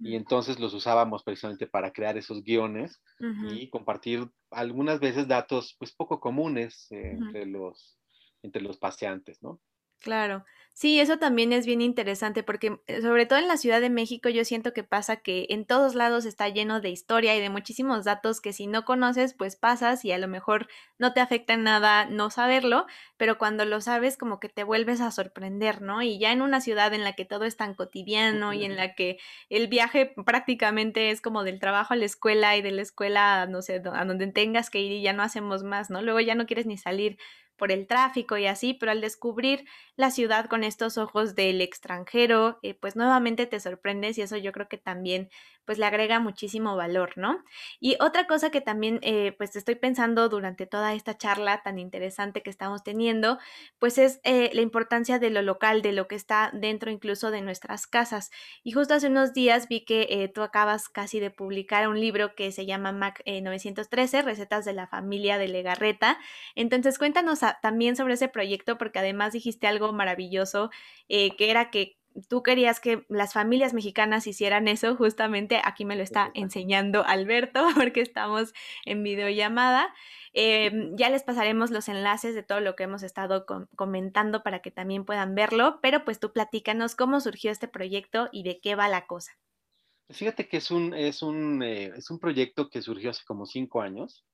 y 0.04 0.16
entonces 0.16 0.60
los 0.60 0.74
usábamos 0.74 1.24
precisamente 1.24 1.68
para 1.68 1.92
crear 1.92 2.18
esos 2.18 2.44
guiones 2.44 3.04
y 3.52 3.70
compartir 3.70 4.28
algunas 4.50 5.00
veces 5.00 5.28
datos 5.28 5.76
pues 5.78 5.92
poco 5.94 6.20
comunes 6.20 6.88
eh, 6.92 7.12
entre, 7.12 7.46
los, 7.46 8.00
entre 8.42 8.64
los 8.64 8.78
paseantes, 8.78 9.44
¿no? 9.44 9.62
Claro. 10.00 10.44
Sí, 10.74 11.00
eso 11.02 11.18
también 11.20 11.52
es 11.54 11.66
bien 11.66 11.82
interesante 11.82 12.44
porque 12.44 12.80
eh, 12.88 13.02
sobre 13.02 13.26
todo 13.26 13.38
en 13.40 13.48
la 13.50 13.58
Ciudad 13.58 13.82
de 13.82 13.90
México 13.90 14.30
yo 14.30 14.46
siento 14.46 14.74
que 14.74 14.84
pasa 14.84 15.18
que 15.18 15.46
en 15.50 15.66
todos 15.66 15.96
lados 15.96 16.26
está 16.26 16.48
lleno 16.50 16.80
de 16.80 16.90
historia 16.90 17.36
y 17.36 17.42
de 17.42 17.50
muchísimos 17.50 18.06
datos 18.06 18.40
que 18.42 18.54
si 18.54 18.68
no 18.68 18.84
conoces 18.86 19.34
pues 19.34 19.56
pasas 19.58 20.06
y 20.06 20.12
a 20.14 20.18
lo 20.18 20.28
mejor 20.30 20.68
no 20.98 21.14
te 21.14 21.20
afecta 21.20 21.54
en 21.54 21.64
nada 21.64 22.06
no 22.06 22.30
saberlo, 22.32 22.86
pero 23.18 23.38
cuando 23.38 23.66
lo 23.66 23.82
sabes 23.82 24.18
como 24.18 24.40
que 24.40 24.48
te 24.50 24.64
vuelves 24.64 25.02
a 25.02 25.12
sorprender, 25.12 25.82
¿no? 25.82 26.02
Y 26.02 26.18
ya 26.20 26.32
en 26.32 26.42
una 26.42 26.62
ciudad 26.62 26.94
en 26.94 27.04
la 27.04 27.14
que 27.14 27.26
todo 27.26 27.44
es 27.46 27.58
tan 27.58 27.76
cotidiano 27.76 28.54
y 28.54 28.64
en 28.64 28.76
la 28.78 28.96
que 28.96 29.18
el 29.50 29.68
viaje 29.68 30.14
prácticamente 30.26 31.12
es 31.12 31.22
como 31.22 31.44
del 31.44 31.60
trabajo 31.60 31.94
a 31.94 31.98
la 31.98 32.06
escuela 32.06 32.56
y 32.58 32.62
de 32.62 32.72
la 32.72 32.82
escuela, 32.82 33.46
no 33.46 33.62
sé, 33.62 33.76
a 33.94 34.06
donde 34.06 34.28
tengas 34.32 34.70
que 34.70 34.80
ir 34.80 34.94
y 34.94 35.02
ya 35.04 35.14
no 35.14 35.22
hacemos 35.22 35.64
más, 35.64 35.90
¿no? 35.90 36.02
Luego 36.02 36.22
ya 36.22 36.34
no 36.36 36.46
quieres 36.48 36.66
ni 36.66 36.78
salir 36.78 37.18
por 37.62 37.71
el 37.71 37.86
tráfico 37.86 38.39
y 38.39 38.47
así, 38.47 38.74
pero 38.74 38.91
al 38.91 39.02
descubrir 39.02 39.65
la 39.95 40.10
ciudad 40.10 40.47
con 40.47 40.63
estos 40.63 40.97
ojos 40.97 41.36
del 41.36 41.62
extranjero, 41.62 42.58
eh, 42.63 42.74
pues 42.74 42.95
nuevamente 42.95 43.45
te 43.45 43.60
sorprendes 43.60 44.17
y 44.17 44.24
eso 44.24 44.36
yo 44.36 44.52
creo 44.52 44.67
que 44.67 44.80
también 44.80 45.30
pues 45.63 45.78
le 45.78 45.86
agrega 45.86 46.19
muchísimo 46.19 46.76
valor, 46.76 47.12
¿no? 47.17 47.43
Y 47.80 47.95
otra 48.00 48.26
cosa 48.26 48.50
que 48.50 48.62
también 48.62 49.00
eh, 49.04 49.36
pues 49.38 49.56
estoy 49.56 49.76
pensando 49.76 50.28
durante 50.28 50.65
toda 50.65 50.95
esta 50.95 51.15
charla 51.15 51.62
tan 51.62 51.78
interesante 51.78 52.41
que 52.41 52.50
estamos 52.50 52.84
teniendo, 52.84 53.38
pues 53.78 54.00
es 54.00 54.21
eh, 54.24 54.50
la 54.54 54.62
importancia 54.62 55.19
de 55.19 55.30
lo 55.30 55.43
local, 55.43 55.84
de 55.84 55.91
lo 55.91 56.08
que 56.08 56.15
está 56.15 56.50
dentro 56.56 56.89
incluso 56.89 57.30
de 57.30 57.41
nuestras 57.41 57.86
casas. 57.86 58.32
Y 58.63 58.71
justo 58.71 58.95
hace 58.95 59.06
unos 59.06 59.34
días 59.34 59.67
vi 59.67 59.86
que 59.86 60.32
tú 60.34 60.41
acabas 60.41 60.89
casi 60.89 61.19
de 61.19 61.30
publicar 61.30 61.88
un 61.88 62.00
libro 62.00 62.34
que 62.34 62.52
se 62.52 62.65
llama 62.65 62.91
Mac 62.91 63.21
913, 63.28 64.24
Recetas 64.24 64.65
de 64.65 64.74
la 64.74 64.88
Familia 64.88 65.38
de 65.38 65.47
Legarreta. 65.47 66.17
Entonces 66.56 66.97
cuéntanos 66.97 67.43
también 67.62 67.96
sobre 67.96 68.14
ese 68.16 68.28
proyecto 68.28 68.78
porque 68.78 69.00
además 69.00 69.34
dijiste 69.34 69.68
algo 69.68 69.94
maravilloso, 69.94 70.70
eh, 71.10 71.36
que 71.36 71.50
era 71.50 71.70
que 71.72 71.98
tú 72.28 72.44
querías 72.44 72.80
que 72.80 73.06
las 73.10 73.34
familias 73.34 73.74
mexicanas 73.74 74.28
hicieran 74.28 74.68
eso, 74.68 74.96
justamente 74.96 75.62
aquí 75.64 75.86
me 75.86 75.96
lo 75.96 76.04
está 76.04 76.32
enseñando 76.34 77.06
Alberto 77.06 77.66
porque 77.76 78.02
estamos 78.02 78.54
en 78.86 79.04
videollamada. 79.04 79.94
Em, 80.34 80.96
ya 80.96 81.10
les 81.10 81.24
pasaremos 81.24 81.72
los 81.72 81.90
enlaces 81.90 82.36
de 82.36 82.44
todo 82.44 82.62
lo 82.62 82.76
que 82.76 82.84
hemos 82.84 83.04
estado 83.04 83.46
comentando 83.76 84.44
para 84.44 84.60
que 84.62 84.72
también 84.72 85.04
puedan 85.04 85.36
verlo, 85.36 85.80
pero 85.82 86.06
pues 86.06 86.20
tú 86.20 86.32
platícanos 86.32 86.96
cómo 86.96 87.20
surgió 87.20 87.52
este 87.52 87.68
proyecto 87.68 88.30
y 88.32 88.44
de 88.44 88.60
qué 88.62 88.76
va 88.76 88.88
la 88.88 89.08
cosa. 89.08 89.34
Fíjate 90.10 90.48
que 90.48 90.58
es 90.58 90.72
un, 90.72 90.94
es 90.94 91.22
un, 91.22 91.64
eh, 91.64 91.92
es 91.96 92.10
un 92.10 92.20
proyecto 92.20 92.70
que 92.70 92.82
surgió 92.82 93.12
hace 93.12 93.24
como 93.26 93.46
cinco 93.46 93.82
años. 93.82 94.26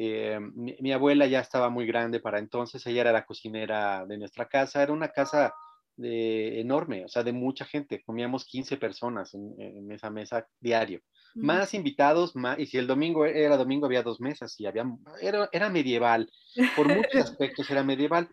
Eh, 0.00 0.38
mi, 0.40 0.92
abuela 0.92 1.26
ya 1.26 1.40
estaba 1.40 1.70
muy 1.70 1.84
grande 1.84 2.20
para 2.20 2.38
entonces, 2.38 2.86
ella 2.86 3.00
era 3.00 3.12
la 3.12 3.26
cocinera 3.26 4.06
de 4.06 4.16
nuestra 4.16 4.46
casa, 4.48 4.82
era 4.82 4.92
una 4.92 5.08
casa 5.08 5.52
de, 5.96 6.60
enorme, 6.60 7.04
o 7.04 7.08
sea, 7.08 7.24
de 7.24 7.32
mucha 7.32 7.64
gente, 7.64 8.02
comíamos 8.04 8.44
15 8.44 8.76
personas 8.76 9.34
en, 9.34 9.90
esa 9.90 10.08
mesa 10.08 10.46
diario, 10.60 11.00
más 11.34 11.74
invitados, 11.74 12.36
más, 12.36 12.58
y 12.60 12.66
si 12.66 12.78
el 12.78 12.86
domingo 12.86 13.26
era 13.26 13.56
domingo 13.56 13.86
había 13.86 14.04
dos 14.04 14.20
mesas 14.20 14.58
y 14.60 14.66
había, 14.66 14.84
era, 15.20 15.48
era 15.50 15.68
medieval, 15.68 16.30
por 16.76 16.86
muchos 16.86 17.20
aspectos 17.32 17.68
era 17.68 17.82
medieval, 17.82 18.28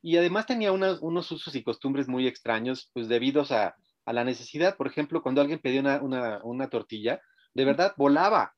y 0.00 0.16
además 0.16 0.46
tenía 0.46 0.70
unos 0.70 1.32
usos 1.32 1.52
y 1.56 1.64
costumbres 1.64 2.06
muy 2.06 2.28
extraños, 2.28 2.90
pues 2.94 3.08
debidos 3.08 3.50
a, 3.50 3.74
a 4.08 4.12
la 4.14 4.24
necesidad. 4.24 4.76
Por 4.76 4.86
ejemplo, 4.86 5.22
cuando 5.22 5.42
alguien 5.42 5.58
pedía 5.58 6.00
una, 6.00 6.40
una, 6.42 6.68
tortilla, 6.70 7.20
de 7.52 7.64
verdad 7.66 7.92
volaba. 7.98 8.54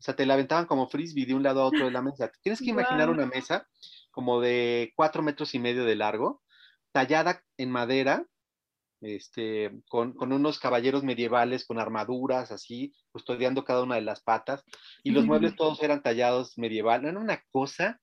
O 0.00 0.02
sea, 0.02 0.16
te 0.16 0.24
la 0.24 0.32
aventaban 0.32 0.64
como 0.64 0.88
frisbee 0.88 1.26
de 1.26 1.34
un 1.34 1.42
lado 1.42 1.60
a 1.60 1.66
otro 1.66 1.84
de 1.84 1.90
la 1.90 2.00
mesa. 2.00 2.32
Tienes 2.40 2.60
que 2.60 2.70
imaginar 2.70 3.10
una 3.10 3.26
mesa 3.26 3.66
como 4.10 4.40
de 4.40 4.94
cuatro 4.96 5.22
metros 5.22 5.54
y 5.54 5.58
medio 5.58 5.84
de 5.84 5.94
largo, 5.94 6.42
tallada 6.90 7.42
en 7.58 7.70
madera, 7.70 8.24
este, 9.02 9.70
con, 9.90 10.14
con, 10.14 10.32
unos 10.32 10.58
caballeros 10.58 11.04
medievales 11.04 11.66
con 11.66 11.78
armaduras 11.78 12.50
así, 12.50 12.94
custodiando 13.12 13.62
cada 13.62 13.82
una 13.82 13.96
de 13.96 14.00
las 14.00 14.22
patas, 14.22 14.64
y 15.02 15.10
los 15.10 15.26
muebles 15.26 15.54
todos 15.56 15.82
eran 15.82 16.02
tallados 16.02 16.56
medieval, 16.56 17.04
era 17.04 17.18
una 17.18 17.42
cosa 17.50 18.00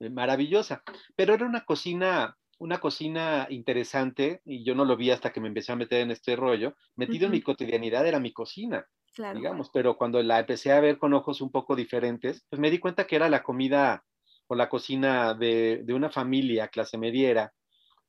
eh, 0.00 0.08
maravillosa, 0.08 0.82
pero 1.16 1.34
era 1.34 1.44
una 1.44 1.66
cocina, 1.66 2.34
una 2.58 2.80
cocina 2.80 3.46
interesante, 3.50 4.40
y 4.46 4.64
yo 4.64 4.74
no 4.74 4.86
lo 4.86 4.96
vi 4.96 5.10
hasta 5.10 5.34
que 5.34 5.40
me 5.40 5.48
empecé 5.48 5.72
a 5.72 5.76
meter 5.76 6.00
en 6.00 6.12
este 6.12 6.34
rollo, 6.34 6.74
metido 6.96 7.26
en 7.26 7.32
mi 7.32 7.42
cotidianidad 7.42 8.06
era 8.06 8.20
mi 8.20 8.32
cocina, 8.32 8.86
digamos, 9.34 9.70
pero 9.72 9.96
cuando 9.96 10.22
la 10.22 10.40
empecé 10.40 10.72
a 10.72 10.80
ver 10.80 10.98
con 10.98 11.14
ojos 11.14 11.40
un 11.40 11.50
poco 11.50 11.74
diferentes, 11.74 12.44
pues 12.48 12.60
me 12.60 12.70
di 12.70 12.78
cuenta 12.78 13.06
que 13.06 13.16
era 13.16 13.28
la 13.28 13.42
comida 13.42 14.04
o 14.46 14.54
la 14.54 14.68
cocina 14.68 15.34
de, 15.34 15.82
de 15.84 15.94
una 15.94 16.10
familia 16.10 16.68
clase 16.68 16.98
mediera, 16.98 17.52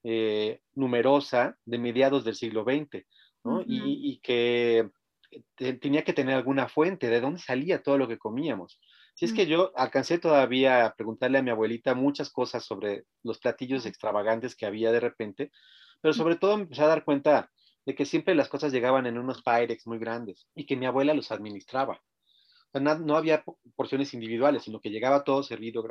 eh, 0.03 0.61
numerosa 0.75 1.57
de 1.65 1.79
mediados 1.79 2.23
del 2.23 2.35
siglo 2.35 2.63
XX, 2.63 3.05
¿no? 3.43 3.63
y, 3.65 4.19
que 4.21 4.89
tenía 5.81 6.03
que 6.03 6.13
tener 6.13 6.35
alguna 6.35 6.69
fuente, 6.69 7.09
de 7.09 7.19
dónde 7.19 7.41
salía 7.41 7.83
todo 7.83 7.97
lo 7.97 8.07
que 8.07 8.17
comíamos. 8.17 8.79
Si 9.15 9.25
es 9.25 9.33
que 9.33 9.47
yo 9.47 9.71
alcancé 9.75 10.19
todavía 10.19 10.85
a 10.85 10.93
preguntarle 10.93 11.39
a 11.39 11.41
mi 11.41 11.49
abuelita 11.49 11.95
muchas 11.95 12.29
cosas 12.29 12.63
sobre 12.63 13.05
los 13.23 13.39
platillos 13.39 13.85
extravagantes 13.85 14.55
que 14.55 14.65
había 14.65 14.91
de 14.91 14.99
repente, 14.99 15.51
pero 15.99 16.13
sobre 16.13 16.35
todo 16.35 16.55
me 16.55 16.63
empecé 16.63 16.83
a 16.83 16.87
dar 16.87 17.03
cuenta 17.03 17.49
de 17.87 17.95
que 17.95 18.05
siempre 18.05 18.35
las 18.35 18.49
cosas 18.49 18.71
llegaban 18.71 19.07
en 19.07 19.17
unos 19.17 19.41
pyrex 19.41 19.87
muy 19.87 19.97
grandes 19.97 20.47
y 20.53 20.67
que 20.67 20.75
mi 20.75 20.85
abuela 20.85 21.15
los 21.15 21.31
administraba. 21.31 22.03
no, 22.73 23.15
había 23.17 23.43
porciones 23.75 24.13
individuales, 24.13 24.61
sino 24.63 24.79
que 24.79 24.91
llegaba 24.91 25.23
todo 25.23 25.41
servido. 25.41 25.83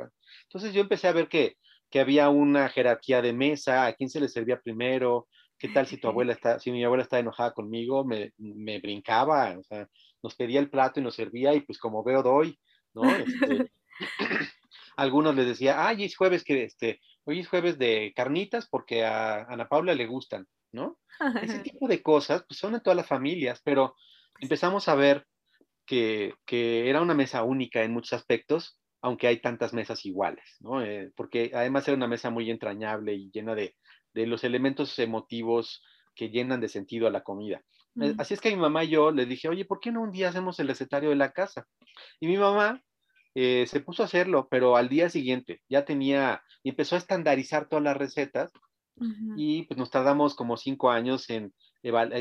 Entonces 0.43 0.73
yo 0.73 0.81
empecé 0.81 1.09
a 1.09 1.13
ver 1.13 1.27
que 1.27 1.57
que 1.89 1.99
había 1.99 2.29
una 2.29 2.69
jerarquía 2.69 3.21
de 3.21 3.33
mesa, 3.33 3.85
a 3.85 3.93
quién 3.93 4.09
se 4.09 4.19
le 4.19 4.27
servía 4.27 4.59
primero, 4.59 5.27
qué 5.57 5.69
tal 5.69 5.87
si 5.87 5.97
tu 5.97 6.07
abuela 6.07 6.33
está, 6.33 6.59
si 6.59 6.71
mi 6.71 6.83
abuela 6.83 7.03
está 7.03 7.19
enojada 7.19 7.53
conmigo, 7.53 8.03
me, 8.03 8.33
me 8.37 8.79
brincaba, 8.79 9.57
o 9.57 9.63
sea, 9.63 9.87
nos 10.21 10.35
pedía 10.35 10.59
el 10.59 10.69
plato 10.69 10.99
y 10.99 11.03
nos 11.03 11.15
servía 11.15 11.53
y 11.53 11.61
pues 11.61 11.79
como 11.79 12.03
veo 12.03 12.23
doy, 12.23 12.59
¿no? 12.93 13.03
Este, 13.09 13.71
algunos 14.97 15.35
les 15.35 15.47
decía, 15.47 15.87
ay, 15.87 16.03
es 16.03 16.15
jueves 16.15 16.43
que, 16.43 16.63
este, 16.63 16.99
hoy 17.23 17.39
es 17.39 17.47
jueves 17.47 17.77
de 17.77 18.13
carnitas 18.15 18.67
porque 18.67 19.05
a 19.05 19.43
Ana 19.43 19.67
Paula 19.67 19.95
le 19.95 20.05
gustan, 20.05 20.47
¿no? 20.71 20.99
Ese 21.41 21.59
tipo 21.59 21.87
de 21.87 22.01
cosas, 22.01 22.43
pues 22.47 22.59
son 22.59 22.75
en 22.75 22.81
todas 22.81 22.97
las 22.97 23.07
familias, 23.07 23.61
pero 23.63 23.95
empezamos 24.39 24.87
a 24.87 24.95
ver 24.95 25.25
que, 25.85 26.33
que 26.45 26.89
era 26.89 27.01
una 27.01 27.13
mesa 27.13 27.43
única 27.43 27.83
en 27.83 27.93
muchos 27.93 28.13
aspectos 28.13 28.79
aunque 29.01 29.27
hay 29.27 29.39
tantas 29.39 29.73
mesas 29.73 30.05
iguales, 30.05 30.43
¿no? 30.59 30.83
Eh, 30.83 31.11
porque 31.15 31.51
además 31.53 31.87
era 31.87 31.97
una 31.97 32.07
mesa 32.07 32.29
muy 32.29 32.49
entrañable 32.49 33.13
y 33.13 33.29
llena 33.31 33.55
de, 33.55 33.75
los 34.13 34.43
elementos 34.43 34.97
emotivos 34.97 35.83
que 36.15 36.29
llenan 36.29 36.59
de 36.59 36.69
sentido 36.69 37.07
a 37.07 37.11
la 37.11 37.21
comida. 37.21 37.61
Eh, 38.01 38.15
así 38.17 38.33
es 38.33 38.41
que 38.41 38.49
a 38.49 38.51
mi 38.51 38.57
mamá 38.57 38.83
y 38.83 38.89
yo 38.89 39.11
le 39.11 39.27
dije, 39.27 39.47
oye, 39.47 39.63
¿por 39.63 39.79
qué 39.79 39.91
no 39.91 40.01
un 40.01 40.11
día 40.11 40.29
hacemos 40.29 40.59
el 40.59 40.67
recetario 40.67 41.09
de 41.09 41.15
la 41.15 41.31
casa? 41.31 41.67
Y 42.19 42.27
mi 42.27 42.35
mamá 42.35 42.81
eh, 43.35 43.65
se 43.67 43.79
puso 43.79 44.01
a 44.01 44.07
hacerlo, 44.07 44.47
pero 44.49 44.75
al 44.75 44.89
día 44.89 45.09
siguiente 45.09 45.61
ya 45.69 45.85
tenía, 45.85 46.41
y 46.63 46.69
empezó 46.69 46.95
a 46.95 46.97
estandarizar 46.97 47.69
todas 47.69 47.83
las 47.83 47.95
recetas 47.95 48.51
y 49.35 49.63
pues 49.63 49.77
nos 49.77 49.91
tardamos 49.91 50.35
como 50.35 50.57
cinco 50.57 50.89
años 50.89 51.29
en 51.29 51.53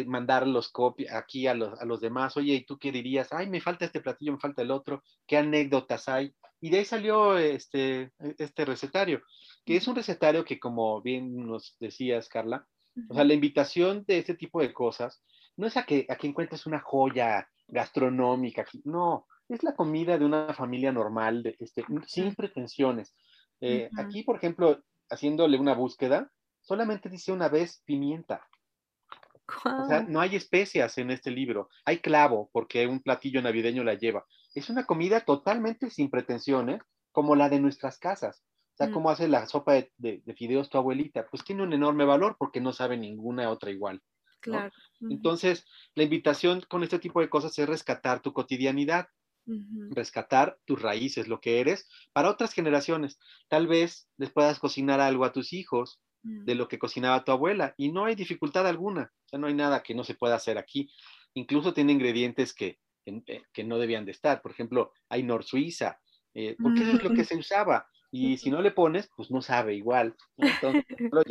mandar 0.06 0.46
los 0.46 0.70
copias 0.70 1.14
aquí 1.14 1.46
a 1.46 1.54
los, 1.54 1.80
a 1.80 1.84
los 1.84 2.00
demás, 2.00 2.36
oye, 2.36 2.54
¿y 2.54 2.64
tú 2.64 2.78
qué 2.78 2.92
dirías? 2.92 3.32
Ay, 3.32 3.48
me 3.48 3.60
falta 3.60 3.84
este 3.84 4.00
platillo, 4.00 4.32
me 4.32 4.38
falta 4.38 4.62
el 4.62 4.70
otro, 4.70 5.02
¿qué 5.26 5.38
anécdotas 5.38 6.08
hay? 6.08 6.34
Y 6.60 6.70
de 6.70 6.78
ahí 6.78 6.84
salió 6.84 7.38
este, 7.38 8.12
e, 8.18 8.34
este 8.38 8.64
recetario, 8.64 9.22
que 9.64 9.76
es 9.76 9.88
un 9.88 9.96
recetario 9.96 10.44
que, 10.44 10.58
como 10.58 11.00
bien 11.02 11.34
nos 11.46 11.76
decías, 11.80 12.28
Carla, 12.28 12.66
o 13.08 13.14
sea, 13.14 13.24
la 13.24 13.34
invitación 13.34 14.04
de 14.06 14.18
este 14.18 14.34
tipo 14.34 14.60
de 14.60 14.72
cosas 14.72 15.22
no 15.56 15.66
es 15.66 15.76
a 15.76 15.84
que, 15.84 16.06
a 16.08 16.16
que 16.16 16.26
encuentres 16.26 16.66
una 16.66 16.80
joya 16.80 17.48
gastronómica, 17.68 18.64
no, 18.84 19.26
es 19.48 19.62
la 19.62 19.74
comida 19.74 20.18
de 20.18 20.24
una 20.24 20.54
familia 20.54 20.92
normal, 20.92 21.42
de, 21.42 21.56
este, 21.58 21.84
sin 22.06 22.34
pretensiones. 22.34 23.14
Eh, 23.60 23.90
aquí, 23.96 24.22
por 24.22 24.36
ejemplo, 24.36 24.82
haciéndole 25.08 25.58
una 25.58 25.74
búsqueda, 25.74 26.30
solamente 26.66 27.08
dice 27.08 27.32
una 27.32 27.48
vez 27.48 27.82
pimienta. 27.84 28.46
O 29.64 29.86
sea, 29.86 30.02
no 30.02 30.20
hay 30.20 30.34
especias 30.34 30.98
en 30.98 31.12
este 31.12 31.30
libro. 31.30 31.70
Hay 31.84 31.98
clavo, 31.98 32.50
porque 32.52 32.86
un 32.88 33.00
platillo 33.00 33.40
navideño 33.40 33.84
la 33.84 33.94
lleva. 33.94 34.26
Es 34.54 34.68
una 34.70 34.84
comida 34.84 35.20
totalmente 35.20 35.88
sin 35.90 36.10
pretensiones, 36.10 36.82
como 37.12 37.36
la 37.36 37.48
de 37.48 37.60
nuestras 37.60 37.98
casas. 37.98 38.42
O 38.74 38.76
sea, 38.76 38.88
mm. 38.88 38.92
¿cómo 38.92 39.10
hace 39.10 39.28
la 39.28 39.46
sopa 39.46 39.74
de, 39.96 40.22
fideos 40.36 40.68
tu 40.68 40.78
abuelita? 40.78 41.28
Pues 41.28 41.44
tiene 41.44 41.62
un 41.62 41.72
enorme 41.72 42.04
valor 42.04 42.36
porque 42.38 42.60
no 42.60 42.72
sabe 42.72 42.96
ninguna 42.96 43.48
otra 43.50 43.70
igual. 43.70 44.02
Claro. 44.40 44.72
Entonces, 45.00 45.64
la 45.94 46.02
invitación 46.02 46.62
con 46.68 46.82
este 46.82 46.98
tipo 46.98 47.20
de 47.20 47.30
cosas 47.30 47.56
es 47.58 47.68
rescatar 47.68 48.20
tu 48.20 48.32
cotidianidad, 48.32 49.08
rescatar 49.90 50.58
tus 50.64 50.82
raíces, 50.82 51.28
lo 51.28 51.40
que 51.40 51.60
eres, 51.60 51.88
para 52.12 52.30
otras 52.30 52.52
generaciones. 52.52 53.18
Tal 53.48 53.66
vez 53.66 54.08
les 54.16 54.30
puedas 54.30 54.58
cocinar 54.58 55.00
algo 55.00 55.24
a 55.24 55.32
tus 55.32 55.52
hijos, 55.52 56.00
de 56.26 56.54
lo 56.54 56.68
que 56.68 56.78
cocinaba 56.78 57.24
tu 57.24 57.32
abuela 57.32 57.74
y 57.76 57.92
no 57.92 58.04
hay 58.04 58.14
dificultad 58.14 58.66
alguna, 58.66 59.12
o 59.26 59.28
sea, 59.28 59.38
no 59.38 59.46
hay 59.46 59.54
nada 59.54 59.82
que 59.82 59.94
no 59.94 60.04
se 60.04 60.14
pueda 60.14 60.34
hacer 60.34 60.58
aquí. 60.58 60.90
Incluso 61.34 61.72
tiene 61.72 61.92
ingredientes 61.92 62.52
que, 62.52 62.78
eh, 63.04 63.42
que 63.52 63.64
no 63.64 63.78
debían 63.78 64.04
de 64.04 64.12
estar, 64.12 64.42
por 64.42 64.50
ejemplo, 64.50 64.92
hay 65.08 65.22
nor 65.22 65.44
suiza, 65.44 66.00
eh, 66.34 66.56
porque 66.62 66.82
eso 66.82 66.96
es 66.96 67.04
lo 67.04 67.14
que 67.14 67.24
se 67.24 67.36
usaba 67.36 67.88
y 68.10 68.38
si 68.38 68.50
no 68.50 68.62
le 68.62 68.70
pones, 68.70 69.10
pues 69.14 69.30
no 69.30 69.42
sabe 69.42 69.74
igual. 69.74 70.16
Entonces, 70.36 70.84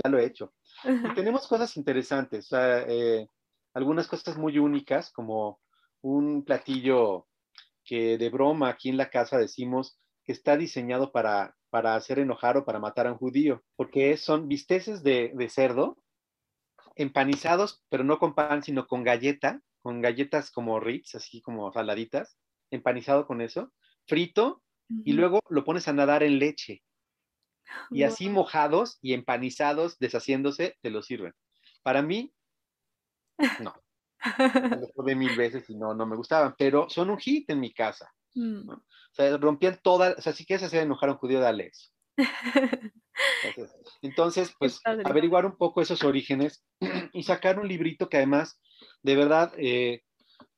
ya 0.03 0.09
lo 0.09 0.19
he 0.19 0.25
hecho. 0.25 0.53
Y 0.83 1.13
tenemos 1.13 1.47
cosas 1.47 1.75
interesantes, 1.77 2.45
o 2.45 2.49
sea, 2.49 2.81
eh, 2.87 3.27
algunas 3.73 4.07
cosas 4.07 4.37
muy 4.37 4.57
únicas, 4.57 5.11
como 5.11 5.59
un 6.01 6.43
platillo 6.43 7.27
que 7.83 8.17
de 8.17 8.29
broma 8.29 8.69
aquí 8.69 8.89
en 8.89 8.97
la 8.97 9.09
casa 9.09 9.37
decimos 9.37 9.99
que 10.23 10.31
está 10.31 10.57
diseñado 10.57 11.11
para 11.11 11.55
para 11.75 11.95
hacer 11.95 12.19
enojar 12.19 12.55
o 12.55 12.63
para 12.63 12.79
matar 12.79 13.05
a 13.05 13.11
un 13.11 13.17
judío, 13.17 13.61
porque 13.75 14.15
son 14.15 14.47
bisteces 14.47 15.03
de, 15.03 15.49
cerdo 15.49 15.97
empanizados, 16.95 17.83
pero 17.89 18.05
no 18.05 18.17
con 18.17 18.33
pan, 18.33 18.63
sino 18.63 18.87
con 18.87 19.03
galleta, 19.03 19.59
con 19.81 20.01
galletas 20.01 20.51
como 20.51 20.79
Ritz, 20.79 21.15
así 21.15 21.41
como 21.41 21.73
saladitas, 21.73 22.37
empanizado 22.71 23.27
con 23.27 23.41
eso, 23.41 23.73
frito, 24.07 24.63
y 25.03 25.11
luego 25.11 25.41
lo 25.49 25.65
pones 25.65 25.89
a 25.89 25.91
nadar 25.91 26.23
en 26.23 26.39
leche. 26.39 26.81
Y 27.91 28.03
así 28.03 28.29
mojados 28.29 28.97
y 29.01 29.11
empanizados, 29.11 29.99
deshaciéndose, 29.99 30.77
te 30.81 30.89
lo 30.89 31.01
sirven. 31.01 31.33
Para 31.83 32.01
mí, 32.01 32.33
no. 33.61 33.75
Después 34.79 35.05
de 35.05 35.15
mil 35.15 35.35
veces 35.35 35.69
y 35.69 35.75
no, 35.75 35.93
no 35.93 36.05
me 36.05 36.15
gustaban, 36.15 36.55
pero 36.57 36.89
son 36.89 37.09
un 37.09 37.17
hit 37.17 37.49
en 37.49 37.59
mi 37.59 37.73
casa. 37.73 38.09
Mm. 38.35 38.69
O 38.69 38.83
sea, 39.13 39.37
rompían 39.37 39.79
todas, 39.81 40.17
o 40.17 40.21
sea, 40.21 40.33
si 40.33 40.45
quieres 40.45 40.63
hacer 40.63 40.83
enojar 40.83 41.09
a 41.09 41.13
un 41.13 41.17
judío, 41.17 41.39
dale 41.39 41.67
eso. 41.67 41.89
Entonces, 44.01 44.53
pues 44.59 44.81
averiguar 44.83 45.45
un 45.45 45.57
poco 45.57 45.81
esos 45.81 46.03
orígenes 46.03 46.63
y 47.13 47.23
sacar 47.23 47.59
un 47.59 47.67
librito 47.67 48.09
que 48.09 48.17
además, 48.17 48.59
de 49.03 49.15
verdad, 49.15 49.53
eh, 49.57 50.03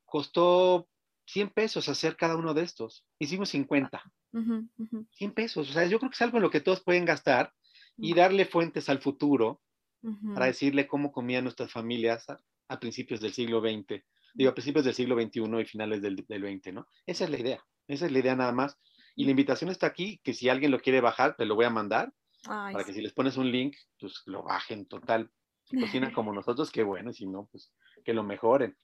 costó 0.06 0.88
100 1.28 1.50
pesos 1.50 1.88
hacer 1.90 2.18
cada 2.18 2.36
uno 2.36 2.54
de 2.54 2.64
estos. 2.64 3.06
Hicimos 3.20 3.50
50. 3.50 4.02
100 5.12 5.34
pesos. 5.34 5.70
O 5.70 5.74
sea, 5.74 5.86
yo 5.86 6.00
creo 6.00 6.10
que 6.10 6.16
es 6.16 6.22
algo 6.22 6.38
en 6.38 6.44
lo 6.44 6.52
que 6.52 6.62
todos 6.62 6.84
pueden 6.84 7.06
gastar 7.06 7.54
y 7.98 8.14
darle 8.14 8.46
fuentes 8.46 8.90
al 8.90 9.00
futuro 9.00 9.62
para 10.34 10.46
decirle 10.46 10.88
cómo 10.88 11.12
comían 11.12 11.44
nuestras 11.44 11.72
familias 11.72 12.30
a, 12.30 12.40
a 12.70 12.80
principios 12.80 13.20
del 13.20 13.34
siglo 13.34 13.62
XX 13.62 14.04
digo, 14.38 14.52
a 14.52 14.54
principios 14.54 14.86
del 14.86 14.94
siglo 14.94 15.20
XXI 15.20 15.62
y 15.62 15.66
finales 15.66 16.02
del, 16.02 16.16
del 16.28 16.60
XX, 16.60 16.74
¿no? 16.74 16.88
Esa 17.08 17.24
es 17.24 17.30
la 17.32 17.40
idea, 17.40 17.66
esa 17.88 18.06
es 18.06 18.12
la 18.12 18.20
idea 18.20 18.36
nada 18.36 18.52
más. 18.52 18.78
Y 19.16 19.26
la 19.26 19.32
invitación 19.32 19.72
está 19.72 19.88
aquí, 19.88 20.22
que 20.24 20.36
si 20.36 20.48
alguien 20.48 20.70
lo 20.70 20.80
quiere 20.80 21.02
bajar, 21.02 21.36
te 21.36 21.46
lo 21.46 21.56
voy 21.56 21.66
a 21.66 21.72
mandar, 21.72 22.14
para 22.46 22.84
que 22.84 22.94
si 22.94 23.02
les 23.02 23.14
pones 23.14 23.36
un 23.36 23.52
link, 23.52 23.76
pues 24.00 24.22
lo 24.28 24.44
bajen 24.44 24.86
total. 24.86 25.32
Si 25.66 25.80
cocinan 25.80 26.14
como 26.14 26.32
nosotros, 26.32 26.72
qué 26.72 26.84
bueno, 26.84 27.10
y 27.10 27.14
si 27.14 27.26
no, 27.26 27.50
pues 27.52 27.74
que 28.06 28.14
lo 28.14 28.24
mejoren. 28.24 28.78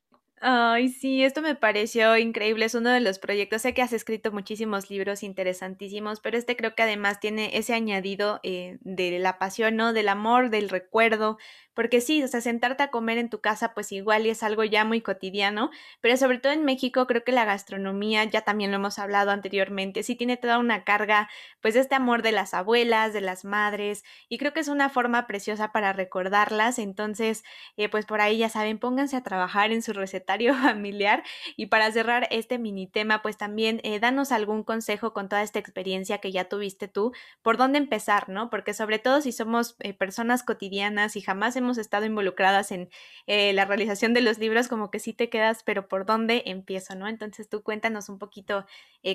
Ay, 0.46 0.90
sí, 0.90 1.24
esto 1.24 1.42
me 1.42 1.56
pareció 1.56 2.18
increíble. 2.18 2.66
Es 2.66 2.76
uno 2.76 2.90
de 2.90 3.00
los 3.00 3.18
proyectos. 3.18 3.62
Sé 3.62 3.74
que 3.74 3.82
has 3.82 3.94
escrito 3.94 4.34
muchísimos 4.34 4.90
libros 4.90 5.24
interesantísimos, 5.24 6.20
pero 6.20 6.38
este 6.38 6.58
creo 6.58 6.76
que 6.76 6.84
además 6.84 7.22
tiene 7.22 7.58
ese 7.58 7.74
añadido 7.74 8.42
eh, 8.44 8.78
de 8.82 9.20
la 9.20 9.38
pasión, 9.38 9.78
¿no? 9.78 9.94
Del 9.94 10.10
amor, 10.10 10.50
del 10.50 10.68
recuerdo, 10.68 11.38
porque 11.74 12.02
sí, 12.02 12.24
o 12.24 12.28
sea, 12.28 12.42
sentarte 12.42 12.84
a 12.84 12.92
comer 12.92 13.18
en 13.18 13.30
tu 13.30 13.42
casa 13.42 13.74
pues 13.74 13.92
igual 13.92 14.26
y 14.26 14.30
es 14.30 14.44
algo 14.44 14.64
ya 14.64 14.86
muy 14.86 15.02
cotidiano, 15.02 15.72
pero 16.02 16.18
sobre 16.18 16.40
todo 16.40 16.54
en 16.54 16.66
México 16.66 17.08
creo 17.08 17.24
que 17.24 17.32
la 17.32 17.46
gastronomía, 17.46 18.24
ya 18.26 18.42
también 18.42 18.72
lo 18.72 18.78
hemos 18.78 19.00
hablado 19.00 19.32
anteriormente, 19.32 20.04
sí 20.04 20.16
tiene 20.16 20.38
toda 20.38 20.60
una 20.60 20.84
carga 20.84 21.30
pues 21.62 21.74
de 21.74 21.82
este 21.82 21.96
amor 21.96 22.22
de 22.22 22.32
las 22.32 22.54
abuelas, 22.54 23.14
de 23.14 23.22
las 23.22 23.46
madres, 23.46 24.04
y 24.30 24.38
creo 24.38 24.54
que 24.54 24.60
es 24.60 24.68
una 24.68 24.90
forma 24.90 25.28
preciosa 25.28 25.72
para 25.72 25.94
recordarlas, 25.94 26.80
entonces 26.80 27.44
eh, 27.78 27.90
pues 27.90 28.06
por 28.06 28.22
ahí 28.22 28.38
ya 28.38 28.50
saben, 28.50 28.80
pónganse 28.80 29.18
a 29.18 29.24
trabajar 29.24 29.72
en 29.72 29.82
su 29.82 29.94
recetario 29.94 30.54
familiar 30.62 31.24
y 31.58 31.68
para 31.68 31.92
cerrar 31.92 32.28
este 32.32 32.60
mini 32.60 32.88
tema 32.88 33.22
pues 33.22 33.38
también 33.38 33.80
eh, 33.84 34.00
danos 34.00 34.32
algún 34.32 34.64
consejo 34.64 35.14
con 35.14 35.30
toda 35.30 35.44
esta 35.44 35.60
experiencia 35.60 36.20
que 36.20 36.32
ya 36.32 36.46
tuviste 36.46 36.88
tú, 36.88 37.14
por 37.42 37.58
dónde 37.58 37.80
empezar, 37.80 38.30
¿no? 38.30 38.50
Porque 38.50 38.74
sobre 38.74 39.00
todo 39.00 39.22
si 39.22 39.32
somos 39.32 39.76
eh, 39.80 39.94
personas 39.94 40.44
cotidianas 40.44 41.16
y 41.16 41.22
jamás 41.22 41.56
estado 41.78 42.06
involucradas 42.06 42.72
en 42.72 42.90
la 43.28 43.66
realización 43.66 44.14
de 44.14 44.22
los 44.22 44.40
libros, 44.40 44.68
como 44.68 44.92
que 44.92 45.00
sí 45.00 45.14
te 45.14 45.30
quedas, 45.30 45.64
pero 45.64 45.88
¿por 45.88 46.06
dónde 46.06 46.44
empiezo, 46.46 46.96
no? 46.96 47.08
Entonces 47.08 47.50
tú 47.50 47.64
cuéntanos 47.64 48.10
un 48.10 48.20
poquito 48.20 48.66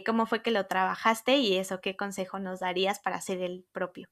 cómo 0.06 0.26
fue 0.26 0.42
que 0.42 0.50
lo 0.50 0.66
trabajaste 0.66 1.37
y 1.38 1.56
eso, 1.56 1.80
qué 1.80 1.96
consejo 1.96 2.38
nos 2.38 2.61
darías 2.61 3.00
para 3.00 3.16
hacer 3.16 3.40
el 3.42 3.66
propio. 3.72 4.08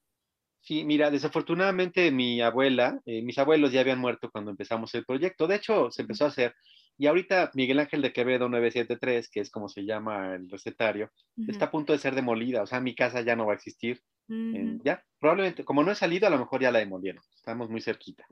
Sí, 0.61 0.83
mira, 0.83 1.09
desafortunadamente 1.11 2.11
mi 2.11 2.41
abuela, 2.41 2.99
eh, 3.05 3.21
mis 3.21 3.37
abuelos 3.37 3.71
ya 3.71 3.79
habían 3.81 3.99
muerto 3.99 4.29
cuando 4.29 4.51
empezamos 4.51 4.93
el 4.95 5.05
proyecto. 5.05 5.47
De 5.47 5.55
hecho, 5.55 5.89
se 5.91 6.01
empezó 6.01 6.25
a 6.25 6.27
hacer. 6.27 6.53
Y 6.97 7.07
ahorita 7.07 7.51
Miguel 7.53 7.79
Ángel 7.79 8.01
de 8.01 8.11
Quevedo 8.11 8.49
973, 8.49 9.29
que 9.29 9.39
es 9.39 9.51
como 9.51 9.69
se 9.69 9.85
llama 9.85 10.35
el 10.35 10.49
recetario, 10.49 11.11
está 11.47 11.65
a 11.65 11.71
punto 11.71 11.93
de 11.93 11.99
ser 11.99 12.15
demolida. 12.15 12.63
O 12.63 12.67
sea, 12.67 12.79
mi 12.79 12.95
casa 12.95 13.21
ya 13.21 13.35
no 13.35 13.45
va 13.45 13.53
a 13.53 13.55
existir. 13.55 14.01
ya, 14.83 15.03
probablemente, 15.19 15.63
como 15.63 15.83
no 15.83 15.91
he 15.91 15.95
salido, 15.95 16.27
a 16.27 16.31
lo 16.31 16.39
mejor 16.39 16.61
ya 16.61 16.71
la 16.71 16.79
demolieron. 16.79 17.23
Estamos 17.35 17.69
muy 17.69 17.81
cerquita. 17.81 18.25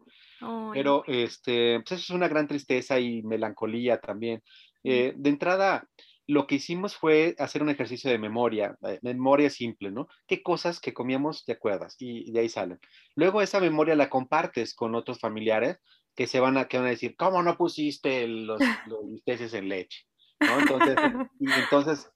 Pero 0.74 1.04
este, 1.08 1.80
pues 1.82 2.00
eso 2.00 2.14
es 2.14 2.18
una 2.18 2.28
gran 2.28 2.48
tristeza 2.48 3.00
y 3.00 3.22
melancolía 3.24 4.00
también. 4.00 4.42
Eh, 4.84 5.14
de 5.16 5.30
entrada, 5.30 5.88
lo 6.28 6.48
que 6.48 6.56
hicimos 6.56 6.96
fue 6.96 7.36
hacer 7.38 7.62
un 7.62 7.70
ejercicio 7.70 8.10
de 8.10 8.18
memoria, 8.18 8.78
eh, 8.88 9.00
memoria 9.04 9.50
simple, 9.50 9.92
¿no? 9.92 10.08
¿Qué 10.28 10.42
cosas 10.42 10.80
que 10.80 10.94
comíamos 10.94 11.46
te 11.46 11.54
acuerdas? 11.54 11.96
Y 12.00 12.32
de 12.32 12.40
ahí 12.40 12.50
salen. 12.50 12.80
Luego 13.16 13.42
esa 13.42 13.60
memoria 13.60 13.96
la 13.96 14.10
compartes 14.10 14.74
con 14.74 14.96
otros 14.96 15.20
familiares 15.20 15.80
que 16.16 16.28
se 16.28 16.40
van 16.40 16.58
a, 16.58 16.68
que 16.68 16.78
van 16.78 16.88
a 16.88 16.92
decir, 16.92 17.16
¿cómo 17.16 17.44
no 17.44 17.58
pusiste 17.58 18.28
los, 18.28 18.60
los 18.88 19.54
en 19.54 19.70
leche? 19.70 20.06
¿No? 20.40 20.60
Entonces, 20.60 20.96
entonces 21.40 22.10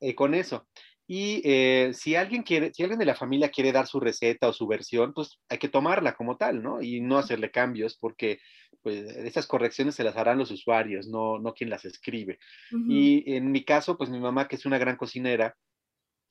eh, 0.00 0.14
con 0.14 0.34
eso. 0.34 0.66
Y 1.08 1.40
eh, 1.44 1.92
si 1.94 2.16
alguien 2.16 2.42
quiere, 2.42 2.74
si 2.74 2.82
alguien 2.82 2.98
de 2.98 3.06
la 3.06 3.14
familia 3.14 3.50
quiere 3.50 3.70
dar 3.70 3.86
su 3.86 4.00
receta 4.00 4.48
o 4.48 4.52
su 4.52 4.66
versión, 4.66 5.14
pues 5.14 5.38
hay 5.48 5.58
que 5.58 5.68
tomarla 5.68 6.14
como 6.16 6.36
tal, 6.36 6.62
¿no? 6.62 6.82
Y 6.82 7.00
no 7.00 7.16
hacerle 7.16 7.52
cambios 7.52 7.96
porque 7.96 8.40
pues 8.82 9.16
esas 9.16 9.46
correcciones 9.46 9.94
se 9.94 10.02
las 10.02 10.16
harán 10.16 10.38
los 10.38 10.50
usuarios, 10.50 11.06
no, 11.06 11.38
no 11.38 11.54
quien 11.54 11.70
las 11.70 11.84
escribe. 11.84 12.38
Y 12.88 13.36
en 13.36 13.52
mi 13.52 13.64
caso, 13.64 13.96
pues 13.96 14.10
mi 14.10 14.18
mamá, 14.18 14.48
que 14.48 14.56
es 14.56 14.66
una 14.66 14.78
gran 14.78 14.96
cocinera, 14.96 15.56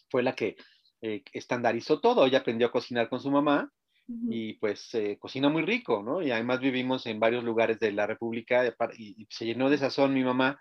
fue 0.09 0.23
la 0.23 0.35
que 0.35 0.57
eh, 1.01 1.23
estandarizó 1.31 2.01
todo. 2.01 2.25
Ella 2.25 2.39
aprendió 2.39 2.67
a 2.67 2.71
cocinar 2.71 3.09
con 3.09 3.21
su 3.21 3.31
mamá 3.31 3.71
y 4.07 4.53
pues 4.53 4.93
eh, 4.93 5.17
cocina 5.19 5.49
muy 5.49 5.63
rico, 5.63 6.03
¿no? 6.03 6.21
Y 6.21 6.31
además 6.31 6.59
vivimos 6.59 7.05
en 7.07 7.19
varios 7.19 7.43
lugares 7.43 7.79
de 7.79 7.91
la 7.91 8.05
República 8.05 8.65
y, 8.97 9.21
y 9.21 9.27
se 9.29 9.45
llenó 9.45 9.69
de 9.69 9.77
sazón 9.77 10.13
mi 10.13 10.23
mamá 10.23 10.59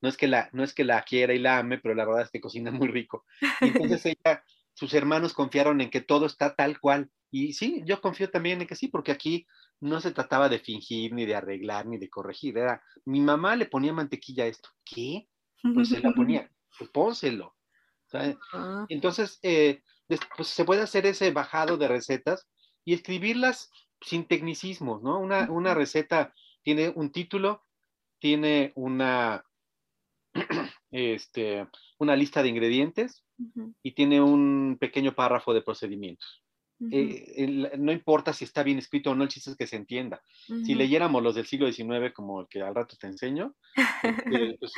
no 0.00 0.08
es 0.08 0.16
que 0.16 0.26
la, 0.26 0.48
no 0.52 0.62
es 0.62 0.74
que 0.74 0.84
la 0.84 1.02
quiera 1.02 1.34
y 1.34 1.38
la 1.38 1.58
ame, 1.58 1.78
pero 1.78 1.94
la 1.94 2.04
verdad 2.04 2.22
es 2.22 2.30
que 2.30 2.40
cocina 2.40 2.70
muy 2.70 2.88
rico. 2.88 3.24
entonces 4.00 4.06
ella, 4.06 4.44
sus 4.74 4.94
hermanos 4.94 5.32
confiaron 5.32 5.80
en 5.80 5.90
que 5.90 6.00
todo 6.00 6.26
está 6.26 6.54
tal 6.54 6.80
cual. 6.80 7.10
Y 7.30 7.54
sí, 7.54 7.82
yo 7.84 8.00
confío 8.00 8.30
también 8.30 8.60
en 8.60 8.66
que 8.66 8.76
sí, 8.76 8.88
porque 8.88 9.12
aquí 9.12 9.46
no 9.80 10.00
se 10.00 10.12
trataba 10.12 10.48
de 10.48 10.58
fingir, 10.58 11.12
ni 11.12 11.26
de 11.26 11.34
arreglar, 11.34 11.86
ni 11.86 11.98
de 11.98 12.08
corregir. 12.08 12.56
Era, 12.56 12.82
mi 13.04 13.20
mamá 13.20 13.56
le 13.56 13.66
ponía 13.66 13.92
mantequilla 13.92 14.44
a 14.44 14.48
esto. 14.48 14.68
¿Qué? 14.84 15.28
Pues 15.74 15.88
se 15.88 16.00
la 16.00 16.12
ponía, 16.14 16.50
pues 16.78 16.90
pónselo. 16.90 17.56
Ah. 18.52 18.86
Entonces, 18.88 19.38
eh, 19.42 19.82
pues 20.36 20.48
se 20.48 20.64
puede 20.64 20.82
hacer 20.82 21.04
ese 21.06 21.32
bajado 21.32 21.76
de 21.76 21.88
recetas 21.88 22.48
y 22.86 22.94
escribirlas 22.94 23.70
sin 24.00 24.24
tecnicismos, 24.24 25.02
¿no? 25.02 25.18
Una, 25.18 25.50
una 25.50 25.74
receta 25.74 26.32
tiene 26.62 26.88
un 26.88 27.10
título, 27.10 27.64
tiene 28.18 28.72
una, 28.76 29.44
este, 30.90 31.66
una 31.98 32.16
lista 32.16 32.42
de 32.42 32.48
ingredientes 32.48 33.24
y 33.82 33.92
tiene 33.92 34.22
un 34.22 34.78
pequeño 34.80 35.14
párrafo 35.14 35.52
de 35.52 35.60
procedimientos. 35.60 36.42
Eh, 36.90 37.72
no 37.78 37.90
importa 37.90 38.34
si 38.34 38.44
está 38.44 38.62
bien 38.62 38.78
escrito 38.78 39.10
o 39.10 39.14
no, 39.14 39.24
el 39.24 39.30
chiste 39.30 39.50
es 39.50 39.56
que 39.56 39.66
se 39.66 39.76
entienda. 39.76 40.22
Si 40.64 40.74
leyéramos 40.74 41.22
los 41.22 41.34
del 41.34 41.46
siglo 41.46 41.72
XIX, 41.72 42.12
como 42.14 42.42
el 42.42 42.48
que 42.48 42.62
al 42.62 42.74
rato 42.74 42.96
te 43.00 43.06
enseño, 43.06 43.54
este, 44.02 44.58
pues, 44.60 44.72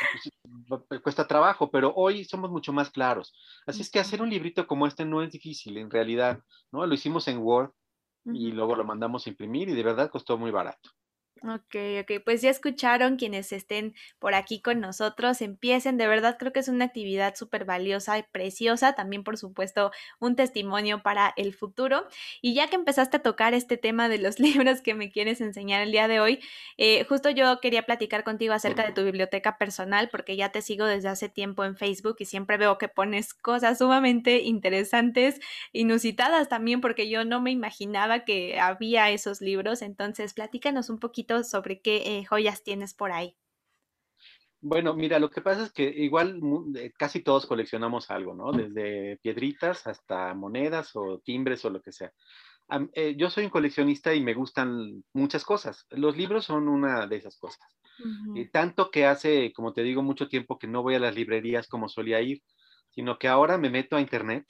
pues, 0.88 1.00
cuesta 1.02 1.26
trabajo, 1.26 1.70
pero 1.70 1.92
hoy 1.94 2.24
somos 2.24 2.50
mucho 2.50 2.72
más 2.72 2.90
claros. 2.90 3.34
Así 3.66 3.82
es 3.82 3.90
que 3.90 3.98
hacer 3.98 4.22
un 4.22 4.30
librito 4.30 4.66
como 4.66 4.86
este 4.86 5.04
no 5.04 5.22
es 5.22 5.32
difícil, 5.32 5.76
en 5.76 5.90
realidad, 5.90 6.40
¿no? 6.72 6.86
Lo 6.86 6.94
hicimos 6.94 7.26
en 7.26 7.38
Word 7.38 7.72
y 8.24 8.52
luego 8.52 8.76
lo 8.76 8.84
mandamos 8.84 9.26
a 9.26 9.30
imprimir 9.30 9.68
y 9.68 9.74
de 9.74 9.82
verdad 9.82 10.10
costó 10.10 10.38
muy 10.38 10.50
barato. 10.50 10.90
Ok, 11.44 11.76
ok, 12.00 12.20
pues 12.24 12.42
ya 12.42 12.50
escucharon 12.50 13.16
quienes 13.16 13.52
estén 13.52 13.94
por 14.18 14.34
aquí 14.34 14.60
con 14.60 14.80
nosotros, 14.80 15.40
empiecen, 15.40 15.96
de 15.96 16.08
verdad 16.08 16.36
creo 16.36 16.52
que 16.52 16.58
es 16.58 16.66
una 16.66 16.86
actividad 16.86 17.36
súper 17.36 17.64
valiosa 17.64 18.18
y 18.18 18.24
preciosa, 18.24 18.94
también 18.94 19.22
por 19.22 19.38
supuesto 19.38 19.92
un 20.18 20.34
testimonio 20.34 21.00
para 21.00 21.32
el 21.36 21.54
futuro. 21.54 22.08
Y 22.42 22.54
ya 22.54 22.68
que 22.68 22.74
empezaste 22.74 23.18
a 23.18 23.22
tocar 23.22 23.54
este 23.54 23.76
tema 23.76 24.08
de 24.08 24.18
los 24.18 24.40
libros 24.40 24.80
que 24.80 24.94
me 24.94 25.12
quieres 25.12 25.40
enseñar 25.40 25.80
el 25.82 25.92
día 25.92 26.08
de 26.08 26.18
hoy, 26.18 26.40
eh, 26.76 27.04
justo 27.04 27.30
yo 27.30 27.60
quería 27.60 27.82
platicar 27.84 28.24
contigo 28.24 28.52
acerca 28.52 28.84
de 28.84 28.92
tu 28.92 29.04
biblioteca 29.04 29.56
personal, 29.56 30.08
porque 30.10 30.34
ya 30.34 30.50
te 30.50 30.60
sigo 30.60 30.86
desde 30.86 31.08
hace 31.08 31.28
tiempo 31.28 31.64
en 31.64 31.76
Facebook 31.76 32.16
y 32.18 32.24
siempre 32.24 32.56
veo 32.56 32.78
que 32.78 32.88
pones 32.88 33.32
cosas 33.32 33.78
sumamente 33.78 34.40
interesantes, 34.40 35.38
inusitadas 35.72 36.48
también, 36.48 36.80
porque 36.80 37.08
yo 37.08 37.24
no 37.24 37.40
me 37.40 37.52
imaginaba 37.52 38.24
que 38.24 38.58
había 38.58 39.10
esos 39.10 39.40
libros, 39.40 39.82
entonces 39.82 40.34
platícanos 40.34 40.90
un 40.90 40.98
poquito 40.98 41.27
sobre 41.44 41.80
qué 41.80 42.18
eh, 42.18 42.24
joyas 42.24 42.62
tienes 42.62 42.94
por 42.94 43.12
ahí. 43.12 43.36
Bueno, 44.60 44.94
mira, 44.94 45.20
lo 45.20 45.30
que 45.30 45.40
pasa 45.40 45.64
es 45.64 45.72
que 45.72 45.84
igual 45.84 46.40
eh, 46.74 46.90
casi 46.98 47.22
todos 47.22 47.46
coleccionamos 47.46 48.10
algo, 48.10 48.34
¿no? 48.34 48.50
Desde 48.50 49.18
piedritas 49.22 49.86
hasta 49.86 50.34
monedas 50.34 50.96
o 50.96 51.20
timbres 51.20 51.64
o 51.64 51.70
lo 51.70 51.80
que 51.80 51.92
sea. 51.92 52.12
Eh, 52.94 53.14
yo 53.16 53.30
soy 53.30 53.44
un 53.44 53.50
coleccionista 53.50 54.14
y 54.14 54.20
me 54.20 54.34
gustan 54.34 55.04
muchas 55.12 55.44
cosas. 55.44 55.86
Los 55.90 56.16
libros 56.16 56.44
son 56.44 56.68
una 56.68 57.06
de 57.06 57.16
esas 57.16 57.38
cosas. 57.38 57.78
tanto 58.52 58.90
que 58.90 59.06
hace, 59.06 59.52
como 59.52 59.72
te 59.72 59.82
digo, 59.82 60.02
mucho 60.02 60.28
tiempo 60.28 60.58
que 60.58 60.66
no 60.66 60.82
voy 60.82 60.96
a 60.96 61.00
las 61.00 61.14
librerías 61.14 61.68
como 61.68 61.88
solía 61.88 62.20
ir, 62.20 62.42
sino 62.90 63.18
que 63.18 63.28
ahora 63.28 63.58
me 63.58 63.70
meto 63.70 63.96
a 63.96 64.00
internet 64.00 64.44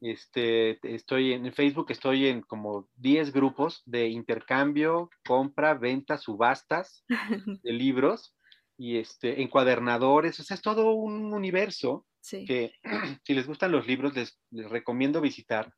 este, 0.00 0.78
estoy 0.94 1.32
en 1.32 1.52
Facebook, 1.52 1.90
estoy 1.90 2.28
en 2.28 2.42
como 2.42 2.88
10 2.96 3.32
grupos 3.32 3.82
de 3.84 4.08
intercambio, 4.08 5.10
compra, 5.24 5.74
venta, 5.74 6.18
subastas 6.18 7.04
de 7.62 7.72
libros 7.72 8.36
y 8.78 8.96
este, 8.96 9.42
encuadernadores, 9.42 10.38
o 10.40 10.42
sea, 10.42 10.54
es 10.54 10.62
todo 10.62 10.92
un 10.92 11.34
universo 11.34 12.06
que 12.46 12.72
si 13.24 13.34
les 13.34 13.46
gustan 13.46 13.72
los 13.72 13.86
libros 13.86 14.14
les, 14.14 14.38
recomiendo 14.70 15.20
visitar, 15.20 15.72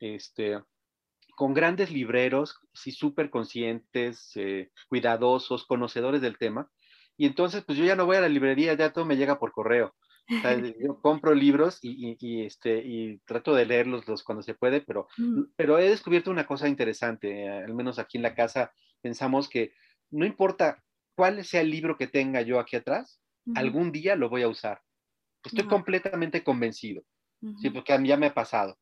este, 0.00 0.58
con 1.36 1.54
grandes 1.54 1.90
libreros, 1.90 2.58
sí, 2.72 2.92
súper 2.92 3.30
conscientes, 3.30 4.32
eh, 4.36 4.70
cuidadosos, 4.88 5.66
conocedores 5.66 6.20
del 6.20 6.38
tema. 6.38 6.70
Y 7.16 7.26
entonces, 7.26 7.64
pues 7.64 7.78
yo 7.78 7.84
ya 7.84 7.96
no 7.96 8.06
voy 8.06 8.16
a 8.16 8.20
la 8.20 8.28
librería, 8.28 8.74
ya 8.74 8.92
todo 8.92 9.04
me 9.04 9.16
llega 9.16 9.38
por 9.38 9.52
correo. 9.52 9.94
Yo 10.28 11.00
compro 11.00 11.34
libros 11.34 11.78
y, 11.82 12.44
este, 12.44 12.82
y 12.84 13.18
trato 13.18 13.54
de 13.54 13.66
leerlos 13.66 14.06
los 14.08 14.22
cuando 14.22 14.42
se 14.42 14.54
puede, 14.54 14.80
pero, 14.80 15.08
mm. 15.16 15.42
pero 15.56 15.78
he 15.78 15.88
descubierto 15.88 16.30
una 16.30 16.46
cosa 16.46 16.68
interesante, 16.68 17.48
al 17.48 17.74
menos 17.74 17.98
aquí 17.98 18.18
en 18.18 18.22
la 18.22 18.34
casa 18.34 18.72
pensamos 19.00 19.48
que 19.48 19.74
no 20.10 20.24
importa 20.24 20.82
cuál 21.14 21.44
sea 21.44 21.60
el 21.60 21.70
libro 21.70 21.96
que 21.96 22.06
tenga 22.06 22.42
yo 22.42 22.58
aquí 22.58 22.76
atrás, 22.76 23.20
algún 23.54 23.92
día 23.92 24.16
lo 24.16 24.28
voy 24.28 24.42
a 24.42 24.48
usar. 24.48 24.80
Estoy 25.44 25.66
completamente 25.66 26.44
convencido, 26.44 27.02
¿sí? 27.60 27.70
porque 27.70 27.92
a 27.92 27.98
mí 27.98 28.08
ya 28.08 28.16
me 28.16 28.26
ha 28.26 28.34
pasado. 28.34 28.78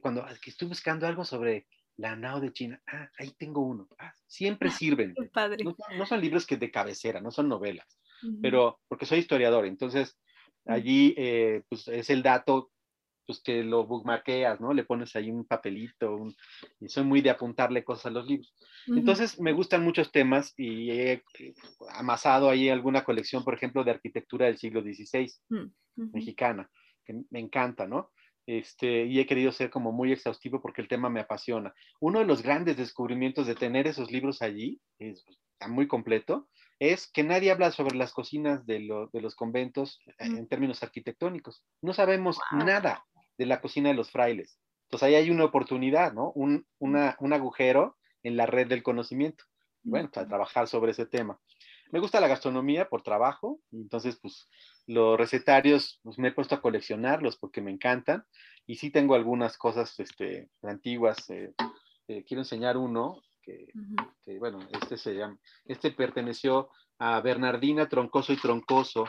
Cuando 0.00 0.24
estoy 0.46 0.68
buscando 0.68 1.06
algo 1.06 1.24
sobre 1.24 1.66
la 1.96 2.16
Nao 2.16 2.40
de 2.40 2.52
China, 2.52 2.80
ah, 2.86 3.10
ahí 3.18 3.32
tengo 3.36 3.60
uno. 3.62 3.88
Ah, 3.98 4.14
siempre 4.26 4.70
sirven. 4.70 5.14
No, 5.62 5.76
no, 5.96 6.06
son 6.06 6.20
libros 6.20 6.46
que 6.46 6.56
de 6.56 6.70
cabecera, 6.70 7.20
no 7.20 7.30
son 7.30 7.48
novelas, 7.48 7.98
pero 8.40 8.80
porque 8.88 9.06
soy 9.06 9.18
historiador, 9.18 9.66
entonces 9.66 10.18
Allí, 10.66 11.14
eh, 11.16 11.62
pues 11.68 11.88
es 11.88 12.10
el 12.10 12.22
dato 12.22 12.70
pues 13.26 13.40
que 13.42 13.64
lo 13.64 13.86
bookmarkeas, 13.86 14.60
¿no? 14.60 14.74
Le 14.74 14.84
pones 14.84 15.16
ahí 15.16 15.30
un 15.30 15.46
papelito, 15.46 16.26
y 16.78 16.90
soy 16.90 17.04
muy 17.04 17.22
de 17.22 17.30
apuntarle 17.30 17.82
cosas 17.82 18.06
a 18.06 18.10
los 18.10 18.26
libros. 18.26 18.54
Entonces, 18.86 19.40
me 19.40 19.54
gustan 19.54 19.82
muchos 19.82 20.12
temas 20.12 20.52
y 20.58 20.90
he 20.90 21.22
amasado 21.94 22.50
ahí 22.50 22.68
alguna 22.68 23.02
colección, 23.02 23.42
por 23.42 23.54
ejemplo, 23.54 23.82
de 23.82 23.92
arquitectura 23.92 24.44
del 24.44 24.58
siglo 24.58 24.82
XVI, 24.82 25.32
mm, 25.48 26.10
mexicana, 26.12 26.70
que 27.06 27.14
me 27.30 27.40
encanta, 27.40 27.86
¿no? 27.86 28.10
este, 28.46 29.06
y 29.06 29.20
he 29.20 29.26
querido 29.26 29.52
ser 29.52 29.70
como 29.70 29.92
muy 29.92 30.12
exhaustivo 30.12 30.60
porque 30.60 30.82
el 30.82 30.88
tema 30.88 31.08
me 31.08 31.20
apasiona. 31.20 31.74
Uno 32.00 32.18
de 32.18 32.26
los 32.26 32.42
grandes 32.42 32.76
descubrimientos 32.76 33.46
de 33.46 33.54
tener 33.54 33.86
esos 33.86 34.10
libros 34.10 34.42
allí, 34.42 34.80
es, 34.98 35.24
muy 35.66 35.88
completo, 35.88 36.48
es 36.92 37.10
que 37.10 37.22
nadie 37.22 37.50
habla 37.50 37.70
sobre 37.70 37.96
las 37.96 38.12
cocinas 38.12 38.66
de, 38.66 38.80
los 38.80 39.34
conventos 39.34 40.00
eh, 40.06 40.26
en 40.26 40.48
términos 40.48 40.82
arquitectónicos. 40.82 41.64
No 41.80 41.92
sabemos 41.92 42.38
nada 42.52 43.04
de 43.38 43.46
la 43.46 43.60
cocina 43.60 43.88
de 43.88 43.94
los 43.94 44.10
frailes. 44.10 44.58
Entonces 44.84 45.06
ahí 45.08 45.14
hay 45.14 45.30
una 45.30 45.44
oportunidad, 45.44 46.12
¿no? 46.12 46.32
Un, 46.34 46.66
un 46.78 47.32
agujero 47.32 47.96
en 48.22 48.36
la 48.36 48.46
red 48.46 48.68
del 48.68 48.82
conocimiento. 48.82 49.44
Bueno, 49.82 50.10
para 50.10 50.26
trabajar 50.26 50.66
sobre 50.66 50.92
ese 50.92 51.06
tema. 51.06 51.38
Me 51.90 52.00
gusta 52.00 52.20
la 52.20 52.28
gastronomía 52.28 52.88
por 52.88 53.02
trabajo, 53.02 53.60
entonces 53.70 54.18
pues 54.20 54.48
los 54.86 55.18
recetarios 55.18 56.00
pues, 56.02 56.18
me 56.18 56.28
he 56.28 56.32
puesto 56.32 56.54
a 56.54 56.62
coleccionarlos 56.62 57.36
porque 57.36 57.60
me 57.60 57.70
encantan 57.70 58.24
y 58.66 58.76
sí 58.76 58.90
tengo 58.90 59.14
algunas 59.14 59.58
cosas 59.58 59.98
este, 60.00 60.48
antiguas. 60.62 61.28
Eh, 61.30 61.52
eh, 62.08 62.24
quiero 62.26 62.40
enseñar 62.40 62.78
uno 62.78 63.22
que, 63.44 64.38
bueno, 64.38 64.58
este 64.80 64.96
se 64.96 65.14
llama, 65.14 65.38
este 65.64 65.90
perteneció 65.90 66.70
a 66.98 67.20
Bernardina 67.20 67.88
Troncoso 67.88 68.32
y 68.32 68.36
Troncoso. 68.36 69.06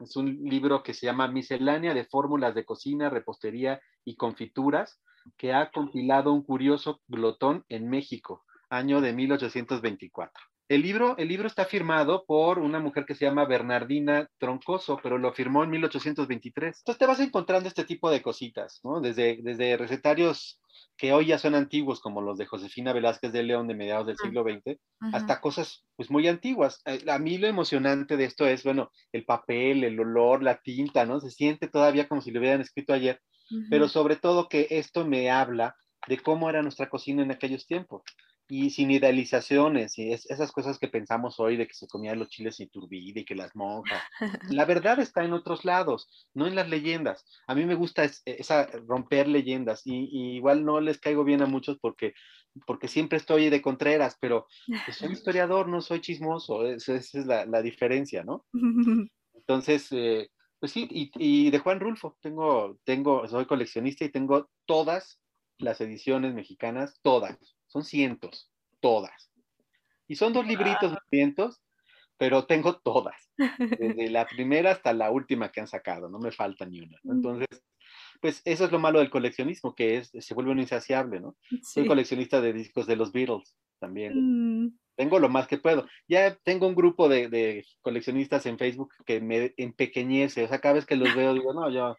Es 0.00 0.16
un 0.16 0.42
libro 0.42 0.82
que 0.82 0.94
se 0.94 1.06
llama 1.06 1.28
Miscelánea 1.28 1.94
de 1.94 2.04
Fórmulas 2.04 2.54
de 2.54 2.64
Cocina, 2.64 3.08
Repostería 3.08 3.80
y 4.04 4.16
Confituras, 4.16 5.00
que 5.36 5.52
ha 5.52 5.70
compilado 5.70 6.32
un 6.32 6.42
curioso 6.42 7.00
glotón 7.06 7.64
en 7.68 7.88
México, 7.88 8.44
año 8.68 9.00
de 9.00 9.12
1824. 9.12 10.42
El 10.68 10.82
libro, 10.82 11.16
el 11.16 11.28
libro 11.28 11.46
está 11.46 11.64
firmado 11.64 12.24
por 12.26 12.58
una 12.58 12.80
mujer 12.80 13.04
que 13.06 13.14
se 13.14 13.24
llama 13.24 13.44
Bernardina 13.44 14.28
Troncoso, 14.38 14.98
pero 15.00 15.16
lo 15.16 15.32
firmó 15.32 15.62
en 15.62 15.70
1823. 15.70 16.78
Entonces 16.78 16.98
te 16.98 17.06
vas 17.06 17.20
encontrando 17.20 17.68
este 17.68 17.84
tipo 17.84 18.10
de 18.10 18.20
cositas, 18.20 18.80
¿no? 18.82 19.00
Desde, 19.00 19.38
desde 19.42 19.76
recetarios 19.76 20.60
que 20.96 21.12
hoy 21.12 21.26
ya 21.26 21.38
son 21.38 21.54
antiguos, 21.54 22.00
como 22.00 22.22
los 22.22 22.38
de 22.38 22.46
Josefina 22.46 22.92
Velázquez 22.92 23.32
de 23.32 23.42
León 23.42 23.68
de 23.68 23.74
mediados 23.74 24.06
del 24.06 24.16
siglo 24.16 24.44
XX, 24.44 24.78
hasta 25.12 25.40
cosas 25.40 25.84
pues 25.96 26.10
muy 26.10 26.26
antiguas. 26.26 26.80
Eh, 26.86 27.04
a 27.08 27.18
mí 27.18 27.38
lo 27.38 27.46
emocionante 27.46 28.16
de 28.16 28.24
esto 28.24 28.46
es, 28.46 28.64
bueno, 28.64 28.90
el 29.12 29.24
papel, 29.24 29.84
el 29.84 30.00
olor, 30.00 30.42
la 30.42 30.60
tinta, 30.60 31.04
¿no? 31.04 31.20
Se 31.20 31.30
siente 31.30 31.68
todavía 31.68 32.08
como 32.08 32.22
si 32.22 32.30
lo 32.30 32.40
hubieran 32.40 32.60
escrito 32.60 32.92
ayer, 32.92 33.20
pero 33.70 33.88
sobre 33.88 34.16
todo 34.16 34.48
que 34.48 34.66
esto 34.70 35.06
me 35.06 35.30
habla 35.30 35.76
de 36.08 36.18
cómo 36.18 36.48
era 36.48 36.62
nuestra 36.62 36.88
cocina 36.88 37.22
en 37.22 37.30
aquellos 37.30 37.66
tiempos 37.66 38.02
y 38.48 38.70
sin 38.70 38.90
idealizaciones 38.90 39.98
y 39.98 40.12
esas 40.12 40.52
cosas 40.52 40.78
que 40.78 40.88
pensamos 40.88 41.40
hoy 41.40 41.56
de 41.56 41.66
que 41.66 41.74
se 41.74 41.88
comían 41.88 42.18
los 42.18 42.28
chiles 42.28 42.60
y 42.60 42.68
turbide 42.68 43.20
y 43.20 43.24
que 43.24 43.34
las 43.34 43.54
monjas. 43.56 44.00
La 44.50 44.64
verdad 44.64 45.00
está 45.00 45.24
en 45.24 45.32
otros 45.32 45.64
lados, 45.64 46.28
no 46.34 46.46
en 46.46 46.54
las 46.54 46.68
leyendas. 46.68 47.24
A 47.46 47.54
mí 47.54 47.64
me 47.64 47.74
gusta 47.74 48.08
esa 48.24 48.66
romper 48.86 49.26
leyendas 49.26 49.82
y, 49.84 50.36
igual 50.36 50.64
no 50.64 50.80
les 50.80 50.98
caigo 50.98 51.24
bien 51.24 51.42
a 51.42 51.46
muchos 51.46 51.78
porque, 51.80 52.14
porque 52.66 52.88
siempre 52.88 53.18
estoy 53.18 53.50
de 53.50 53.62
contreras, 53.62 54.16
pero 54.20 54.46
pues, 54.84 54.96
soy 54.96 55.12
historiador, 55.12 55.68
no 55.68 55.80
soy 55.80 56.00
chismoso, 56.00 56.66
esa, 56.66 56.94
es 56.94 57.14
la, 57.14 57.46
la, 57.46 57.62
diferencia, 57.62 58.22
¿no? 58.22 58.44
Entonces, 59.34 59.88
eh, 59.90 60.28
pues 60.60 60.72
sí, 60.72 60.88
y, 60.90 61.10
y, 61.14 61.50
de 61.50 61.58
Juan 61.58 61.80
Rulfo, 61.80 62.16
tengo, 62.20 62.78
tengo, 62.84 63.26
soy 63.28 63.46
coleccionista 63.46 64.04
y 64.04 64.10
tengo 64.10 64.48
todas 64.66 65.20
las 65.58 65.80
ediciones 65.80 66.34
mexicanas, 66.34 66.98
todas 67.02 67.55
son 67.76 67.84
cientos, 67.84 68.50
todas. 68.80 69.30
Y 70.08 70.16
son 70.16 70.32
dos 70.32 70.46
libritos 70.46 70.92
de 70.92 70.98
cientos, 71.10 71.60
pero 72.16 72.46
tengo 72.46 72.78
todas, 72.78 73.30
desde 73.58 74.08
la 74.08 74.26
primera 74.26 74.70
hasta 74.70 74.94
la 74.94 75.10
última 75.10 75.52
que 75.52 75.60
han 75.60 75.66
sacado, 75.66 76.08
no 76.08 76.18
me 76.18 76.32
falta 76.32 76.64
ni 76.64 76.80
una. 76.80 76.98
Entonces, 77.04 77.62
pues 78.22 78.40
eso 78.46 78.64
es 78.64 78.72
lo 78.72 78.78
malo 78.78 79.00
del 79.00 79.10
coleccionismo, 79.10 79.74
que 79.74 79.98
es, 79.98 80.10
se 80.18 80.34
vuelve 80.34 80.52
un 80.52 80.60
insaciable, 80.60 81.20
¿no? 81.20 81.36
Soy 81.62 81.86
coleccionista 81.86 82.40
de 82.40 82.54
discos 82.54 82.86
de 82.86 82.96
los 82.96 83.12
Beatles 83.12 83.54
también. 83.78 84.64
Mm. 84.64 84.78
Tengo 84.96 85.18
lo 85.18 85.28
más 85.28 85.46
que 85.46 85.58
puedo. 85.58 85.86
Ya 86.08 86.34
tengo 86.36 86.66
un 86.66 86.74
grupo 86.74 87.10
de, 87.10 87.62
coleccionistas 87.82 88.46
en 88.46 88.56
Facebook 88.56 88.94
que 89.04 89.20
me 89.20 89.52
empequeñece, 89.58 90.44
o 90.44 90.48
sea, 90.48 90.60
cada 90.60 90.76
vez 90.76 90.86
que 90.86 90.96
los 90.96 91.14
veo 91.14 91.34
digo, 91.34 91.52
no, 91.52 91.68
yo, 91.68 91.98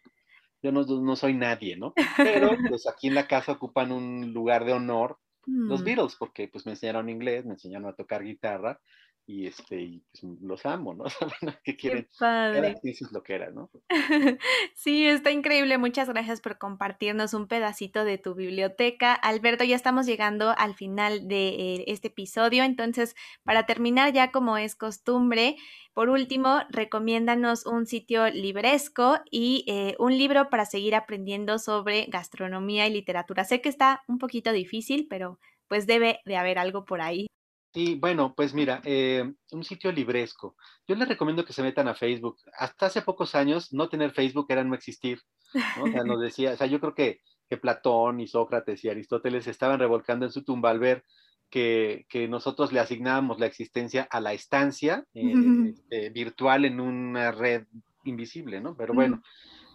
yo 0.60 0.72
no, 0.72 0.82
no 0.82 1.14
soy 1.14 1.34
nadie, 1.34 1.76
¿no? 1.76 1.94
Pero 2.16 2.50
pues 2.74 2.88
aquí 2.88 3.06
en 3.06 3.14
la 3.14 3.28
casa 3.28 3.52
ocupan 3.52 3.92
un 3.92 4.32
lugar 4.32 4.64
de 4.64 4.72
honor 4.72 5.18
los 5.48 5.80
mm. 5.80 5.84
Beatles, 5.84 6.16
porque 6.16 6.48
pues 6.48 6.66
me 6.66 6.72
enseñaron 6.72 7.08
inglés, 7.08 7.46
me 7.46 7.54
enseñaron 7.54 7.88
a 7.88 7.94
tocar 7.94 8.22
guitarra 8.22 8.80
y 9.28 9.46
este 9.46 9.82
y 9.82 10.02
pues, 10.10 10.40
los 10.40 10.64
amo, 10.64 10.94
¿no? 10.94 11.04
¿Qué 11.62 11.76
quieren? 11.76 12.04
Qué 12.04 12.18
padre. 12.18 12.74
lo 13.12 13.22
que 13.22 13.34
era, 13.34 13.50
¿no? 13.50 13.70
sí, 14.74 15.06
está 15.06 15.30
increíble. 15.30 15.76
Muchas 15.76 16.08
gracias 16.08 16.40
por 16.40 16.56
compartirnos 16.56 17.34
un 17.34 17.46
pedacito 17.46 18.04
de 18.04 18.16
tu 18.16 18.34
biblioteca. 18.34 19.12
Alberto, 19.12 19.64
ya 19.64 19.76
estamos 19.76 20.06
llegando 20.06 20.54
al 20.56 20.74
final 20.74 21.28
de 21.28 21.48
eh, 21.48 21.84
este 21.88 22.08
episodio, 22.08 22.64
entonces 22.64 23.14
para 23.44 23.66
terminar 23.66 24.14
ya 24.14 24.32
como 24.32 24.56
es 24.56 24.74
costumbre, 24.74 25.56
por 25.92 26.08
último, 26.08 26.60
recomiéndanos 26.70 27.66
un 27.66 27.84
sitio 27.84 28.28
libresco 28.28 29.18
y 29.30 29.64
eh, 29.66 29.94
un 29.98 30.16
libro 30.16 30.48
para 30.48 30.64
seguir 30.64 30.94
aprendiendo 30.94 31.58
sobre 31.58 32.06
gastronomía 32.06 32.86
y 32.86 32.92
literatura. 32.92 33.44
Sé 33.44 33.60
que 33.60 33.68
está 33.68 34.04
un 34.08 34.18
poquito 34.18 34.52
difícil, 34.52 35.06
pero 35.10 35.38
pues 35.66 35.86
debe 35.86 36.20
de 36.24 36.36
haber 36.36 36.58
algo 36.58 36.86
por 36.86 37.02
ahí. 37.02 37.26
Sí, 37.74 37.96
bueno, 37.96 38.34
pues 38.34 38.54
mira, 38.54 38.80
eh, 38.84 39.30
un 39.52 39.64
sitio 39.64 39.92
libresco. 39.92 40.56
Yo 40.86 40.94
les 40.94 41.06
recomiendo 41.06 41.44
que 41.44 41.52
se 41.52 41.62
metan 41.62 41.86
a 41.86 41.94
Facebook. 41.94 42.38
Hasta 42.56 42.86
hace 42.86 43.02
pocos 43.02 43.34
años, 43.34 43.72
no 43.72 43.88
tener 43.88 44.12
Facebook 44.12 44.46
era 44.48 44.64
no 44.64 44.74
existir. 44.74 45.20
O 45.82 45.86
sea, 45.86 46.02
nos 46.04 46.20
decía, 46.20 46.52
o 46.52 46.56
sea, 46.56 46.66
yo 46.66 46.80
creo 46.80 46.94
que, 46.94 47.20
que 47.48 47.58
Platón 47.58 48.20
y 48.20 48.26
Sócrates 48.26 48.84
y 48.84 48.88
Aristóteles 48.88 49.46
estaban 49.46 49.78
revolcando 49.78 50.24
en 50.24 50.32
su 50.32 50.44
tumba 50.44 50.70
al 50.70 50.78
ver 50.78 51.04
que, 51.50 52.06
que 52.08 52.26
nosotros 52.26 52.72
le 52.72 52.80
asignábamos 52.80 53.38
la 53.38 53.46
existencia 53.46 54.06
a 54.10 54.20
la 54.20 54.32
estancia 54.32 55.04
eh, 55.14 55.32
este, 55.68 56.10
virtual 56.10 56.64
en 56.64 56.80
una 56.80 57.32
red 57.32 57.66
invisible, 58.04 58.60
¿no? 58.60 58.76
Pero 58.76 58.94
bueno, 58.94 59.22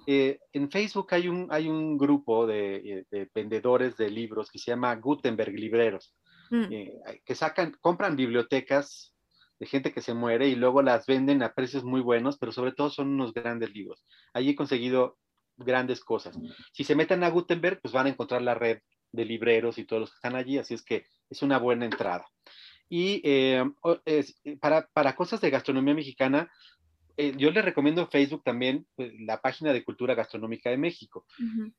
eh, 0.07 0.39
en 0.51 0.69
Facebook 0.69 1.07
hay 1.11 1.27
un, 1.27 1.47
hay 1.51 1.67
un 1.67 1.97
grupo 1.97 2.47
de, 2.47 3.05
de 3.09 3.29
vendedores 3.33 3.97
de 3.97 4.09
libros 4.09 4.49
que 4.51 4.59
se 4.59 4.71
llama 4.71 4.95
Gutenberg 4.95 5.53
Libreros. 5.53 6.15
Mm. 6.53 6.67
Eh, 6.69 7.21
que 7.25 7.33
sacan, 7.33 7.75
compran 7.81 8.15
bibliotecas 8.15 9.15
de 9.59 9.65
gente 9.65 9.91
que 9.91 10.01
se 10.01 10.13
muere 10.13 10.47
y 10.49 10.55
luego 10.55 10.83
las 10.83 11.07
venden 11.07 11.41
a 11.41 11.55
precios 11.55 11.83
muy 11.83 11.99
buenos, 11.99 12.37
pero 12.37 12.51
sobre 12.51 12.73
todo 12.73 12.91
son 12.91 13.07
unos 13.07 13.33
grandes 13.33 13.73
libros. 13.73 14.05
Allí 14.33 14.51
he 14.51 14.55
conseguido 14.55 15.17
grandes 15.57 16.01
cosas. 16.01 16.37
Si 16.71 16.83
se 16.83 16.93
meten 16.93 17.23
a 17.23 17.29
Gutenberg, 17.31 17.81
pues 17.81 17.91
van 17.91 18.05
a 18.05 18.09
encontrar 18.09 18.43
la 18.43 18.53
red 18.53 18.81
de 19.11 19.25
libreros 19.25 19.79
y 19.79 19.85
todos 19.85 20.01
los 20.01 20.11
que 20.11 20.17
están 20.17 20.35
allí, 20.35 20.59
así 20.59 20.75
es 20.75 20.83
que 20.83 21.07
es 21.27 21.41
una 21.41 21.57
buena 21.57 21.85
entrada. 21.85 22.27
Y 22.87 23.21
eh, 23.23 23.63
para, 24.61 24.87
para, 24.93 25.15
cosas 25.15 25.41
de 25.41 25.49
gastronomía 25.49 25.95
mexicana, 25.95 26.51
eh, 27.17 27.33
yo 27.35 27.49
les 27.49 27.65
recomiendo 27.65 28.07
Facebook 28.07 28.43
también 28.43 28.85
pues, 28.95 29.11
la 29.21 29.41
página 29.41 29.73
de 29.73 29.83
Cultura 29.83 30.13
Gastronómica 30.13 30.69
de 30.69 30.77
México, 30.77 31.25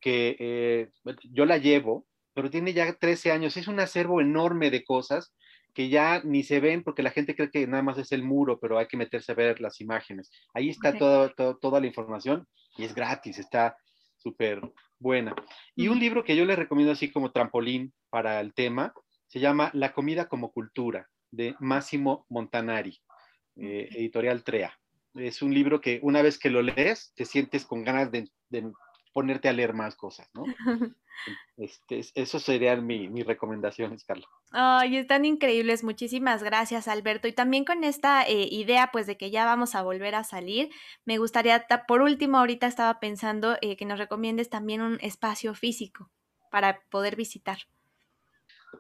que 0.01 0.91
yo 1.31 1.47
la 1.47 1.59
llevo 1.59 2.07
pero 2.35 2.51
tiene 2.51 2.72
ya 2.72 2.93
13 2.93 3.32
años. 3.32 3.57
Es 3.57 3.68
un 3.68 3.80
acervo 3.80 4.20
enorme 4.20 4.70
de 4.70 4.85
cosas 4.85 5.35
que 5.72 5.89
ya 5.89 6.20
ni 6.24 6.43
se 6.43 6.61
ven 6.61 6.82
porque 6.82 7.03
la 7.03 7.11
gente 7.11 7.35
cree 7.35 7.51
que 7.51 7.66
nada 7.66 7.82
más 7.82 7.99
es 7.99 8.12
el 8.12 8.22
muro, 8.22 8.61
pero 8.61 8.78
hay 8.78 8.87
que 8.87 8.97
meterse 8.97 9.32
a 9.32 9.35
ver 9.35 9.61
las 9.61 9.80
imágenes. 9.80 10.30
Ahí 10.53 10.68
está 10.68 10.97
toda 10.97 11.80
la 11.80 11.87
información 11.87 12.47
y 12.76 12.85
es 12.85 12.95
gratis, 12.95 13.39
está 13.39 13.76
súper 14.16 14.61
buena. 14.99 15.35
Y 15.74 15.89
un 15.89 15.99
libro 15.99 16.24
que 16.24 16.37
yo 16.37 16.45
le 16.45 16.57
recomiendo 16.57 16.93
así 16.93 17.11
como 17.11 17.32
trampolín 17.32 17.93
para 18.11 18.41
el 18.41 18.55
tema, 18.55 18.93
se 19.26 19.41
llama 19.41 19.70
La 19.74 19.93
comida 19.93 20.28
como 20.28 20.53
cultura, 20.53 21.09
de 21.30 21.57
Máximo 21.59 22.26
Montanari, 22.28 22.97
eh, 23.57 23.89
editorial 23.93 24.45
TREA. 24.45 24.72
Es 25.14 25.43
un 25.43 25.53
libro 25.53 25.80
que 25.80 26.01
una 26.03 26.22
vez 26.22 26.39
que 26.39 26.51
lo 26.51 26.62
lees, 26.62 27.12
te 27.14 27.24
sientes 27.24 27.66
con 27.66 27.85
ganas 27.85 28.11
de, 28.11 28.28
de 28.49 28.72
ponerte 29.14 29.48
a 29.48 29.54
leer 29.54 29.72
más 29.72 29.96
cosas, 29.96 30.28
¿no? 30.34 30.44
Este, 31.56 32.00
eso 32.16 32.40
serían 32.40 32.84
mi, 32.84 33.08
mis 33.08 33.24
recomendaciones, 33.24 34.02
Carla. 34.02 34.26
Ay, 34.50 34.96
están 34.96 35.24
increíbles. 35.24 35.84
Muchísimas 35.84 36.42
gracias, 36.42 36.88
Alberto. 36.88 37.28
Y 37.28 37.32
también 37.32 37.64
con 37.64 37.84
esta 37.84 38.24
eh, 38.24 38.48
idea, 38.50 38.90
pues, 38.92 39.06
de 39.06 39.16
que 39.16 39.30
ya 39.30 39.44
vamos 39.44 39.76
a 39.76 39.82
volver 39.82 40.16
a 40.16 40.24
salir, 40.24 40.70
me 41.04 41.18
gustaría, 41.18 41.64
por 41.86 42.02
último, 42.02 42.38
ahorita 42.38 42.66
estaba 42.66 42.98
pensando 42.98 43.56
eh, 43.62 43.76
que 43.76 43.84
nos 43.84 44.00
recomiendes 44.00 44.50
también 44.50 44.82
un 44.82 44.98
espacio 45.00 45.54
físico 45.54 46.10
para 46.50 46.80
poder 46.90 47.14
visitar. 47.14 47.58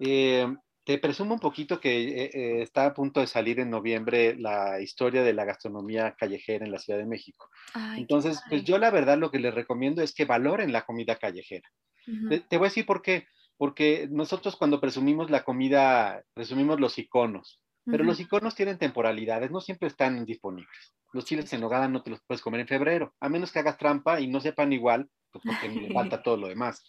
Eh, 0.00 0.52
te 0.84 0.98
presumo 0.98 1.34
un 1.34 1.40
poquito 1.40 1.80
que 1.80 2.24
eh, 2.24 2.30
eh, 2.32 2.62
está 2.62 2.86
a 2.86 2.94
punto 2.94 3.20
de 3.20 3.26
salir 3.26 3.58
en 3.58 3.70
noviembre 3.70 4.36
la 4.36 4.80
historia 4.80 5.22
de 5.22 5.32
la 5.32 5.44
gastronomía 5.44 6.14
callejera 6.16 6.64
en 6.64 6.72
la 6.72 6.78
Ciudad 6.78 6.98
de 6.98 7.06
México. 7.06 7.48
Entonces, 7.96 8.40
pues 8.48 8.64
yo 8.64 8.78
la 8.78 8.90
verdad 8.90 9.18
lo 9.18 9.30
que 9.30 9.38
les 9.38 9.54
recomiendo 9.54 10.02
es 10.02 10.14
que 10.14 10.26
valoren 10.26 10.72
la 10.72 10.84
comida 10.84 11.16
callejera. 11.16 11.68
te, 12.04 12.58
voy 12.58 12.66
a 12.66 12.70
decir 12.70 12.86
por 12.86 13.02
qué. 13.02 13.26
Porque 13.56 14.08
nosotros 14.10 14.56
cuando 14.56 14.80
presumimos 14.80 15.30
la 15.30 15.44
comida, 15.44 16.22
presumimos 16.34 16.80
los 16.80 16.98
iconos, 16.98 17.60
pero 17.84 18.02
los 18.02 18.18
iconos 18.18 18.56
tienen 18.56 18.78
temporalidades, 18.78 19.50
no 19.50 19.60
siempre 19.60 19.88
están 19.88 20.24
disponibles. 20.24 20.94
Los 21.12 21.24
chiles 21.24 21.52
en 21.52 21.60
nogada 21.60 21.86
no 21.86 22.02
te 22.02 22.10
los 22.10 22.20
puedes 22.26 22.42
comer 22.42 22.62
en 22.62 22.66
febrero, 22.66 23.14
a 23.20 23.28
menos 23.28 23.52
que 23.52 23.60
hagas 23.60 23.78
trampa 23.78 24.20
y 24.20 24.26
no 24.26 24.40
sepan 24.40 24.72
igual, 24.72 25.08
pues, 25.30 25.44
porque 25.44 25.68
le 25.68 25.94
falta 25.94 26.20
todo 26.22 26.36
lo 26.36 26.48
demás. 26.48 26.82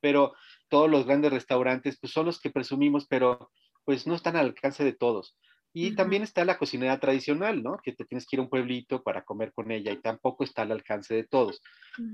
Pero 0.00 0.34
todos 0.68 0.90
los 0.90 1.06
grandes 1.06 1.32
restaurantes, 1.32 1.98
pues 2.00 2.12
son 2.12 2.26
los 2.26 2.40
que 2.40 2.50
presumimos, 2.50 3.06
pero 3.06 3.50
pues 3.84 4.06
no 4.06 4.14
están 4.14 4.36
al 4.36 4.46
alcance 4.46 4.84
de 4.84 4.92
todos. 4.92 5.36
Y 5.74 5.94
también 5.96 6.22
está 6.22 6.44
la 6.44 6.58
cocinera 6.58 7.00
tradicional, 7.00 7.62
¿no? 7.62 7.78
Que 7.82 7.92
te 7.92 8.04
tienes 8.04 8.26
que 8.26 8.36
ir 8.36 8.40
a 8.40 8.42
un 8.42 8.50
pueblito 8.50 9.02
para 9.02 9.24
comer 9.24 9.52
con 9.54 9.70
ella 9.70 9.90
y 9.90 10.02
tampoco 10.02 10.44
está 10.44 10.62
al 10.62 10.72
alcance 10.72 11.14
de 11.14 11.24
todos. 11.24 11.62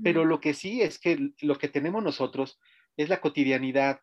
Pero 0.01 0.23
lo 0.23 0.39
que 0.39 0.53
sí 0.53 0.81
es 0.81 0.97
que 0.97 1.31
lo 1.41 1.57
que 1.57 1.67
tenemos 1.67 2.01
nosotros 2.01 2.59
es 2.95 3.09
la 3.09 3.19
cotidianidad. 3.19 3.99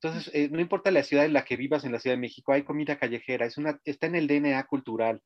Entonces, 0.00 0.30
eh, 0.34 0.48
no 0.50 0.60
importa 0.60 0.90
la 0.90 1.02
ciudad 1.02 1.24
en 1.24 1.32
la 1.32 1.44
que 1.44 1.56
vivas, 1.56 1.84
en 1.84 1.92
la 1.92 1.98
Ciudad 1.98 2.16
de 2.16 2.20
México, 2.20 2.52
hay 2.52 2.64
comida 2.64 2.98
callejera, 2.98 3.46
es 3.46 3.56
una, 3.56 3.80
está 3.84 4.06
en 4.06 4.14
el 4.14 4.26
DNA 4.26 4.64
cultural. 4.66 5.22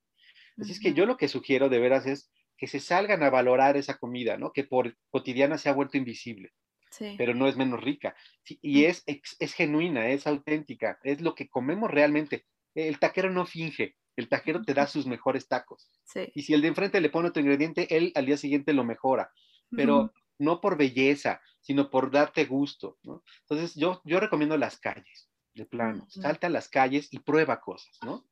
Así 0.59 0.73
es 0.73 0.81
que 0.81 0.95
yo 0.95 1.05
lo 1.05 1.17
que 1.17 1.29
sugiero 1.29 1.69
de 1.69 1.79
veras 1.81 2.07
es 2.07 2.31
que 2.57 2.69
se 2.69 2.79
salgan 2.79 3.23
a 3.23 3.31
valorar 3.31 3.77
esa 3.77 3.99
comida, 3.99 4.39
¿no? 4.39 4.53
Que 4.53 4.65
por 4.65 4.97
cotidiana 5.11 5.59
se 5.59 5.69
ha 5.69 5.73
vuelto 5.73 5.97
invisible, 5.97 6.53
sí. 6.93 7.15
pero 7.19 7.35
no 7.35 7.49
es 7.49 7.57
menos 7.57 7.83
rica. 7.83 8.15
y 8.45 8.85
es, 8.85 9.03
es, 9.07 9.55
genuina, 9.55 10.09
es 10.09 10.27
auténtica, 10.27 10.99
es 11.03 11.21
lo 11.21 11.35
que 11.35 11.49
comemos 11.49 11.91
realmente. 11.91 12.47
El 12.75 12.99
taquero 12.99 13.31
no 13.31 13.45
finge, 13.45 13.97
el 14.17 14.29
taquero 14.29 14.63
te 14.63 14.75
da 14.75 14.87
sus 14.87 15.07
mejores 15.07 15.49
tacos. 15.49 15.91
Sí. 16.05 16.31
Y 16.35 16.43
si 16.43 16.55
el 16.55 16.63
de 16.63 16.69
enfrente 16.69 17.01
le 17.01 17.11
pone 17.11 17.29
otro 17.29 17.43
ingrediente, 17.43 17.97
él 17.97 18.13
al 18.15 18.27
día 18.27 18.37
siguiente 18.37 18.73
lo 18.73 18.85
mejora, 18.85 19.31
pero 19.71 20.13
no 20.39 20.61
por 20.61 20.77
belleza, 20.77 21.41
sino 21.61 21.91
por 21.91 22.11
darte 22.11 22.45
gusto, 22.45 22.99
¿no? 23.03 23.23
Entonces 23.43 23.75
yo, 23.75 24.03
yo 24.05 24.21
recomiendo 24.21 24.57
las 24.59 24.79
calles, 24.79 25.31
de 25.55 25.67
plano, 25.67 26.07
salta 26.09 26.47
a 26.47 26.51
las 26.51 26.69
calles 26.69 27.09
y 27.13 27.19
prueba 27.21 27.61
cosas, 27.61 27.99
¿no? 28.03 28.27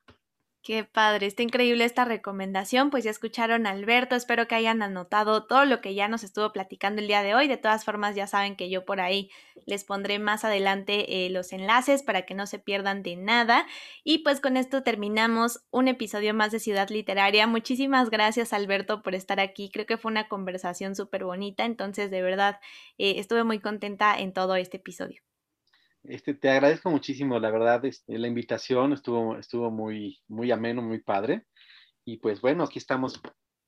Qué 0.63 0.83
padre, 0.83 1.25
está 1.25 1.41
increíble 1.41 1.83
esta 1.85 2.05
recomendación. 2.05 2.91
Pues 2.91 3.03
ya 3.03 3.09
escucharon 3.09 3.65
a 3.65 3.71
Alberto, 3.71 4.15
espero 4.15 4.47
que 4.47 4.53
hayan 4.53 4.83
anotado 4.83 5.47
todo 5.47 5.65
lo 5.65 5.81
que 5.81 5.95
ya 5.95 6.07
nos 6.07 6.23
estuvo 6.23 6.51
platicando 6.53 7.01
el 7.01 7.07
día 7.07 7.23
de 7.23 7.33
hoy. 7.33 7.47
De 7.47 7.57
todas 7.57 7.83
formas, 7.83 8.15
ya 8.15 8.27
saben 8.27 8.55
que 8.55 8.69
yo 8.69 8.85
por 8.85 9.01
ahí 9.01 9.31
les 9.65 9.83
pondré 9.83 10.19
más 10.19 10.45
adelante 10.45 11.25
eh, 11.25 11.31
los 11.31 11.51
enlaces 11.51 12.03
para 12.03 12.27
que 12.27 12.35
no 12.35 12.45
se 12.45 12.59
pierdan 12.59 13.01
de 13.01 13.15
nada. 13.15 13.65
Y 14.03 14.19
pues 14.19 14.39
con 14.39 14.55
esto 14.55 14.83
terminamos 14.83 15.63
un 15.71 15.87
episodio 15.87 16.35
más 16.35 16.51
de 16.51 16.59
Ciudad 16.59 16.89
Literaria. 16.89 17.47
Muchísimas 17.47 18.11
gracias, 18.11 18.53
Alberto, 18.53 19.01
por 19.01 19.15
estar 19.15 19.39
aquí. 19.39 19.71
Creo 19.73 19.87
que 19.87 19.97
fue 19.97 20.11
una 20.11 20.27
conversación 20.27 20.95
súper 20.95 21.23
bonita, 21.23 21.65
entonces 21.65 22.11
de 22.11 22.21
verdad 22.21 22.59
eh, 22.99 23.15
estuve 23.17 23.43
muy 23.43 23.59
contenta 23.59 24.19
en 24.19 24.31
todo 24.31 24.55
este 24.55 24.77
episodio. 24.77 25.23
Este, 26.03 26.33
te 26.33 26.49
agradezco 26.49 26.89
muchísimo, 26.89 27.39
la 27.39 27.51
verdad, 27.51 27.85
este, 27.85 28.17
la 28.17 28.27
invitación 28.27 28.93
estuvo, 28.93 29.37
estuvo 29.37 29.69
muy, 29.69 30.19
muy 30.27 30.51
ameno, 30.51 30.81
muy 30.81 30.99
padre. 30.99 31.45
Y 32.05 32.17
pues 32.17 32.41
bueno, 32.41 32.63
aquí 32.63 32.79
estamos 32.79 33.21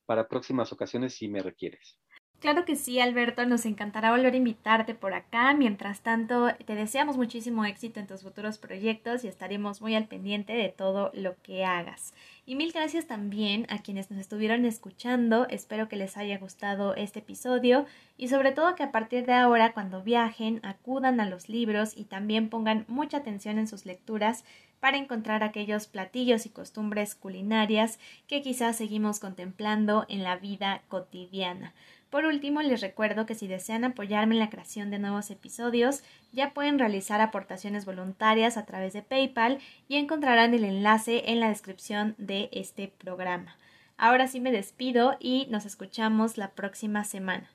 para 0.05 0.27
próximas 0.27 0.71
ocasiones 0.73 1.15
si 1.15 1.27
me 1.27 1.41
requieres. 1.41 1.99
Claro 2.43 2.65
que 2.65 2.75
sí, 2.75 2.99
Alberto, 2.99 3.45
nos 3.45 3.65
encantará 3.65 4.11
volver 4.11 4.33
a 4.33 4.35
invitarte 4.35 4.95
por 4.95 5.13
acá. 5.13 5.53
Mientras 5.53 6.01
tanto, 6.01 6.49
te 6.65 6.75
deseamos 6.75 7.15
muchísimo 7.15 7.63
éxito 7.63 8.01
en 8.01 8.07
tus 8.07 8.21
futuros 8.21 8.57
proyectos 8.57 9.23
y 9.23 9.29
estaremos 9.29 9.79
muy 9.79 9.95
al 9.95 10.09
pendiente 10.09 10.51
de 10.51 10.67
todo 10.67 11.09
lo 11.13 11.41
que 11.41 11.63
hagas. 11.63 12.13
Y 12.45 12.55
mil 12.55 12.73
gracias 12.73 13.07
también 13.07 13.65
a 13.69 13.81
quienes 13.81 14.11
nos 14.11 14.19
estuvieron 14.19 14.65
escuchando. 14.65 15.47
Espero 15.47 15.87
que 15.87 15.95
les 15.95 16.17
haya 16.17 16.37
gustado 16.37 16.95
este 16.95 17.19
episodio 17.19 17.85
y 18.17 18.27
sobre 18.27 18.51
todo 18.51 18.75
que 18.75 18.83
a 18.83 18.91
partir 18.91 19.25
de 19.25 19.35
ahora 19.35 19.71
cuando 19.71 20.03
viajen 20.03 20.59
acudan 20.63 21.21
a 21.21 21.29
los 21.29 21.47
libros 21.47 21.95
y 21.95 22.03
también 22.03 22.49
pongan 22.49 22.83
mucha 22.89 23.19
atención 23.19 23.57
en 23.57 23.69
sus 23.69 23.85
lecturas 23.85 24.43
para 24.81 24.97
encontrar 24.97 25.45
aquellos 25.45 25.87
platillos 25.87 26.45
y 26.45 26.49
costumbres 26.49 27.15
culinarias 27.15 27.99
que 28.27 28.41
quizás 28.41 28.75
seguimos 28.75 29.21
contemplando 29.21 30.05
en 30.09 30.23
la 30.23 30.35
vida 30.35 30.81
cotidiana. 30.89 31.73
Por 32.13 32.25
último, 32.25 32.61
les 32.61 32.79
recuerdo 32.79 33.25
que 33.25 33.33
si 33.33 33.47
desean 33.47 33.83
apoyarme 33.85 34.35
en 34.35 34.39
la 34.39 34.51
creación 34.51 34.91
de 34.91 34.99
nuevos 34.99 35.31
episodios, 35.31 36.03
ya 36.31 36.53
pueden 36.53 36.77
realizar 36.77 37.21
aportaciones 37.21 37.85
voluntarias 37.85 38.55
a 38.55 38.67
través 38.67 38.93
de 38.93 39.01
PayPal 39.01 39.57
y 39.87 39.95
encontrarán 39.95 40.53
el 40.53 40.63
enlace 40.63 41.31
en 41.31 41.39
la 41.39 41.49
descripción 41.49 42.13
de 42.19 42.49
este 42.51 42.87
programa. 42.87 43.57
Ahora 43.97 44.27
sí 44.27 44.39
me 44.39 44.51
despido 44.51 45.17
y 45.19 45.47
nos 45.49 45.65
escuchamos 45.65 46.37
la 46.37 46.51
próxima 46.51 47.03
semana. 47.03 47.49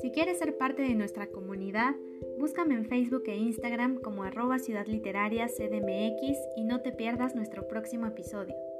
Si 0.00 0.10
quieres 0.12 0.38
ser 0.38 0.56
parte 0.56 0.80
de 0.80 0.94
nuestra 0.94 1.26
comunidad, 1.26 1.94
búscame 2.38 2.74
en 2.74 2.86
Facebook 2.86 3.24
e 3.26 3.36
Instagram 3.36 4.00
como 4.00 4.24
arroba 4.24 4.58
Ciudad 4.58 4.86
Literaria 4.86 5.46
CDMX 5.48 6.38
y 6.56 6.64
no 6.64 6.80
te 6.80 6.92
pierdas 6.92 7.34
nuestro 7.34 7.68
próximo 7.68 8.06
episodio. 8.06 8.73